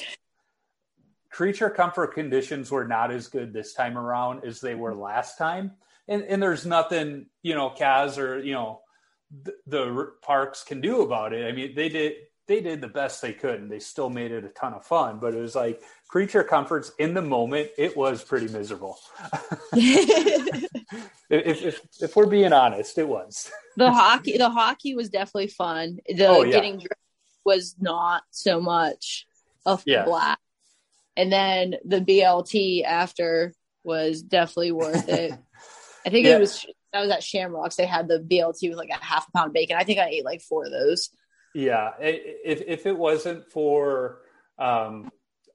[1.31, 5.73] creature comfort conditions were not as good this time around as they were last time
[6.09, 8.81] and, and there's nothing you know Kaz or you know
[9.45, 11.49] the, the parks can do about it.
[11.49, 12.15] I mean, they did
[12.47, 15.19] they did the best they could, and they still made it a ton of fun.
[15.21, 17.71] But it was like creature comforts in the moment.
[17.79, 18.99] It was pretty miserable.
[19.73, 20.69] if,
[21.31, 23.51] if, if we're being honest, it was.
[23.77, 25.99] the hockey the hockey was definitely fun.
[26.09, 26.53] The oh, yeah.
[26.53, 26.83] getting
[27.45, 29.27] was not so much
[29.67, 30.05] a yeah.
[30.05, 30.39] blast.
[31.17, 33.53] And then the BLT after
[33.85, 35.33] was definitely worth it.
[36.07, 36.37] I think yeah.
[36.37, 37.77] it was that was at Shamrocks.
[37.77, 39.77] They had the BLT with like a half a pound bacon.
[39.79, 41.11] I think I ate like four of those.
[41.55, 44.23] Yeah, if if it wasn't for
[44.59, 45.11] um,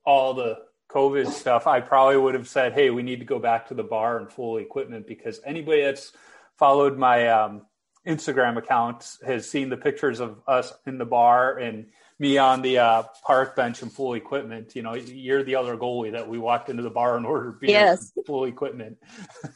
[0.06, 3.68] all the COVID stuff, I probably would have said, "Hey, we need to go back
[3.68, 6.12] to the bar and full equipment." Because anybody that's
[6.58, 7.66] followed my um,
[8.08, 11.88] Instagram account has seen the pictures of us in the bar and
[12.20, 14.76] me on the uh, park bench in full equipment.
[14.76, 17.70] You know, you're the other goalie that we walked into the bar and ordered beer
[17.70, 18.12] yes.
[18.26, 18.98] full equipment.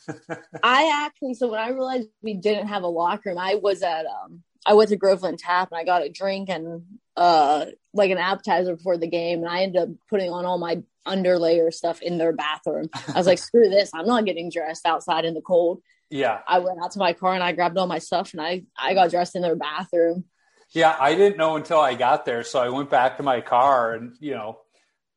[0.63, 4.05] I actually, so when I realized we didn't have a locker room, I was at,
[4.05, 6.83] um, I went to Groveland Tap and I got a drink and
[7.15, 10.81] uh, like an appetizer before the game, and I ended up putting on all my
[11.07, 12.89] underlayer stuff in their bathroom.
[13.07, 15.81] I was like, screw this, I'm not getting dressed outside in the cold.
[16.09, 16.39] Yeah.
[16.47, 18.93] I went out to my car and I grabbed all my stuff and I I
[18.93, 20.25] got dressed in their bathroom.
[20.71, 22.43] Yeah, I didn't know until I got there.
[22.43, 24.59] So I went back to my car and, you know,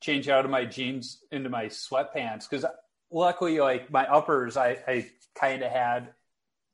[0.01, 2.67] changed out of my jeans into my sweatpants because
[3.11, 6.13] luckily, like my uppers, I, I kind of had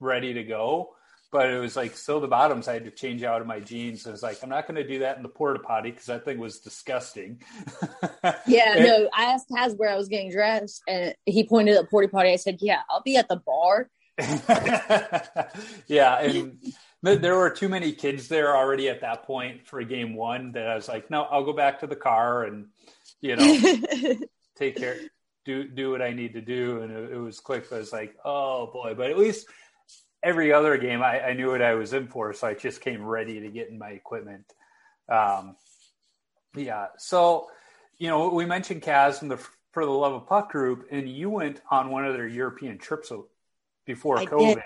[0.00, 0.94] ready to go,
[1.32, 2.66] but it was like still the bottoms.
[2.66, 4.06] I had to change out of my jeans.
[4.06, 6.24] I was like, I'm not going to do that in the porta potty because that
[6.24, 7.40] thing was disgusting.
[8.46, 11.88] yeah, and, no, I asked Taz where I was getting dressed and he pointed at
[11.88, 12.30] porta potty.
[12.30, 13.88] I said, Yeah, I'll be at the bar.
[15.86, 16.20] yeah.
[16.20, 16.58] And,
[17.02, 20.74] there were too many kids there already at that point for game one that I
[20.74, 22.66] was like, no, I'll go back to the car and,
[23.22, 24.18] you know,
[24.58, 24.98] take care,
[25.46, 26.82] do, do what I need to do.
[26.82, 27.72] And it, it was quick.
[27.72, 29.46] I was like, oh boy, but at least
[30.22, 32.32] every other game I, I, knew what I was in for.
[32.32, 34.44] So I just came ready to get in my equipment.
[35.08, 35.56] Um,
[36.54, 36.86] yeah.
[36.98, 37.48] So,
[37.98, 39.38] you know, we mentioned Kaz and the
[39.72, 43.12] For the Love of Puck group, and you went on one of their European trips
[43.86, 44.54] before I COVID.
[44.54, 44.64] Did.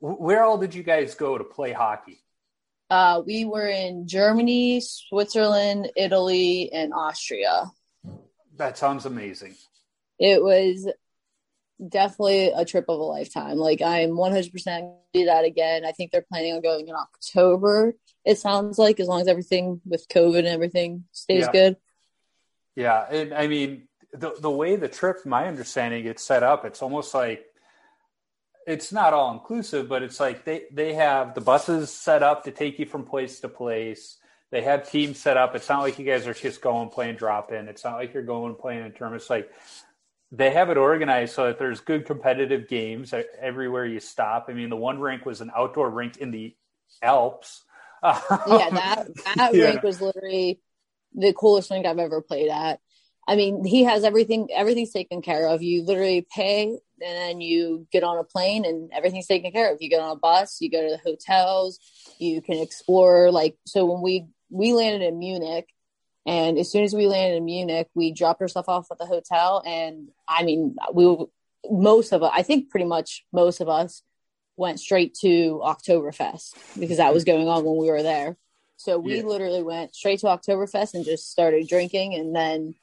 [0.00, 2.22] Where all did you guys go to play hockey?
[2.90, 7.70] Uh, we were in Germany, Switzerland, Italy, and Austria.
[8.56, 9.56] That sounds amazing.
[10.18, 10.88] It was
[11.86, 13.56] definitely a trip of a lifetime.
[13.56, 15.84] Like I'm 100% do that again.
[15.84, 17.94] I think they're planning on going in October.
[18.24, 21.52] It sounds like as long as everything with COVID and everything stays yeah.
[21.52, 21.76] good.
[22.76, 26.82] Yeah, and I mean the the way the trip, my understanding, it's set up, it's
[26.82, 27.44] almost like
[28.66, 32.50] it's not all inclusive, but it's like they they have the buses set up to
[32.50, 34.18] take you from place to place.
[34.50, 35.54] They have teams set up.
[35.54, 37.68] It's not like you guys are just going playing drop in.
[37.68, 39.28] It's not like you're going playing in tournaments.
[39.28, 39.50] Like
[40.30, 44.46] they have it organized so that there's good competitive games everywhere you stop.
[44.48, 46.54] I mean, the one rink was an outdoor rink in the
[47.02, 47.64] Alps.
[48.02, 49.06] yeah, that
[49.36, 49.64] that yeah.
[49.64, 50.60] rink was literally
[51.14, 52.80] the coolest rink I've ever played at.
[53.26, 54.48] I mean, he has everything.
[54.52, 55.62] Everything's taken care of.
[55.62, 59.78] You literally pay, and then you get on a plane, and everything's taken care of.
[59.80, 61.78] You get on a bus, you go to the hotels,
[62.18, 63.30] you can explore.
[63.30, 65.68] Like so, when we we landed in Munich,
[66.28, 69.06] and as soon as we landed in Munich, we dropped our stuff off at the
[69.06, 69.62] hotel.
[69.64, 71.24] And I mean, we
[71.70, 74.02] most of us, I think pretty much most of us
[74.54, 78.36] went straight to Oktoberfest because that was going on when we were there.
[78.76, 79.22] So we yeah.
[79.22, 82.14] literally went straight to Oktoberfest and just started drinking.
[82.14, 82.74] And then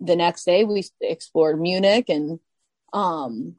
[0.00, 2.40] the next day we explored Munich and
[2.94, 3.56] um,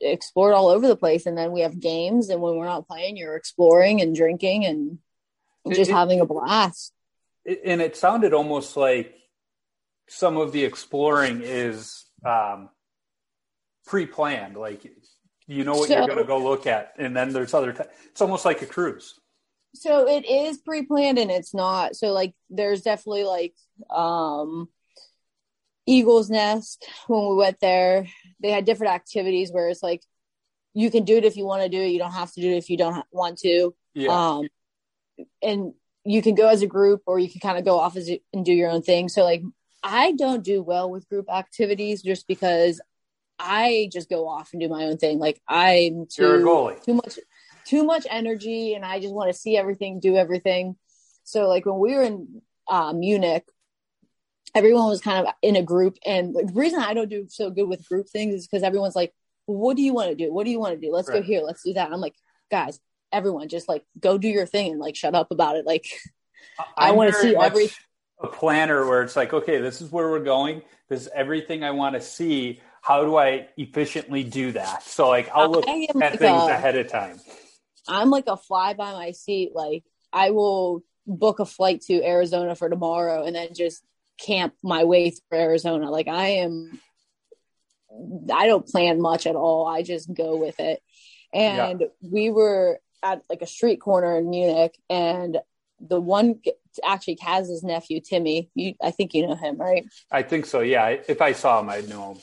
[0.00, 1.26] explored all over the place.
[1.26, 2.28] And then we have games.
[2.28, 4.98] And when we're not playing, you're exploring and drinking and
[5.72, 6.92] just it, having a blast
[7.46, 9.14] and it sounded almost like
[10.08, 12.68] some of the exploring is um,
[13.86, 14.84] pre-planned like
[15.46, 17.84] you know what so, you're going to go look at and then there's other t-
[18.10, 19.18] it's almost like a cruise.
[19.74, 23.54] So it is pre-planned and it's not so like there's definitely like
[23.88, 24.68] um
[25.86, 28.06] eagle's nest when we went there.
[28.40, 30.02] They had different activities where it's like
[30.74, 32.50] you can do it if you want to do it you don't have to do
[32.50, 33.74] it if you don't want to.
[33.94, 34.36] Yeah.
[34.36, 34.48] um
[35.42, 35.74] and
[36.10, 38.44] you can go as a group or you can kind of go off as and
[38.44, 39.08] do your own thing.
[39.08, 39.42] So like
[39.82, 42.80] I don't do well with group activities just because
[43.38, 45.20] I just go off and do my own thing.
[45.20, 46.24] Like I'm too
[46.84, 47.18] too much
[47.64, 50.74] too much energy and I just want to see everything, do everything.
[51.22, 53.44] So like when we were in uh, Munich,
[54.52, 57.68] everyone was kind of in a group and the reason I don't do so good
[57.68, 59.14] with group things is because everyone's like,
[59.46, 60.34] what do you want to do?
[60.34, 60.92] What do you want to do?
[60.92, 61.20] Let's right.
[61.20, 61.42] go here.
[61.42, 61.86] Let's do that.
[61.86, 62.16] And I'm like,
[62.50, 62.80] guys,
[63.12, 65.66] everyone just like go do your thing and like shut up about it.
[65.66, 65.86] Like
[66.58, 67.70] I, I want to see every
[68.20, 70.62] a planner where it's like, okay, this is where we're going.
[70.88, 72.60] This is everything I want to see.
[72.82, 74.82] How do I efficiently do that?
[74.82, 77.20] So like I'll look at like things a, ahead of time.
[77.88, 79.52] I'm like a fly by my seat.
[79.54, 83.82] Like I will book a flight to Arizona for tomorrow and then just
[84.18, 85.90] camp my way through Arizona.
[85.90, 86.80] Like I am
[88.32, 89.66] I don't plan much at all.
[89.66, 90.80] I just go with it.
[91.32, 91.86] And yeah.
[92.02, 95.38] we were at like a street corner in Munich, and
[95.80, 96.40] the one
[96.84, 98.50] actually Kaz's nephew Timmy.
[98.54, 99.84] You, I think you know him, right?
[100.10, 100.60] I think so.
[100.60, 102.18] Yeah, if I saw him, I'd know him.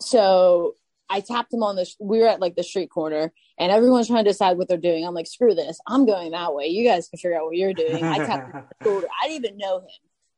[0.00, 0.74] So
[1.08, 1.86] I tapped him on the.
[2.00, 5.06] We were at like the street corner, and everyone's trying to decide what they're doing.
[5.06, 5.78] I'm like, screw this.
[5.86, 6.66] I'm going that way.
[6.66, 8.04] You guys can figure out what you're doing.
[8.04, 9.06] I tapped him shoulder.
[9.22, 9.88] I didn't even know him.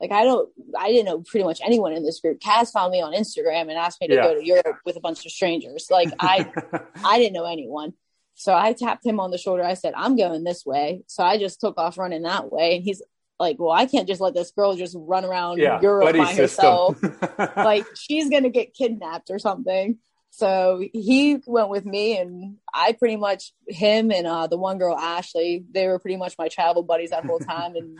[0.01, 2.41] Like I don't, I didn't know pretty much anyone in this group.
[2.41, 4.23] Kaz found me on Instagram and asked me to yeah.
[4.23, 5.87] go to Europe with a bunch of strangers.
[5.91, 6.51] Like I,
[7.05, 7.95] I didn't know anyone.
[8.35, 9.63] So I tapped him on the shoulder.
[9.63, 11.03] I said, I'm going this way.
[11.07, 12.77] So I just took off running that way.
[12.77, 13.03] And he's
[13.39, 16.99] like, Well, I can't just let this girl just run around yeah, Europe by herself.
[17.57, 19.99] like she's gonna get kidnapped or something.
[20.31, 24.97] So he went with me and I pretty much him and uh, the one girl
[24.97, 27.97] Ashley, they were pretty much my travel buddies that whole time and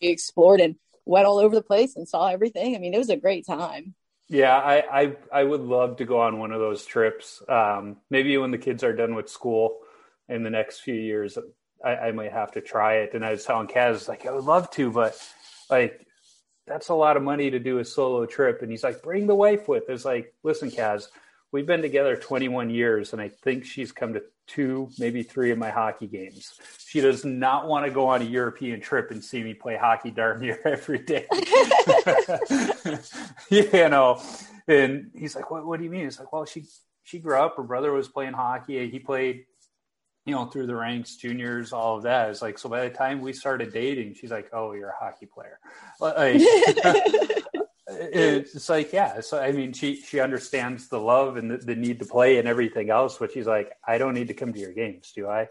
[0.00, 0.74] we explored and
[1.04, 2.74] went all over the place and saw everything.
[2.74, 3.94] I mean, it was a great time.
[4.28, 7.42] Yeah, I, I, I would love to go on one of those trips.
[7.48, 9.78] Um, maybe when the kids are done with school
[10.28, 11.38] in the next few years,
[11.82, 13.14] I, I might have to try it.
[13.14, 15.18] And I was telling Kaz, like, I would love to, but
[15.70, 16.06] like,
[16.66, 18.60] that's a lot of money to do a solo trip.
[18.60, 19.84] And he's like, bring the wife with.
[19.88, 21.08] It's like, listen, Kaz,
[21.50, 25.58] we've been together 21 years, and I think she's come to two, maybe three of
[25.58, 26.54] my hockey games.
[26.86, 30.10] She does not want to go on a European trip and see me play hockey
[30.10, 31.26] darn near every day.
[33.50, 34.20] you know,
[34.66, 36.06] and he's like, what, what do you mean?
[36.06, 36.64] It's like, well, she,
[37.04, 38.88] she grew up, her brother was playing hockey.
[38.90, 39.44] He played,
[40.24, 42.30] you know, through the ranks, juniors, all of that.
[42.30, 45.26] It's like, so by the time we started dating, she's like, oh, you're a hockey
[45.26, 45.58] player.
[46.00, 46.42] Like,
[47.90, 51.98] it's like yeah so i mean she she understands the love and the, the, need
[51.98, 54.72] to play and everything else but she's like i don't need to come to your
[54.72, 55.48] games do i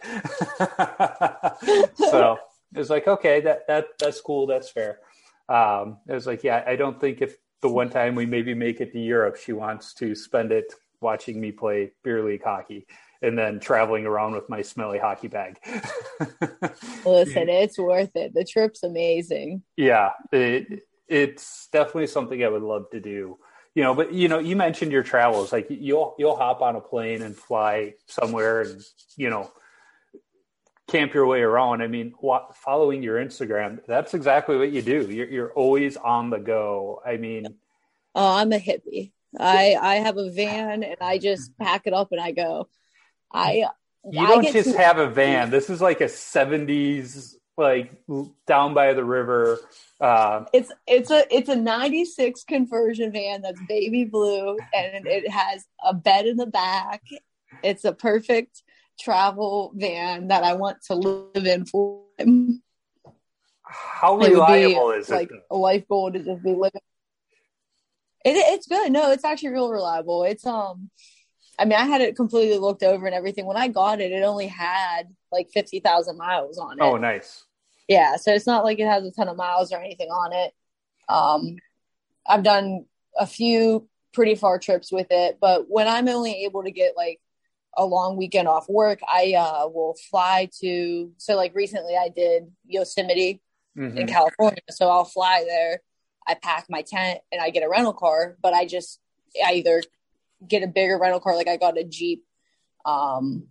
[1.95, 2.37] so
[2.75, 4.99] it's like okay that that that's cool that's fair
[5.49, 8.81] um it was like yeah i don't think if the one time we maybe make
[8.81, 12.85] it to europe she wants to spend it watching me play beer league hockey
[13.21, 15.59] and then traveling around with my smelly hockey bag.
[17.05, 18.33] Listen, it's worth it.
[18.33, 19.63] The trip's amazing.
[19.75, 23.37] Yeah, it, it's definitely something I would love to do.
[23.75, 25.51] You know, but you know, you mentioned your travels.
[25.53, 28.81] Like you'll you'll hop on a plane and fly somewhere, and
[29.15, 29.51] you know,
[30.87, 31.81] camp your way around.
[31.83, 35.09] I mean, what, following your Instagram, that's exactly what you do.
[35.11, 37.01] You're you're always on the go.
[37.05, 37.45] I mean,
[38.15, 39.11] oh, I'm a hippie.
[39.39, 42.69] I I have a van and I just pack it up and I go.
[43.31, 43.65] I
[44.09, 45.51] You I don't just too- have a van.
[45.51, 47.91] This is like a '70s, like
[48.45, 49.59] down by the river.
[49.99, 55.65] Uh, it's it's a it's a 96 conversion van that's baby blue and it has
[55.83, 57.01] a bed in the back
[57.63, 58.61] it's a perfect
[58.99, 62.03] travel van that i want to live in for
[63.63, 65.43] how would be reliable is like it?
[65.49, 66.81] a life goal to just be living
[68.23, 70.91] it, it's good no it's actually real reliable it's um
[71.57, 74.21] i mean i had it completely looked over and everything when i got it it
[74.21, 77.46] only had like 50000 miles on it Oh, nice.
[77.87, 80.53] Yeah so it's not like it has a ton of miles or anything on it
[81.09, 81.55] um
[82.27, 82.85] i've done
[83.17, 87.19] a few pretty far trips with it but when i'm only able to get like
[87.77, 92.51] a long weekend off work i uh will fly to so like recently i did
[92.65, 93.41] yosemite
[93.77, 93.95] Mhm.
[93.95, 95.81] in california so i'll fly there
[96.27, 98.99] i pack my tent and i get a rental car but i just
[99.45, 99.83] i either
[100.47, 102.23] get a bigger rental car like i got a jeep
[102.85, 103.47] um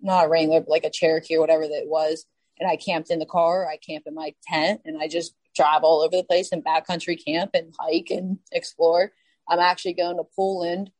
[0.00, 2.26] not a wrangler but like a cherokee or whatever that was
[2.58, 3.66] and I camped in the car.
[3.68, 7.22] I camp in my tent, and I just drive all over the place and backcountry
[7.24, 9.12] camp and hike and explore.
[9.48, 10.90] I'm actually going to Poland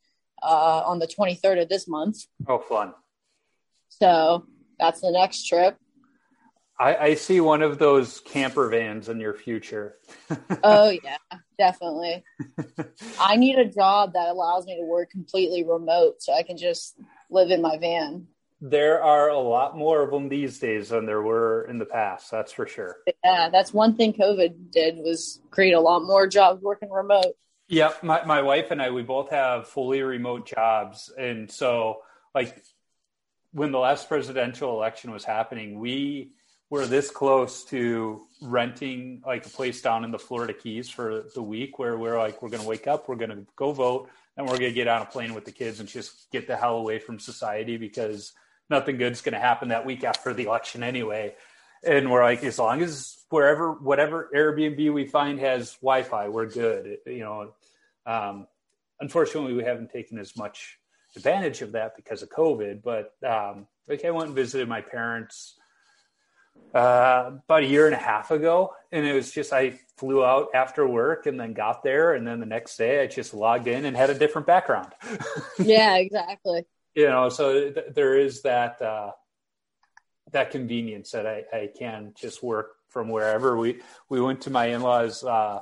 [0.43, 2.93] uh, on the 23rd of this month, Oh, fun.
[3.89, 4.47] so
[4.79, 5.77] that's the next trip.
[6.79, 9.97] I, I see one of those camper vans in your future.
[10.63, 11.17] Oh yeah,
[11.59, 12.25] definitely.
[13.21, 16.99] I need a job that allows me to work completely remote, so I can just
[17.31, 18.27] live in my van.
[18.67, 22.31] There are a lot more of them these days than there were in the past.
[22.31, 22.97] That's for sure.
[23.23, 27.37] Yeah, that's one thing COVID did was create a lot more jobs working remote.
[27.69, 32.01] Yep, my my wife and I we both have fully remote jobs, and so
[32.35, 32.63] like
[33.53, 36.33] when the last presidential election was happening, we
[36.71, 41.43] were this close to renting like a place down in the Florida Keys for the
[41.43, 44.47] week, where we're like, we're going to wake up, we're going to go vote, and
[44.47, 46.79] we're going to get on a plane with the kids and just get the hell
[46.79, 48.33] away from society because
[48.71, 51.35] nothing good's going to happen that week after the election anyway.
[51.87, 56.99] And we're like, as long as wherever, whatever Airbnb we find has Wi-Fi, we're good.
[57.07, 57.55] You know,
[58.07, 58.47] um,
[59.01, 60.79] unfortunately, we haven't taken as much
[61.17, 62.83] advantage of that because of COVID.
[62.83, 65.57] But um, like, I went and visited my parents
[66.75, 70.49] uh, about a year and a half ago, and it was just I flew out
[70.55, 73.85] after work and then got there, and then the next day I just logged in
[73.85, 74.93] and had a different background.
[75.59, 76.65] Yeah, exactly.
[76.95, 79.13] You know, so th- there is that uh,
[80.33, 83.57] that convenience that I, I can just work from wherever.
[83.57, 85.25] We we went to my in laws.
[85.25, 85.61] Uh,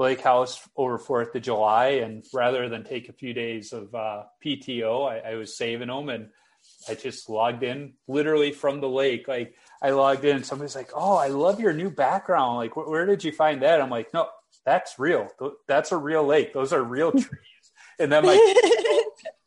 [0.00, 4.22] lake house over Fourth of July, and rather than take a few days of uh,
[4.42, 6.30] PTO, I, I was saving them, and
[6.88, 9.28] I just logged in literally from the lake.
[9.28, 12.56] Like I logged in, somebody's like, "Oh, I love your new background.
[12.56, 14.28] Like, wh- where did you find that?" I'm like, "No,
[14.64, 15.28] that's real.
[15.68, 16.54] That's a real lake.
[16.54, 17.26] Those are real trees."
[17.98, 18.32] And then my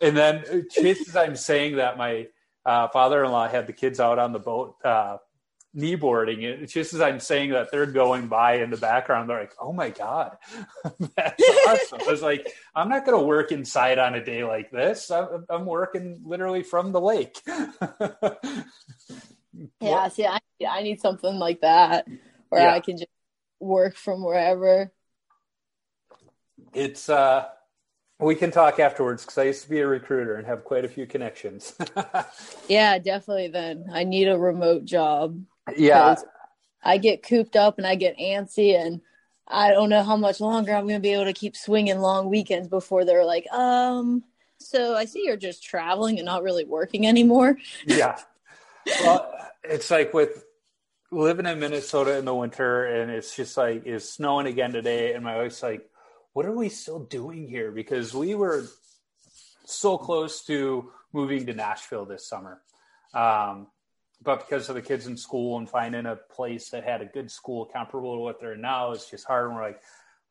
[0.03, 2.27] and then uh, just as I'm saying that, my
[2.65, 5.17] uh, father-in-law had the kids out on the boat uh,
[5.75, 6.59] kneeboarding.
[6.59, 9.29] And just as I'm saying that, they're going by in the background.
[9.29, 10.37] They're like, "Oh my god,
[11.15, 14.69] that's awesome!" I was like, "I'm not going to work inside on a day like
[14.69, 15.09] this.
[15.09, 17.41] I'm, I'm working literally from the lake."
[19.79, 22.07] Yeah, see, I, I need something like that
[22.49, 22.73] where Yeah.
[22.73, 23.11] I can just
[23.59, 24.91] work from wherever.
[26.73, 27.49] It's uh,
[28.23, 30.89] we can talk afterwards because I used to be a recruiter and have quite a
[30.89, 31.75] few connections.
[32.69, 33.49] Yeah, definitely.
[33.49, 35.43] Then I need a remote job.
[35.75, 36.15] Yeah.
[36.81, 39.01] I get cooped up and I get antsy, and
[39.47, 42.29] I don't know how much longer I'm going to be able to keep swinging long
[42.29, 44.23] weekends before they're like, um.
[44.59, 47.57] So I see you're just traveling and not really working anymore.
[47.85, 48.17] yeah.
[49.01, 50.45] Well, it's like with
[51.11, 55.23] living in Minnesota in the winter, and it's just like it's snowing again today, and
[55.23, 55.89] my wife's like,
[56.33, 58.65] "What are we still doing here?" Because we were
[59.65, 62.61] so close to moving to Nashville this summer,
[63.13, 63.67] um,
[64.21, 67.29] but because of the kids in school and finding a place that had a good
[67.29, 69.47] school comparable to what they're in now, it's just hard.
[69.47, 69.81] And we're like,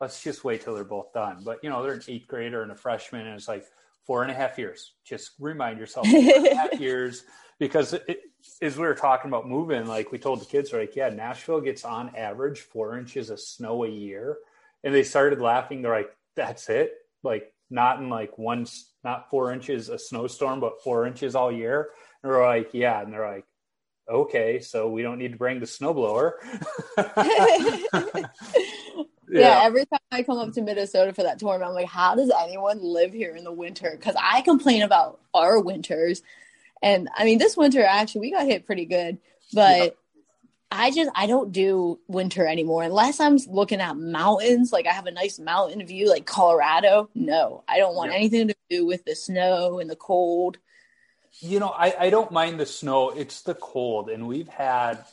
[0.01, 1.43] let's just wait till they're both done.
[1.45, 3.65] But you know, they're an eighth grader and a freshman, and it's like
[4.05, 4.93] four and a half years.
[5.05, 7.25] Just remind yourself, four and a half years,
[7.59, 8.21] because it,
[8.61, 11.61] as we were talking about moving, like we told the kids, we're like, yeah, Nashville
[11.61, 14.39] gets on average four inches of snow a year,
[14.85, 15.83] and they started laughing.
[15.83, 18.66] They're like, that's it, like not in like one,
[19.05, 21.91] not four inches a snowstorm, but four inches all year.
[22.22, 23.45] And we're like, yeah, and they're like.
[24.11, 26.33] Okay, so we don't need to bring the snowblower.
[29.33, 29.61] Yeah.
[29.62, 32.83] every time I come up to Minnesota for that tournament, I'm like, how does anyone
[32.83, 33.95] live here in the winter?
[33.97, 36.22] Because I complain about our winters.
[36.83, 39.18] And I mean, this winter, actually, we got hit pretty good.
[39.53, 39.89] But Yeah.
[40.73, 44.73] I just, I don't do winter anymore unless I'm looking at mountains.
[44.73, 47.09] Like I have a nice mountain view, like Colorado.
[47.14, 48.16] No, I don't want Yeah.
[48.18, 50.59] anything to do with the snow and the cold.
[51.41, 53.11] You know, I, I don't mind the snow.
[53.11, 55.05] It's the cold, and we've had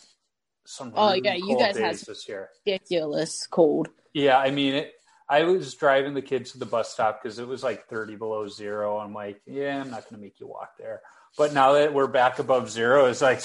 [0.66, 0.91] some.
[0.95, 2.49] Oh really yeah, you guys had this year.
[2.66, 3.88] ridiculous cold.
[4.14, 4.93] Yeah, I mean, it,
[5.30, 8.47] I was driving the kids to the bus stop because it was like 30 below
[8.47, 8.97] zero.
[8.97, 11.01] I'm like, yeah, I'm not going to make you walk there.
[11.38, 13.41] But now that we're back above zero, it's like,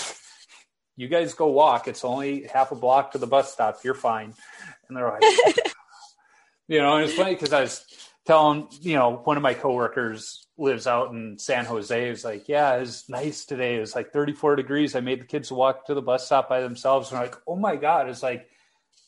[0.97, 1.89] you guys go walk.
[1.89, 3.79] It's only half a block to the bus stop.
[3.85, 4.35] You're fine.
[4.89, 5.23] And they're like,
[6.69, 7.85] you know, and it's funny because I was
[8.25, 12.09] telling, you know, one of my coworkers lives out in San Jose.
[12.09, 13.77] Is like, yeah, it's nice today.
[13.77, 14.95] It was like 34 degrees.
[14.95, 17.11] I made the kids walk to the bus stop by themselves.
[17.11, 18.09] And I'm like, oh my God.
[18.09, 18.49] It's like,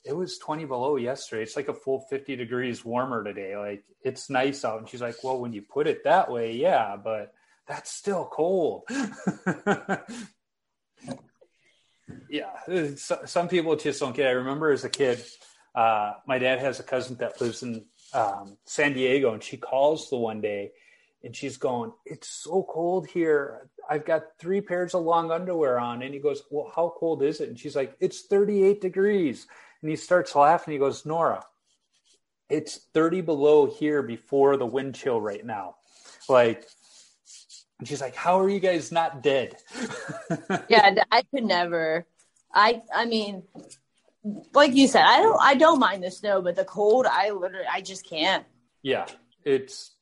[0.05, 1.43] it was 20 below yesterday.
[1.43, 3.57] It's like a full 50 degrees warmer today.
[3.57, 4.79] Like, it's nice out.
[4.79, 7.33] And she's like, well, when you put it that way, yeah, but
[7.67, 8.85] that's still cold.
[12.29, 12.51] yeah.
[12.97, 14.31] Some people just don't get it.
[14.31, 15.25] I remember as a kid,
[15.75, 17.85] uh, my dad has a cousin that lives in
[18.15, 20.73] um, San Diego, and she calls the one day
[21.27, 23.69] and she's going, It's so cold here.
[23.91, 26.03] I've got three pairs of long underwear on.
[26.03, 27.49] And he goes, Well, how cold is it?
[27.49, 29.47] And she's like, It's 38 degrees.
[29.83, 30.73] And he starts laughing.
[30.73, 31.45] He goes, Nora,
[32.49, 35.77] it's 30 below here before the wind chill right now.
[36.29, 36.65] Like,
[37.79, 39.57] and she's like, How are you guys not dead?
[40.69, 42.07] yeah, I could never.
[42.53, 43.43] I I mean,
[44.55, 47.67] like you said, I don't I don't mind the snow, but the cold, I literally
[47.71, 48.45] I just can't.
[48.83, 49.07] Yeah,
[49.45, 49.95] it's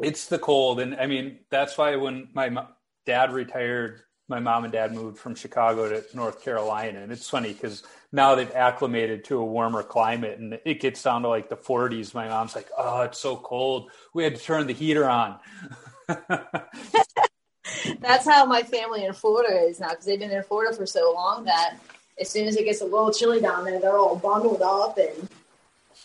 [0.00, 2.66] it's the cold, and I mean that's why when my
[3.06, 7.52] dad retired, my mom and dad moved from Chicago to North Carolina, and it's funny
[7.52, 11.56] because now they've acclimated to a warmer climate, and it gets down to like the
[11.56, 12.14] 40s.
[12.14, 13.90] My mom's like, "Oh, it's so cold.
[14.14, 15.38] We had to turn the heater on."
[18.00, 21.12] That's how my family in Florida is now because they've been in Florida for so
[21.12, 21.78] long that
[22.20, 25.28] as soon as it gets a little chilly down there, they're all bundled up and.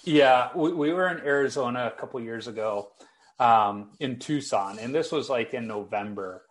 [0.03, 2.91] Yeah, we, we were in Arizona a couple years ago
[3.39, 6.43] um, in Tucson, and this was like in November,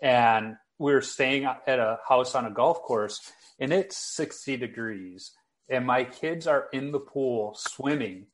[0.00, 5.32] and we were staying at a house on a golf course, and it's 60 degrees,
[5.68, 8.26] and my kids are in the pool swimming,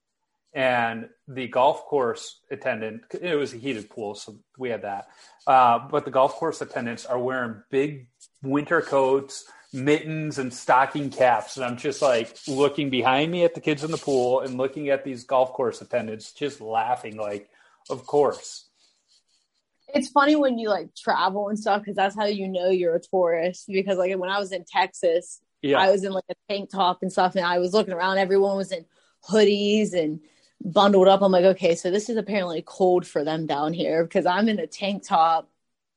[0.54, 5.08] and the golf course attendant it was a heated pool so we had that
[5.46, 8.08] uh, but the golf course attendants are wearing big
[8.42, 11.56] winter coats mittens and stocking caps.
[11.56, 14.88] And I'm just like looking behind me at the kids in the pool and looking
[14.88, 17.50] at these golf course attendants, just laughing, like,
[17.90, 18.67] of course.
[19.94, 23.00] It's funny when you like travel and stuff because that's how you know you're a
[23.00, 23.64] tourist.
[23.68, 25.78] Because like when I was in Texas, yeah.
[25.78, 28.18] I was in like a tank top and stuff, and I was looking around.
[28.18, 28.84] Everyone was in
[29.28, 30.20] hoodies and
[30.62, 31.22] bundled up.
[31.22, 34.58] I'm like, okay, so this is apparently cold for them down here because I'm in
[34.58, 35.50] a tank top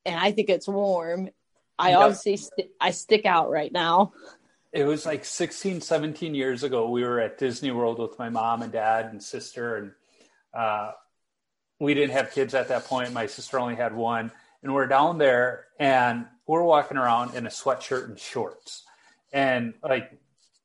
[0.06, 1.30] and I think it's warm
[1.82, 4.14] I obviously st- I stick out right now.
[4.72, 6.90] It was like 16, 17 years ago.
[6.90, 9.92] We were at Disney World with my mom and dad and sister, and
[10.54, 10.92] uh,
[11.82, 13.12] we didn't have kids at that point.
[13.12, 14.32] My sister only had one,
[14.64, 18.84] and we're down there, and we're walking around in a sweatshirt and shorts,
[19.34, 20.12] and like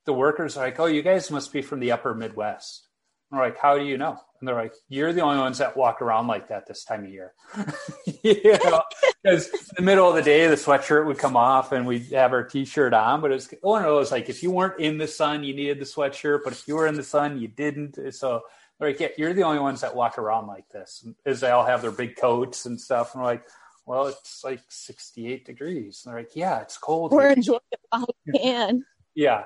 [0.05, 2.87] the workers are like, "Oh, you guys must be from the Upper Midwest."
[3.31, 4.19] we're like, how do you know?
[4.39, 7.11] And they're like, you're the only ones that walk around like that this time of
[7.11, 7.33] year.
[8.23, 8.83] you know,
[9.23, 12.33] because in the middle of the day, the sweatshirt would come off and we'd have
[12.33, 13.21] our t-shirt on.
[13.21, 15.87] But it's one of those like, if you weren't in the sun, you needed the
[15.87, 16.41] sweatshirt.
[16.45, 18.15] But if you were in the sun, you didn't.
[18.15, 18.43] So
[18.81, 21.07] like, yeah, you're the only ones that walk around like this.
[21.25, 23.15] As they all have their big coats and stuff.
[23.15, 23.45] And we're like,
[23.87, 26.03] well, it's like 68 degrees.
[26.05, 27.13] And they're like, yeah, it's cold.
[27.13, 28.85] We're enjoying it while we can.
[29.15, 29.45] Yeah.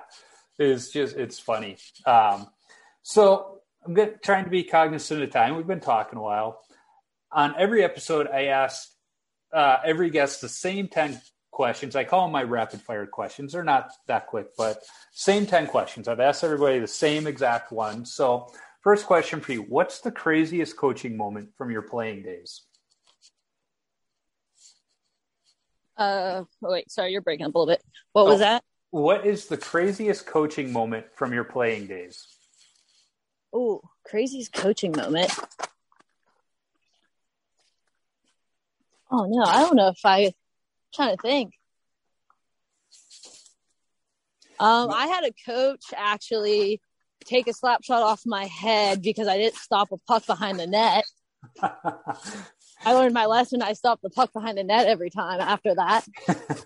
[0.58, 1.76] It's just, it's funny.
[2.06, 2.48] Um,
[3.02, 5.56] so I'm good, trying to be cognizant of time.
[5.56, 6.60] We've been talking a while.
[7.32, 8.88] On every episode, I ask
[9.52, 11.20] uh, every guest the same 10
[11.50, 11.96] questions.
[11.96, 13.52] I call them my rapid fire questions.
[13.52, 16.08] They're not that quick, but same 10 questions.
[16.08, 18.04] I've asked everybody the same exact one.
[18.04, 18.50] So,
[18.82, 22.62] first question for you What's the craziest coaching moment from your playing days?
[25.96, 27.82] Uh, oh, wait, sorry, you're breaking up a little bit.
[28.12, 28.64] What was oh, that?
[28.90, 32.26] What is the craziest coaching moment from your playing days?
[33.52, 35.30] Oh, craziest coaching moment.
[39.10, 40.18] Oh no, I don't know if I.
[40.18, 40.32] I'm
[40.94, 41.52] trying to think.
[44.58, 46.80] Um, I had a coach actually
[47.24, 50.66] take a slap shot off my head because I didn't stop a puck behind the
[50.66, 51.04] net.
[52.82, 53.60] I learned my lesson.
[53.60, 56.06] I stopped the puck behind the net every time after that.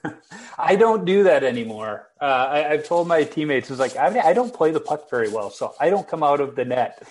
[0.58, 2.08] I don't do that anymore.
[2.20, 5.28] Uh, I, have told my teammates, "Is like I, I, don't play the puck very
[5.28, 7.02] well, so I don't come out of the net."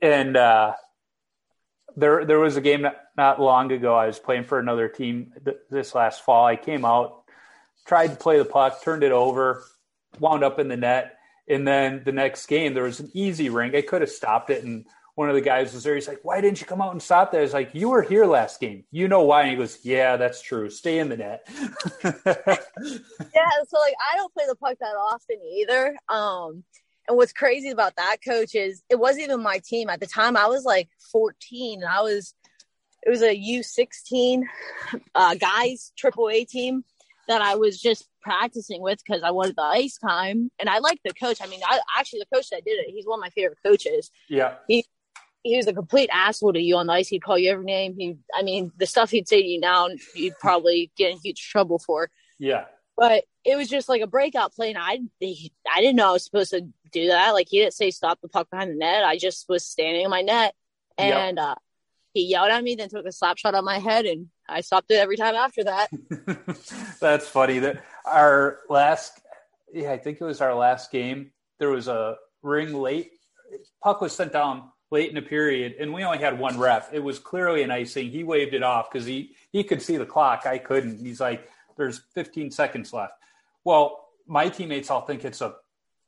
[0.00, 0.74] And uh,
[1.96, 3.94] there, there was a game not, not, long ago.
[3.94, 6.46] I was playing for another team th- this last fall.
[6.46, 7.24] I came out,
[7.86, 9.64] tried to play the puck, turned it over,
[10.20, 11.17] wound up in the net,
[11.48, 13.74] and then the next game there was an easy ring.
[13.74, 14.86] I could have stopped it and
[15.18, 15.96] one of the guys was there.
[15.96, 18.02] He's like, "Why didn't you come out and stop that?" I was like, "You were
[18.02, 18.84] here last game.
[18.92, 20.70] You know why?" And he goes, "Yeah, that's true.
[20.70, 21.44] Stay in the net."
[22.04, 25.96] yeah, so like I don't play the puck that often either.
[26.08, 26.62] Um,
[27.08, 30.36] and what's crazy about that coach is it wasn't even my team at the time.
[30.36, 32.32] I was like 14, and I was
[33.02, 34.42] it was a U16
[35.16, 36.84] uh, guys triple A team
[37.28, 41.00] that I was just practicing with because I wanted the ice time, and I like
[41.04, 41.38] the coach.
[41.42, 42.90] I mean, I actually the coach that did it.
[42.90, 44.10] He's one of my favorite coaches.
[44.28, 44.84] Yeah, he
[45.42, 47.08] he was a complete asshole to you on the ice.
[47.08, 47.94] He'd call you every name.
[47.96, 51.48] He, I mean, the stuff he'd say to you now, you'd probably get in huge
[51.48, 52.10] trouble for.
[52.38, 52.64] Yeah.
[52.96, 56.24] But it was just like a breakout play, and I, I didn't know I was
[56.24, 57.30] supposed to do that.
[57.30, 59.04] Like he didn't say stop the puck behind the net.
[59.04, 60.54] I just was standing in my net,
[60.96, 61.46] and yep.
[61.46, 61.54] uh,
[62.14, 64.90] he yelled at me, then took a slap shot on my head, and I stopped
[64.90, 65.88] it every time after that.
[67.00, 67.58] That's funny.
[67.58, 69.20] That our last,
[69.72, 71.32] yeah, I think it was our last game.
[71.58, 73.12] There was a ring late.
[73.82, 76.92] Puck was sent down late in the period, and we only had one ref.
[76.92, 78.10] It was clearly an icing.
[78.10, 80.46] He waved it off because he he could see the clock.
[80.46, 80.98] I couldn't.
[80.98, 83.12] He's like, "There's 15 seconds left."
[83.64, 85.54] Well, my teammates all think it's a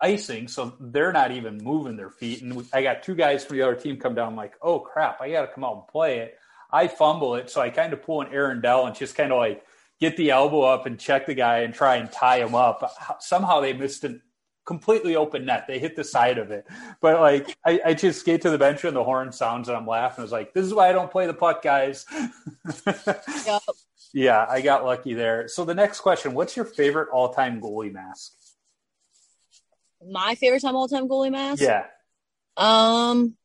[0.00, 2.42] icing, so they're not even moving their feet.
[2.42, 4.28] And I got two guys from the other team come down.
[4.28, 5.20] I'm like, "Oh crap!
[5.20, 6.38] I got to come out and play it."
[6.72, 9.38] I fumble it, so I kind of pull an Aaron Dell and just kind of
[9.38, 9.64] like
[10.00, 13.18] get the elbow up and check the guy and try and tie him up.
[13.20, 14.20] Somehow they missed a
[14.64, 15.66] completely open net.
[15.66, 16.66] They hit the side of it.
[17.00, 19.86] But like I, I just skate to the bench and the horn sounds and I'm
[19.86, 20.22] laughing.
[20.22, 22.06] I was like, this is why I don't play the puck, guys.
[23.46, 23.62] yep.
[24.12, 25.46] Yeah, I got lucky there.
[25.46, 28.32] So the next question, what's your favorite all time goalie mask?
[30.08, 31.62] My favorite time all time goalie mask?
[31.62, 31.84] Yeah.
[32.56, 33.36] Um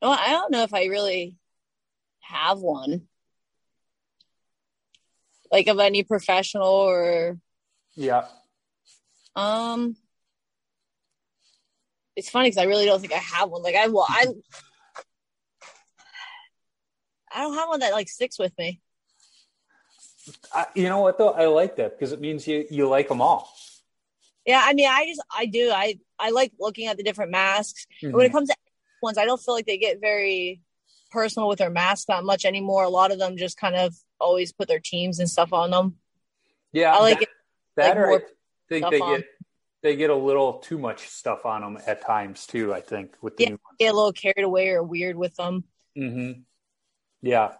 [0.00, 1.36] well, I don't know if I really
[2.20, 3.02] have one.
[5.52, 7.38] Like of any professional or
[7.96, 8.26] Yeah.
[9.36, 9.96] Um,
[12.16, 13.62] it's funny because I really don't think I have one.
[13.62, 14.26] Like I, well, I,
[17.32, 18.80] I don't have one that like sticks with me.
[20.52, 21.30] I, you know what though?
[21.30, 23.52] I like that because it means you you like them all.
[24.46, 25.70] Yeah, I mean, I just I do.
[25.70, 27.86] I I like looking at the different masks.
[28.02, 28.16] Mm-hmm.
[28.16, 28.56] When it comes to
[29.02, 30.62] ones, I don't feel like they get very
[31.10, 32.84] personal with their masks that much anymore.
[32.84, 35.96] A lot of them just kind of always put their teams and stuff on them.
[36.72, 37.28] Yeah, I like that, it.
[37.76, 38.22] That like or
[38.68, 39.16] think they on.
[39.16, 39.26] get
[39.82, 42.72] they get a little too much stuff on them at times too.
[42.72, 45.64] I think with the yeah, get a little carried away or weird with them.
[45.96, 46.40] Mm-hmm.
[47.22, 47.54] Yeah.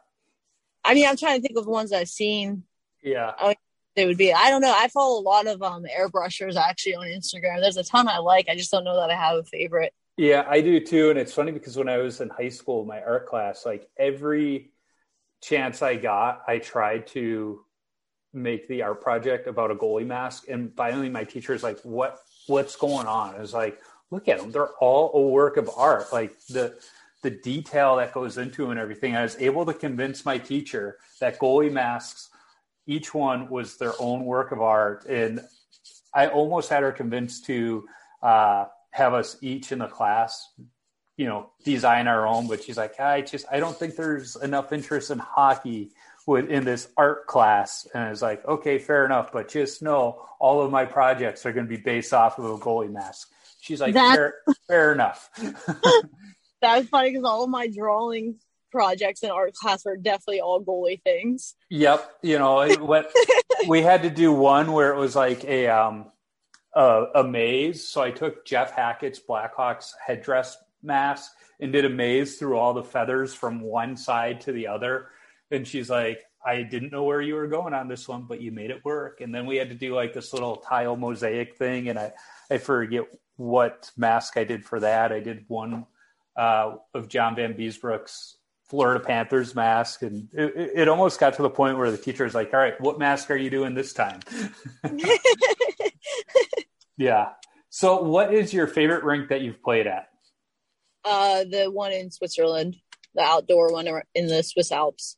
[0.84, 2.64] I mean, I'm trying to think of the ones I've seen.
[3.02, 3.32] Yeah.
[3.38, 3.56] I
[3.96, 4.32] they would be.
[4.32, 4.74] I don't know.
[4.76, 7.60] I follow a lot of um airbrushers actually on Instagram.
[7.60, 8.48] There's a ton I like.
[8.48, 9.92] I just don't know that I have a favorite.
[10.16, 11.10] Yeah, I do too.
[11.10, 14.72] And it's funny because when I was in high school, my art class, like every
[15.42, 17.64] chance I got, I tried to
[18.32, 20.44] make the art project about a goalie mask.
[20.48, 22.18] And finally, my teacher is like, "What?
[22.46, 23.80] What's going on?" It's like,
[24.10, 26.12] look at them; they're all a work of art.
[26.12, 26.78] Like the
[27.22, 29.16] the detail that goes into them and everything.
[29.16, 32.30] I was able to convince my teacher that goalie masks,
[32.90, 35.40] each one was their own work of art, and
[36.12, 37.86] I almost had her convinced to
[38.22, 40.52] uh, have us each in the class
[41.16, 44.72] you know design our own but she's like i just i don't think there's enough
[44.72, 45.90] interest in hockey
[46.36, 50.62] in this art class and I was like, okay, fair enough, but just know all
[50.62, 53.30] of my projects are going to be based off of a goalie mask.
[53.60, 54.34] She's like, fair,
[54.68, 55.30] fair enough.
[56.62, 58.36] That's funny because all of my drawing
[58.70, 61.54] projects in art class were definitely all goalie things.
[61.70, 62.60] Yep, you know
[63.68, 66.06] we had to do one where it was like a um
[66.74, 67.86] a, a maze.
[67.86, 72.84] So I took Jeff Hackett's Blackhawks headdress mask and did a maze through all the
[72.84, 75.08] feathers from one side to the other
[75.50, 78.50] and she's like, I didn't know where you were going on this one, but you
[78.50, 79.20] made it work.
[79.20, 82.12] And then we had to do like this little tile mosaic thing, and I
[82.50, 83.04] I forget
[83.36, 85.12] what mask I did for that.
[85.12, 85.86] I did one
[86.36, 88.36] uh, of John Vanbiesbrouck's
[88.70, 92.36] Florida Panthers mask, and it, it, almost got to the point where the teacher was
[92.36, 94.20] like, "All right, what mask are you doing this time?"
[96.96, 97.30] yeah.
[97.68, 100.08] So, what is your favorite rink that you've played at?
[101.04, 102.76] Uh, the one in Switzerland,
[103.16, 105.16] the outdoor one in the Swiss Alps.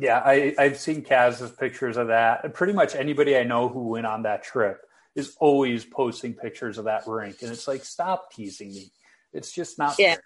[0.00, 2.54] Yeah, I, I've seen Kaz's pictures of that.
[2.54, 4.80] Pretty much anybody I know who went on that trip
[5.14, 8.92] is always posting pictures of that rink, and it's like, stop teasing me.
[9.34, 9.98] It's just not.
[9.98, 10.16] Yeah,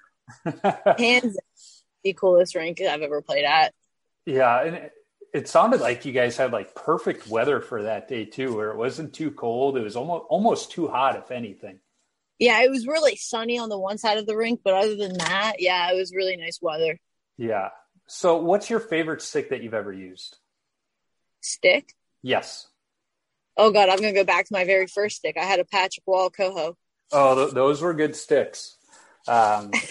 [0.97, 1.37] hands
[2.13, 3.75] the coolest rink I've ever played at.
[4.27, 4.93] Yeah, and it,
[5.33, 8.77] it, sounded like you guys had like perfect weather for that day too, where it
[8.77, 9.77] wasn't too cold.
[9.77, 11.81] It was almost almost too hot, if anything.
[12.39, 15.19] Yeah, it was really sunny on the one side of the rink, but other than
[15.19, 16.99] that, yeah, it was really nice weather.
[17.37, 17.71] Yeah,
[18.11, 20.39] so, what's your favorite stick that you've ever used?
[21.43, 21.95] Stick?
[22.23, 22.67] Yes.
[23.55, 25.37] Oh God, I'm gonna go back to my very first stick.
[25.39, 26.75] I had a Patrick Roy Koho.
[27.13, 28.79] Oh, th- those were good sticks.
[29.27, 29.71] Um,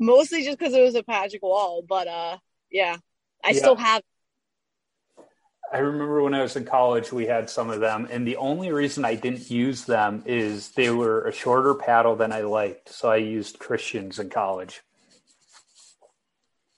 [0.00, 2.38] Mostly just because it was a Patrick Roy, but uh,
[2.70, 2.96] yeah,
[3.44, 3.58] I Yeah.
[3.58, 4.02] still have.
[5.72, 8.70] I remember when I was in college, we had some of them, and the only
[8.70, 12.90] reason I didn't use them is they were a shorter paddle than I liked.
[12.90, 14.82] So I used Christians in college.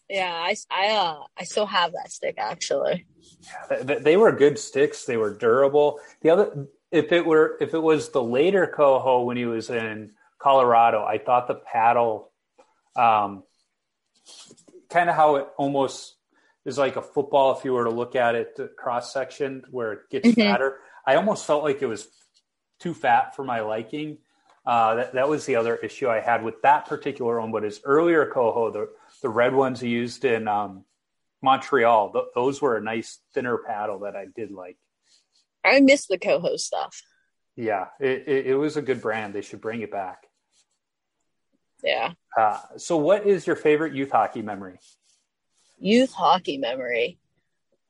[0.08, 3.06] Yeah, I, I uh, I still have that stick actually.
[3.68, 5.04] Th- th- They were good sticks.
[5.04, 6.00] They were durable.
[6.22, 10.12] The other, if it were, if it was the later Koho when he was in
[10.38, 12.30] Colorado, I thought the paddle,
[12.96, 13.42] um,
[14.90, 16.14] kind of how it almost
[16.64, 17.56] is like a football.
[17.56, 20.34] If you were to look at it cross section where it gets Mhm.
[20.50, 22.08] fatter, I almost felt like it was
[22.80, 24.18] too fat for my liking.
[24.64, 27.52] Uh, that that was the other issue I had with that particular one.
[27.52, 28.88] But his earlier Koho, the
[29.22, 30.84] the red ones he used in um,
[31.40, 34.76] Montreal, th- those were a nice thinner paddle that I did like.
[35.64, 37.00] I miss the Koho stuff.
[37.54, 39.34] Yeah, it, it, it was a good brand.
[39.34, 40.26] They should bring it back.
[41.82, 44.78] Yeah, Uh, so, what is your favorite youth hockey memory?
[45.78, 47.18] youth hockey memory.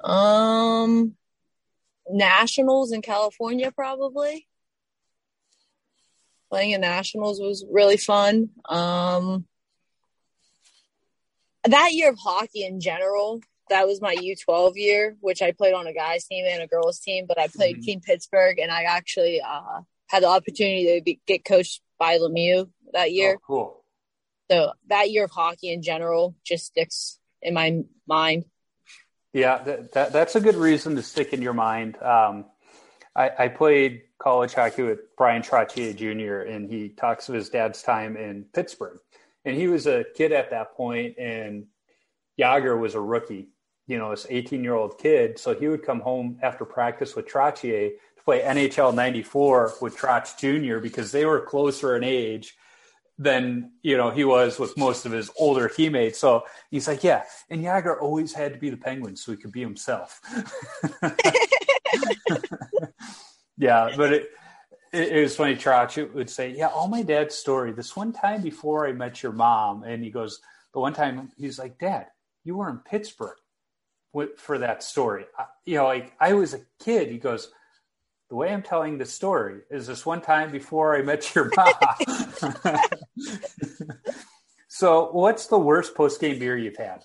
[0.02, 1.14] Um,
[2.10, 4.48] nationals in California probably.
[6.50, 8.50] Playing in nationals was really fun.
[8.68, 9.46] Um,
[11.64, 15.86] that year of hockey in general, that was my U12 year, which I played on
[15.86, 17.82] a guys team and a girls team, but I played Mhm.
[17.84, 22.68] Team Pittsburgh and I actually uh, had the opportunity to be, get coached by Lemieux
[22.92, 23.36] that year.
[23.36, 23.84] Oh, cool.
[24.50, 28.44] So that year of hockey in general just sticks in my mind.
[29.32, 32.00] Yeah, that, that that's a good reason to stick in your mind.
[32.00, 32.46] Um,
[33.14, 36.48] I, I played college hockey with Bryan Trottier Jr.
[36.50, 38.98] and he talks of his dad's time in Pittsburgh,
[39.44, 41.66] and he was a kid at that point, and
[42.38, 43.48] Jagr was a rookie.
[43.86, 45.38] You know, this 18 year old kid.
[45.38, 47.92] So he would come home after practice with Trottier
[48.26, 50.80] play NHL 94 with Trotz Jr.
[50.80, 52.56] because they were closer in age
[53.18, 56.18] than you know he was with most of his older teammates.
[56.18, 59.52] So he's like, yeah, and Jagr always had to be the Penguin so he could
[59.52, 60.20] be himself.
[63.56, 64.28] yeah, but it,
[64.92, 65.54] it, it was funny.
[65.54, 67.72] Trotz would say, yeah, all my dad's story.
[67.72, 70.40] This one time before I met your mom, and he goes,
[70.74, 72.08] the one time he's like, Dad,
[72.42, 73.38] you were in Pittsburgh
[74.36, 75.26] for that story.
[75.64, 77.08] You know, like I was a kid.
[77.08, 77.52] He goes.
[78.28, 81.72] The way I'm telling the story is this one time before I met your mom.
[84.68, 87.04] so, what's the worst post game beer you've had?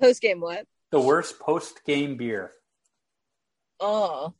[0.00, 0.66] Post game, what?
[0.90, 2.52] The worst post game beer.
[3.78, 4.34] Oh,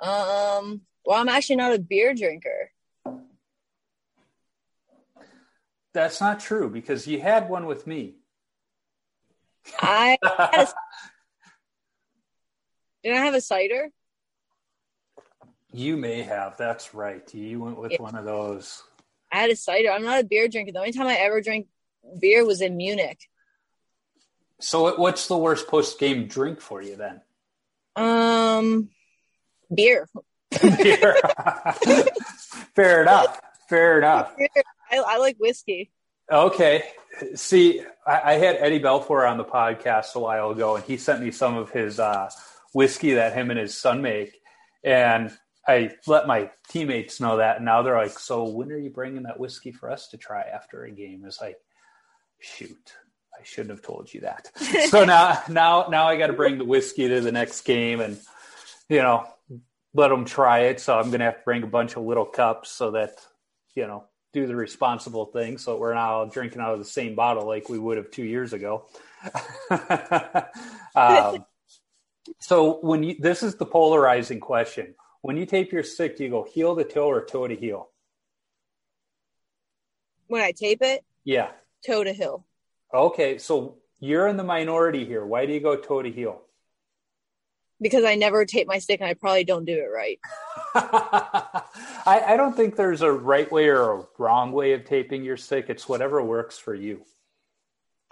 [0.00, 0.82] um.
[1.04, 2.70] Well, I'm actually not a beer drinker.
[5.92, 8.14] That's not true because you had one with me.
[9.80, 10.68] I had a,
[13.02, 13.90] did I have a cider?
[15.76, 16.56] You may have.
[16.56, 17.22] That's right.
[17.34, 18.02] You went with Yeah.
[18.02, 18.84] one of those.
[19.32, 19.90] I had a cider.
[19.90, 20.70] I'm not a beer drinker.
[20.70, 21.66] The only time I ever drank
[22.20, 23.18] beer was in Munich.
[24.60, 27.20] So, what's the worst post game drink for you then?
[27.96, 28.90] Um,
[29.74, 30.08] beer.
[30.62, 31.16] Beer.
[32.76, 33.40] Fair enough.
[33.68, 34.32] Fair enough.
[34.92, 35.90] I, I like whiskey.
[36.30, 36.84] Okay.
[37.34, 41.20] See, I, I had Eddie Belfour on the podcast a while ago, and he sent
[41.20, 42.30] me some of his uh,
[42.72, 44.40] whiskey that him and his son make.
[44.84, 47.56] And I let my teammates know that.
[47.56, 50.42] And now they're like, So when are you bringing that whiskey for us to try
[50.42, 51.24] after a game?
[51.26, 51.56] It's like,
[52.40, 52.92] shoot.
[53.38, 54.50] I shouldn't have told you that.
[54.88, 58.18] so now, now, now I got to bring the whiskey to the next game, and
[58.88, 59.26] you know,
[59.92, 60.78] let them try it.
[60.80, 63.18] So I'm going to have to bring a bunch of little cups so that
[63.74, 67.46] you know do the responsible thing so we're now drinking out of the same bottle
[67.46, 68.86] like we would have two years ago
[70.96, 71.44] um,
[72.40, 74.94] so when you this is the polarizing question
[75.24, 77.88] when you tape your stick do you go heel to toe or toe to heel
[80.26, 81.52] When I tape it, yeah
[81.86, 82.44] toe to heel.
[82.92, 86.42] okay so you're in the minority here why do you go toe to heel
[87.80, 90.18] Because I never tape my stick and I probably don't do it right.
[90.74, 95.36] I, I don't think there's a right way or a wrong way of taping your
[95.38, 97.02] stick it's whatever works for you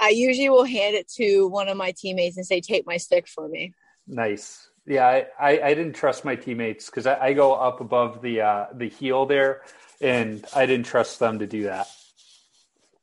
[0.00, 3.28] I usually will hand it to one of my teammates and say, tape my stick
[3.28, 3.72] for me.
[4.08, 4.68] Nice.
[4.86, 8.40] Yeah, I, I, I didn't trust my teammates because I, I go up above the
[8.40, 9.62] uh, the heel there,
[10.00, 11.88] and I didn't trust them to do that.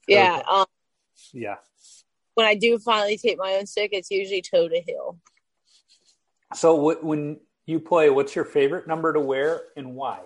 [0.07, 0.35] Yeah.
[0.39, 0.43] Okay.
[0.49, 0.65] Um,
[1.34, 1.56] Yeah.
[2.34, 5.19] when I do finally tape my own stick, it's usually toe to heel.
[6.56, 10.22] So wh- when you play, what's your favorite number to wear and why?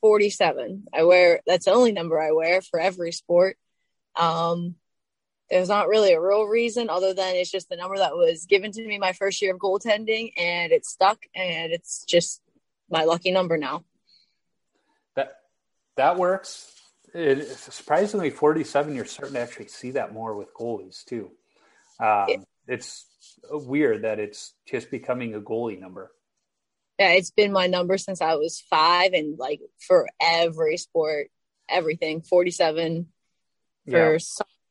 [0.00, 0.84] 47.
[0.92, 3.56] I wear, that's the only number I wear for every sport.
[4.16, 4.76] Um,
[5.52, 8.72] there's not really a real reason other than it's just the number that was given
[8.72, 12.40] to me my first year of goaltending and it stuck and it's just
[12.90, 13.84] my lucky number now.
[15.14, 15.40] That
[15.96, 16.72] that works.
[17.12, 21.30] it, surprisingly, 47, you're starting to actually see that more with goalies too.
[22.00, 22.46] Um.
[22.68, 23.06] It's
[23.50, 26.12] weird that it's just becoming a goalie number.
[26.98, 31.28] Yeah, it's been my number since I was five, and like for every sport,
[31.68, 33.08] everything 47
[33.90, 34.18] for yeah.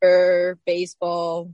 [0.02, 1.54] Soccer, baseball.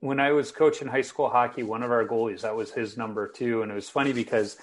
[0.00, 3.28] When I was coaching high school hockey, one of our goalies, that was his number
[3.28, 3.62] two.
[3.62, 4.56] And it was funny because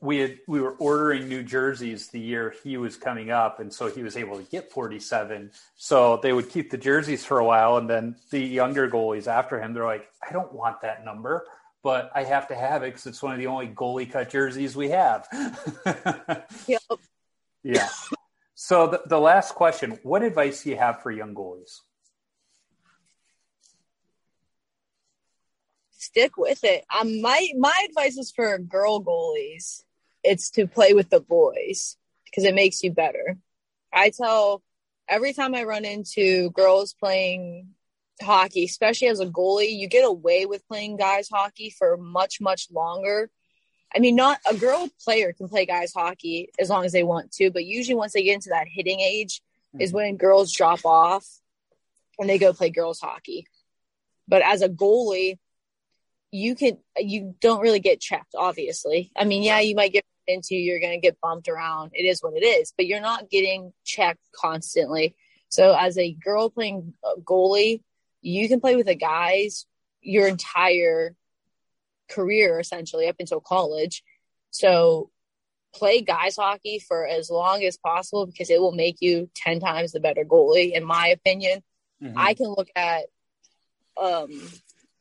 [0.00, 3.88] we had we were ordering new jerseys the year he was coming up and so
[3.88, 7.78] he was able to get 47 so they would keep the jerseys for a while
[7.78, 11.46] and then the younger goalies after him they're like i don't want that number
[11.82, 14.76] but i have to have it because it's one of the only goalie cut jerseys
[14.76, 15.26] we have
[16.66, 16.82] yep.
[17.62, 17.88] yeah
[18.54, 21.80] so the, the last question what advice do you have for young goalies
[26.06, 26.84] stick with it.
[26.94, 29.82] Um, my my advice is for girl goalies
[30.26, 33.38] it's to play with the boys because it makes you better.
[33.92, 34.62] I tell
[35.08, 37.68] every time I run into girls playing
[38.20, 42.68] hockey, especially as a goalie, you get away with playing guys hockey for much, much
[42.72, 43.30] longer.
[43.94, 47.32] I mean, not a girl player can play guys hockey as long as they want
[47.32, 49.40] to, but usually once they get into that hitting age
[49.74, 49.80] mm-hmm.
[49.80, 51.24] is when girls drop off
[52.18, 53.46] and they go play girls hockey.
[54.28, 55.38] But as a goalie,
[56.32, 60.54] you can you don't really get checked obviously i mean yeah you might get into,
[60.54, 61.92] you're going to get bumped around.
[61.94, 65.14] It is what it is, but you're not getting checked constantly.
[65.48, 67.82] So as a girl playing goalie,
[68.22, 69.66] you can play with the guys
[70.00, 71.14] your entire
[72.10, 74.02] career essentially up until college.
[74.50, 75.10] So
[75.74, 79.92] play guys hockey for as long as possible because it will make you 10 times
[79.92, 81.62] the better goalie in my opinion.
[82.02, 82.18] Mm-hmm.
[82.18, 83.04] I can look at
[84.00, 84.30] um,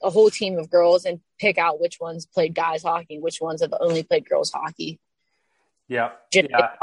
[0.01, 3.61] a whole team of girls and pick out which ones played guys hockey, which ones
[3.61, 4.99] have only played girls hockey.
[5.87, 6.11] Yeah.
[6.33, 6.75] yeah.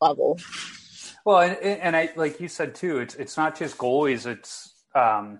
[0.00, 0.38] Level.
[1.24, 2.98] Well, and, and I like you said too.
[2.98, 4.26] It's it's not just goalies.
[4.26, 5.38] It's um,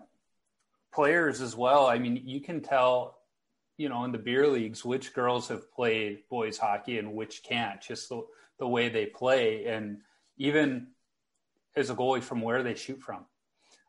[0.92, 1.86] players as well.
[1.86, 3.18] I mean, you can tell,
[3.76, 7.80] you know, in the beer leagues which girls have played boys hockey and which can't.
[7.80, 8.22] Just the
[8.58, 9.98] the way they play, and
[10.38, 10.88] even
[11.76, 13.26] as a goalie from where they shoot from.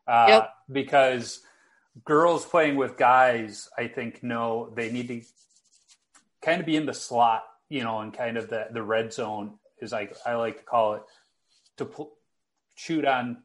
[0.06, 0.50] Uh, yep.
[0.70, 1.40] Because
[2.04, 5.22] girls playing with guys, I think, know they need to
[6.42, 9.58] kind of be in the slot you know, and kind of the the red zone
[9.80, 11.02] is like I like to call it
[11.78, 12.12] to pl-
[12.74, 13.38] shoot on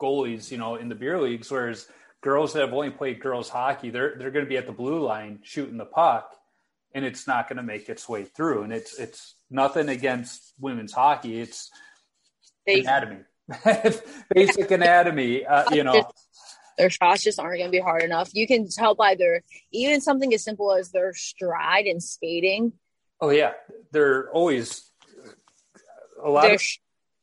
[0.00, 1.50] goalies, you know, in the beer leagues.
[1.50, 1.86] Whereas
[2.20, 5.00] girls that have only played girls hockey, they're they're going to be at the blue
[5.00, 6.34] line shooting the puck,
[6.94, 8.62] and it's not going to make its way through.
[8.62, 11.40] And it's it's nothing against women's hockey.
[11.40, 11.70] It's
[12.66, 12.84] Basic.
[12.84, 13.20] anatomy,
[14.34, 15.46] basic anatomy.
[15.46, 16.10] Uh, you know,
[16.78, 18.30] their shots just aren't going to be hard enough.
[18.32, 19.42] You can tell by their
[19.72, 22.72] even something as simple as their stride and skating
[23.22, 23.52] Oh yeah,
[23.92, 24.90] they're always
[26.22, 26.60] a lot Their of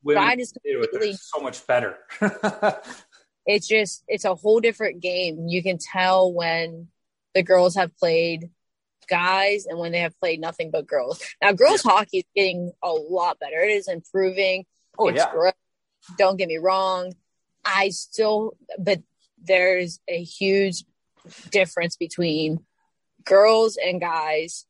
[0.02, 1.98] women is completely, so much better.
[3.46, 5.50] it's just it's a whole different game.
[5.50, 6.88] You can tell when
[7.36, 8.50] the girls have played
[9.10, 11.22] guys and when they have played nothing but girls.
[11.42, 11.92] Now, girls yeah.
[11.92, 13.60] hockey is getting a lot better.
[13.60, 14.66] It is improving.
[14.98, 15.32] Oh it's yeah.
[15.34, 15.54] Great.
[16.18, 17.12] Don't get me wrong.
[17.66, 19.02] I still, but
[19.44, 20.84] there's a huge
[21.52, 22.60] difference between
[23.26, 24.66] girls and guys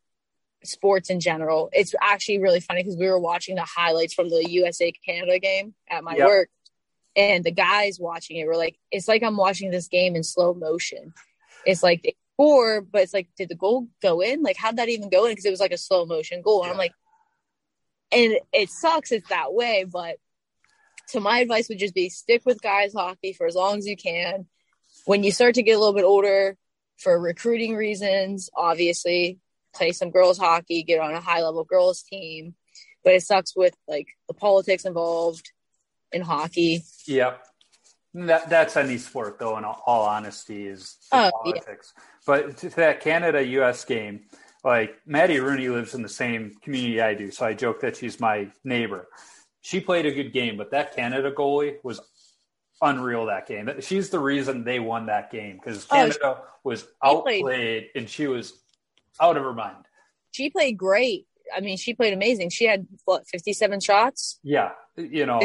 [0.63, 1.69] sports in general.
[1.71, 5.73] It's actually really funny because we were watching the highlights from the USA Canada game
[5.89, 6.27] at my yep.
[6.27, 6.49] work,
[7.15, 10.53] and the guys watching it were like, "It's like I'm watching this game in slow
[10.53, 11.13] motion."
[11.65, 14.43] It's like they score, but it's like, did the goal go in?
[14.43, 15.31] Like, how'd that even go in?
[15.31, 16.93] Because it was like a slow motion goal, and I'm like,
[18.11, 20.17] and it sucks it's that way, but.
[21.07, 23.97] So my advice would just be stick with guys hockey for as long as you
[23.97, 24.45] can.
[25.10, 26.56] When you start to get a little bit older,
[26.99, 29.40] for recruiting reasons, obviously,
[29.73, 32.53] play some girls hockey, get on a high level girls team.
[33.03, 35.52] But it sucks with like the politics involved
[36.11, 36.84] in hockey.
[37.07, 37.44] Yep.
[38.14, 41.91] That that's any sport though, in all honesty, is oh, politics.
[41.98, 42.03] Yeah.
[42.27, 44.26] But to that Canada US game,
[44.64, 48.19] like Maddie Rooney lives in the same community I do, so I joke that she's
[48.19, 49.07] my neighbor.
[49.61, 51.99] She played a good game, but that Canada goalie was
[52.81, 53.69] unreal that game.
[53.81, 58.27] She's the reason they won that game because oh, Canada oh, was outplayed and she
[58.27, 58.53] was
[59.19, 59.85] out of her mind.
[60.31, 61.26] She played great.
[61.56, 62.49] I mean, she played amazing.
[62.49, 64.39] She had what fifty seven shots.
[64.43, 65.41] Yeah, you know,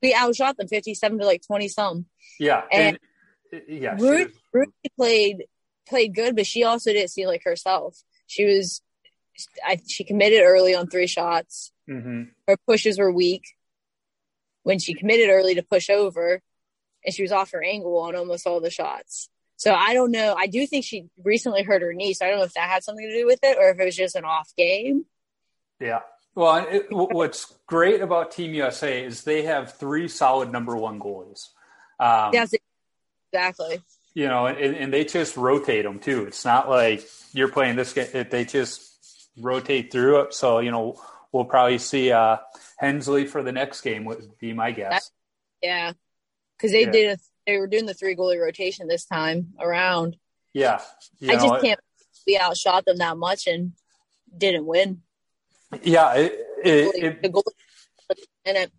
[0.00, 2.06] we outshot them fifty seven to like twenty some.
[2.38, 2.98] Yeah, and,
[3.52, 5.44] and yeah, Ruth, Ruth played
[5.88, 8.00] played good, but she also didn't see like herself.
[8.26, 8.80] She was,
[9.66, 11.72] I, she committed early on three shots.
[11.88, 12.22] Mm-hmm.
[12.46, 13.42] Her pushes were weak.
[14.62, 16.42] When she committed early to push over,
[17.04, 19.28] and she was off her angle on almost all the shots.
[19.56, 20.34] So I don't know.
[20.38, 22.14] I do think she recently hurt her knee.
[22.14, 23.84] So I don't know if that had something to do with it or if it
[23.84, 25.04] was just an off game.
[25.78, 26.00] Yeah.
[26.34, 31.48] Well, it, what's great about Team USA is they have three solid number one goalies.
[31.98, 32.54] Um, yes,
[33.32, 33.80] exactly.
[34.14, 36.24] You know, and, and, they just rotate them too.
[36.24, 38.90] It's not like you're playing this game; they just
[39.36, 40.34] rotate through it.
[40.34, 41.00] So you know,
[41.30, 42.38] we'll probably see uh,
[42.78, 44.04] Hensley for the next game.
[44.06, 45.10] Would be my guess.
[45.62, 45.92] That, yeah,
[46.60, 46.90] because they yeah.
[46.90, 50.16] did a, they were doing the three goalie rotation this time around.
[50.52, 50.80] Yeah,
[51.22, 51.80] I know, just can't.
[52.26, 53.72] We outshot them that much and
[54.36, 55.02] didn't win.
[55.82, 56.32] Yeah, it
[56.62, 57.34] it, it,
[58.44, 58.72] it,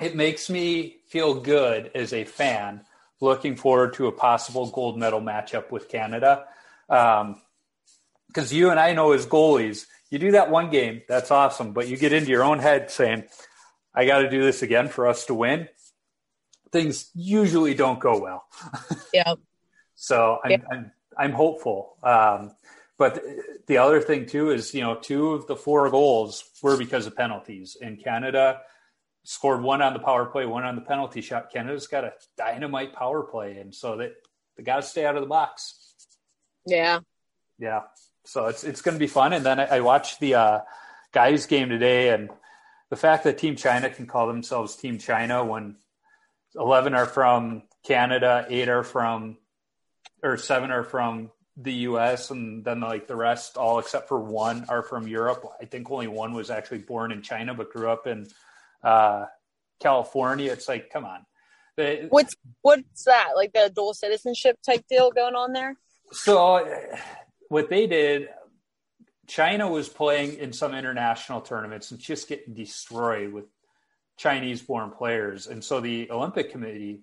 [0.00, 2.82] it makes me feel good as a fan
[3.20, 6.44] looking forward to a possible gold medal matchup with Canada.
[6.88, 11.72] Because um, you and I know as goalies, you do that one game, that's awesome,
[11.72, 13.24] but you get into your own head saying,
[13.94, 15.68] I got to do this again for us to win.
[16.72, 18.44] Things usually don't go well.
[19.12, 19.34] Yeah.
[19.94, 20.56] so I'm, yeah.
[20.70, 21.98] I'm, I'm hopeful.
[22.02, 22.52] Um,
[22.98, 23.22] but
[23.66, 27.14] the other thing too is, you know, two of the four goals were because of
[27.14, 27.76] penalties.
[27.80, 28.60] In Canada,
[29.24, 31.52] scored one on the power play, one on the penalty shot.
[31.52, 34.14] Canada's got a dynamite power play, and so that
[34.56, 35.94] they got to stay out of the box.
[36.66, 37.00] Yeah,
[37.58, 37.82] yeah.
[38.24, 39.32] So it's it's going to be fun.
[39.32, 40.60] And then I, I watched the uh,
[41.12, 42.30] guys game today, and
[42.90, 45.76] the fact that Team China can call themselves Team China when
[46.56, 49.38] eleven are from Canada, eight are from,
[50.22, 52.30] or seven are from the U.S.
[52.30, 55.44] and then like the rest, all except for one, are from Europe.
[55.60, 58.26] I think only one was actually born in China but grew up in
[58.82, 59.26] uh,
[59.80, 60.52] California.
[60.52, 61.26] It's like, come on.
[62.08, 63.30] what's what's that?
[63.36, 65.76] Like the dual citizenship type deal going on there?
[66.12, 66.66] So,
[67.48, 68.28] what they did,
[69.26, 73.44] China was playing in some international tournaments and just getting destroyed with
[74.16, 77.02] Chinese-born players, and so the Olympic Committee,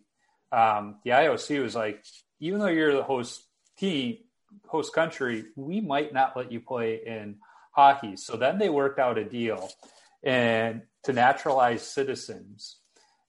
[0.52, 2.04] um, the IOC, was like,
[2.40, 3.44] even though you're the host
[3.78, 4.18] team,
[4.68, 7.38] host country, we might not let you play in
[7.72, 8.16] hockey.
[8.16, 9.70] So then they worked out a deal
[10.24, 12.78] and to naturalize citizens.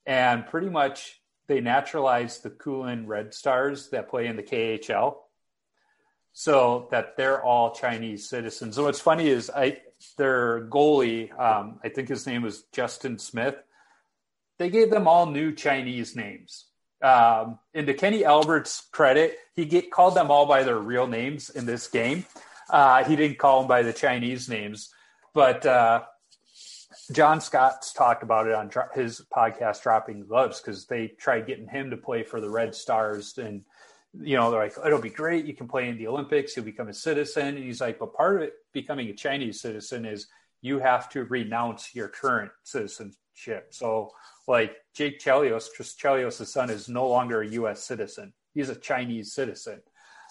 [0.06, 5.16] And pretty much they naturalized the Kunlun Red Stars that play in the KHL
[6.32, 8.76] so that they're all Chinese citizens.
[8.76, 9.78] And what's funny is I
[10.16, 13.56] their goalie, um, I think his name was Justin Smith.
[14.60, 16.66] They gave them all new Chinese names.
[17.02, 21.48] Um, and to Kenny Albert's credit, he get, called them all by their real names
[21.48, 22.26] in this game.
[22.68, 24.92] Uh, he didn't call them by the Chinese names,
[25.32, 26.02] but uh,
[27.10, 31.88] John Scott's talked about it on his podcast, Dropping Gloves, because they tried getting him
[31.88, 33.62] to play for the Red Stars, and
[34.20, 35.46] you know they're like, it'll be great.
[35.46, 36.54] You can play in the Olympics.
[36.54, 37.56] You'll become a citizen.
[37.56, 40.26] And he's like, but part of it becoming a Chinese citizen is
[40.60, 42.52] you have to renounce your current
[43.40, 43.74] citizenship.
[43.74, 44.12] So
[44.46, 47.82] like Jake Chelios, Chris Chelios' son is no longer a U.S.
[47.82, 48.32] citizen.
[48.54, 49.80] He's a Chinese citizen.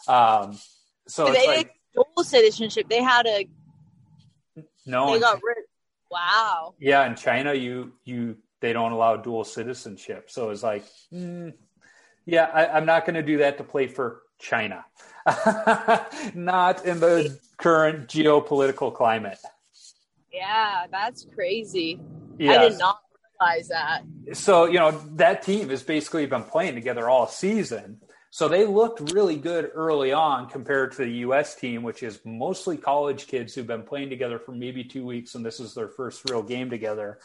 [0.08, 0.58] Um,
[1.08, 2.88] so they like, dual citizenship.
[2.90, 3.48] They had a
[4.86, 5.14] no.
[5.14, 5.66] They got rid.
[6.12, 6.74] Wow.
[6.80, 10.30] Yeah, in China, you you they don't allow dual citizenship.
[10.30, 10.84] So it's like,
[11.14, 11.54] mm,
[12.26, 14.84] yeah, I, I'm not going to do that to play for China.
[16.34, 19.38] not in the current geopolitical climate.
[20.32, 22.00] Yeah, that's crazy.
[22.40, 22.58] Yes.
[22.58, 23.02] I did not
[23.40, 24.02] realize that.
[24.34, 28.00] So, you know, that team has basically been playing together all season.
[28.32, 31.56] So they looked really good early on compared to the U.S.
[31.56, 35.44] team, which is mostly college kids who've been playing together for maybe two weeks, and
[35.44, 37.20] this is their first real game together.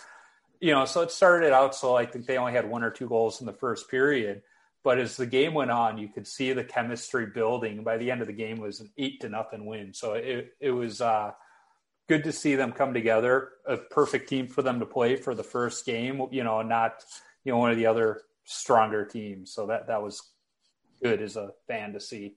[0.61, 3.07] You know, so it started out so I think they only had one or two
[3.07, 4.41] goals in the first period,
[4.83, 7.85] but as the game went on, you could see the chemistry building.
[7.85, 9.93] By the end of the game, was an eight to nothing win.
[9.93, 11.33] So it it was uh,
[12.09, 13.51] good to see them come together.
[13.67, 16.27] A perfect team for them to play for the first game.
[16.31, 17.03] You know, not
[17.45, 19.53] you know one of the other stronger teams.
[19.53, 20.23] So that that was
[21.03, 22.37] good as a fan to see.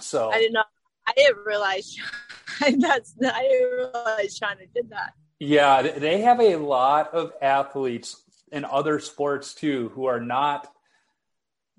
[0.00, 0.66] So I did not.
[1.06, 1.96] I didn't realize
[2.60, 3.14] that's.
[3.22, 5.12] I didn't realize China did that.
[5.40, 10.68] Yeah, they have a lot of athletes in other sports too who are not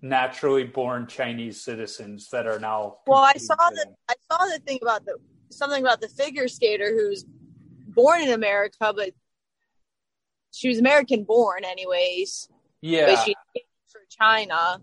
[0.02, 2.98] naturally born Chinese citizens that are now.
[3.06, 5.18] Well, I saw the I saw the thing about the
[5.50, 7.26] something about the figure skater who's
[7.88, 9.12] born in America, but
[10.52, 12.50] she was American born, anyways.
[12.82, 13.36] Yeah, but she
[13.88, 14.82] for China.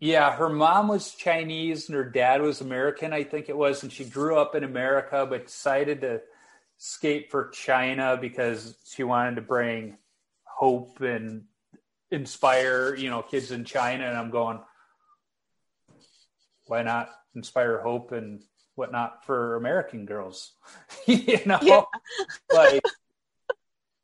[0.00, 3.92] Yeah, her mom was Chinese and her dad was American, I think it was, and
[3.92, 6.20] she grew up in America, but decided to
[6.76, 9.98] skate for China because she wanted to bring
[10.44, 11.44] hope and
[12.12, 14.06] inspire, you know, kids in China.
[14.06, 14.60] And I'm going,
[16.66, 18.42] why not inspire hope and
[18.78, 20.52] whatnot for American girls?
[21.06, 21.82] you know, yeah.
[22.54, 22.82] like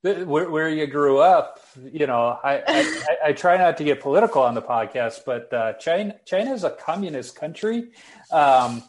[0.03, 1.61] where, where, you grew up,
[1.91, 5.73] you know, I, I, I, try not to get political on the podcast, but uh,
[5.75, 7.93] China China is a communist country.
[8.31, 8.83] Um,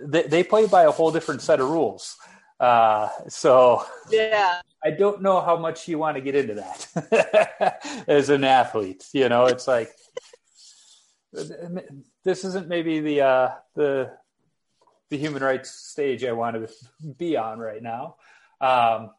[0.00, 2.16] they, they play by a whole different set of rules.
[2.58, 4.60] Uh, so Yeah.
[4.84, 9.04] I don't know how much you want to get into that as an athlete.
[9.12, 9.90] You know, it's like
[11.32, 14.12] this isn't maybe the uh, the
[15.10, 16.68] the human rights stage I want to
[17.16, 18.16] be on right now.
[18.60, 19.10] Um,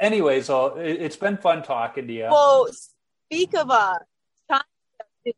[0.00, 2.28] anyways, so it, it's been fun talking to you.
[2.30, 3.98] Well, speak of uh,
[4.48, 4.64] China.
[5.24, 5.34] Did,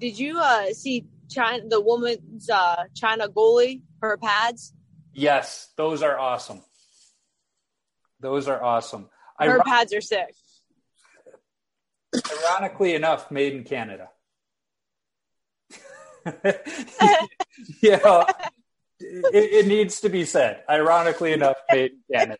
[0.00, 4.74] did you uh see China the woman's uh China goalie her pads?
[5.12, 6.62] Yes, those are awesome.
[8.20, 9.08] Those are awesome.
[9.38, 10.34] Her Iron- pads are sick.
[12.14, 14.08] ironically enough, made in Canada.
[17.82, 18.26] know,
[19.00, 20.62] it, it needs to be said.
[20.68, 22.36] Ironically enough, made in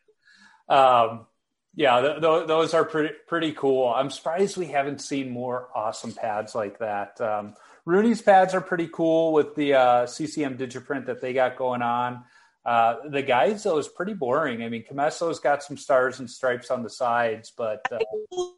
[0.69, 1.27] Um,
[1.75, 3.89] yeah, th- th- those are pretty pretty cool.
[3.89, 7.21] I'm surprised we haven't seen more awesome pads like that.
[7.21, 7.55] Um,
[7.87, 12.25] Rooney's pads are pretty cool with the uh, CCM Digiprint that they got going on.
[12.65, 14.63] Uh, the guys though is pretty boring.
[14.63, 17.99] I mean, Commesso's got some stars and stripes on the sides, but uh,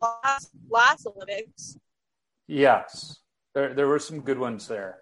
[0.00, 1.78] Last, last Olympics.
[2.48, 3.18] Yes,
[3.54, 5.01] there there were some good ones there.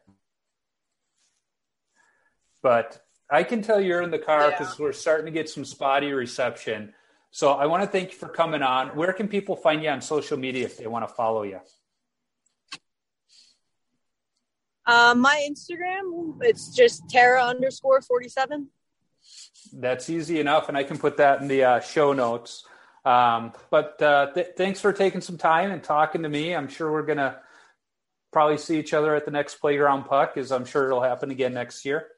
[2.62, 3.00] But
[3.30, 6.94] I can tell you're in the car because we're starting to get some spotty reception.
[7.30, 8.88] So I want to thank you for coming on.
[8.88, 11.60] Where can people find you on social media if they want to follow you?
[14.84, 18.68] Uh, my Instagram, it's just Tara underscore forty seven.
[19.72, 22.66] That's easy enough, and I can put that in the uh, show notes.
[23.04, 26.54] Um, but uh, th- thanks for taking some time and talking to me.
[26.56, 27.38] I'm sure we're gonna
[28.32, 31.54] probably see each other at the next playground puck, as I'm sure it'll happen again
[31.54, 32.08] next year.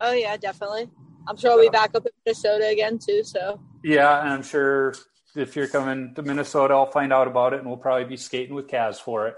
[0.00, 0.88] Oh yeah, definitely.
[1.26, 3.22] I'm sure I'll be back up in Minnesota again too.
[3.24, 4.94] So Yeah, and I'm sure
[5.34, 8.54] if you're coming to Minnesota, I'll find out about it, and we'll probably be skating
[8.54, 9.34] with Kaz for it.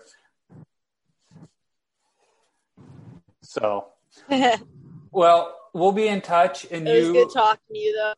[3.43, 3.87] So,
[5.13, 8.15] well, we'll be in touch, and was you, good talking to you though.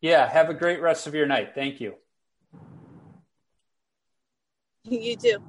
[0.00, 1.54] yeah, have a great rest of your night.
[1.54, 1.94] Thank you.
[4.84, 5.42] You too.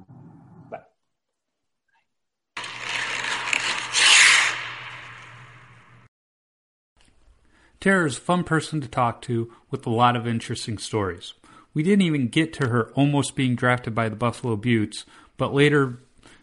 [7.86, 11.34] Tara is a fun person to talk to with a lot of interesting stories.
[11.72, 15.04] We didn't even get to her almost being drafted by the Buffalo Beauts,
[15.36, 16.00] but later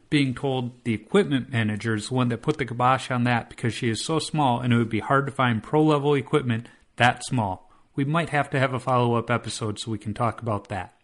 [0.09, 3.73] being told the equipment manager is the one that put the kibosh on that because
[3.73, 7.25] she is so small and it would be hard to find pro level equipment that
[7.25, 7.69] small.
[7.93, 10.95] We might have to have a follow up episode so we can talk about that.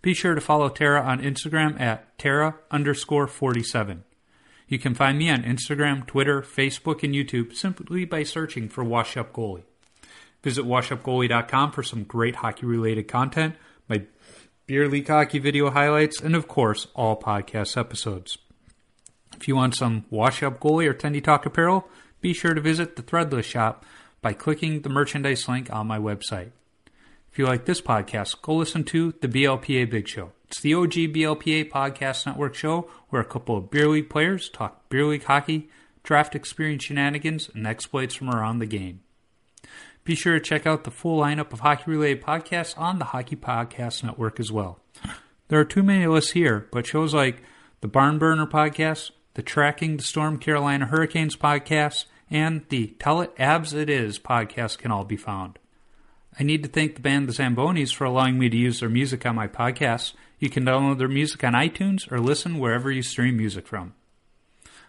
[0.00, 4.04] Be sure to follow Tara on Instagram at Tara underscore 47.
[4.68, 9.16] You can find me on Instagram, Twitter, Facebook, and YouTube simply by searching for Wash
[9.16, 9.64] Up Goalie.
[10.42, 13.54] Visit washupgoalie.com for some great hockey related content,
[13.88, 14.02] my
[14.66, 18.38] beer league hockey video highlights, and of course, all podcast episodes.
[19.36, 21.88] If you want some Wash Up Goalie or Tendy Talk apparel,
[22.20, 23.84] be sure to visit the Threadless shop
[24.20, 26.50] by clicking the merchandise link on my website.
[27.30, 30.32] If you like this podcast, go listen to the BLPA Big Show.
[30.48, 34.88] It's the OG BLPA Podcast Network show where a couple of beer league players talk
[34.90, 35.70] beer league hockey,
[36.02, 39.00] draft experience shenanigans, and exploits from around the game.
[40.04, 43.36] Be sure to check out the full lineup of hockey related podcasts on the Hockey
[43.36, 44.80] Podcast Network as well.
[45.46, 47.42] There are too many lists here, but shows like
[47.82, 53.32] the Barn Burner podcast, the Tracking the Storm Carolina Hurricanes podcast, and the Tell It
[53.38, 55.60] Abs It Is podcast can all be found.
[56.36, 59.24] I need to thank the band The Zambonis for allowing me to use their music
[59.24, 60.14] on my podcast.
[60.40, 63.94] You can download their music on iTunes or listen wherever you stream music from.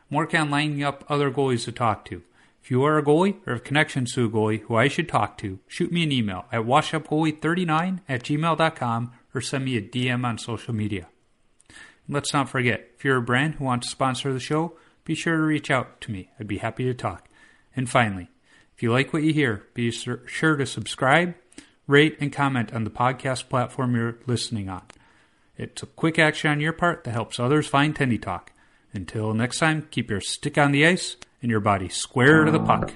[0.09, 2.23] Working on lining up other goalies to talk to.
[2.63, 5.37] If you are a goalie or have connections to a goalie who I should talk
[5.39, 10.37] to, shoot me an email at washupgoalie39 at gmail.com or send me a DM on
[10.37, 11.09] social media.
[11.67, 15.13] And let's not forget, if you're a brand who wants to sponsor the show, be
[15.13, 16.29] sure to reach out to me.
[16.39, 17.27] I'd be happy to talk.
[17.75, 18.29] And finally,
[18.73, 21.35] if you like what you hear, be sur- sure to subscribe,
[21.85, 24.83] rate, and comment on the podcast platform you're listening on.
[25.57, 28.53] It's a quick action on your part that helps others find Tendy Talk.
[28.93, 32.59] Until next time, keep your stick on the ice and your body square to the
[32.59, 32.91] puck.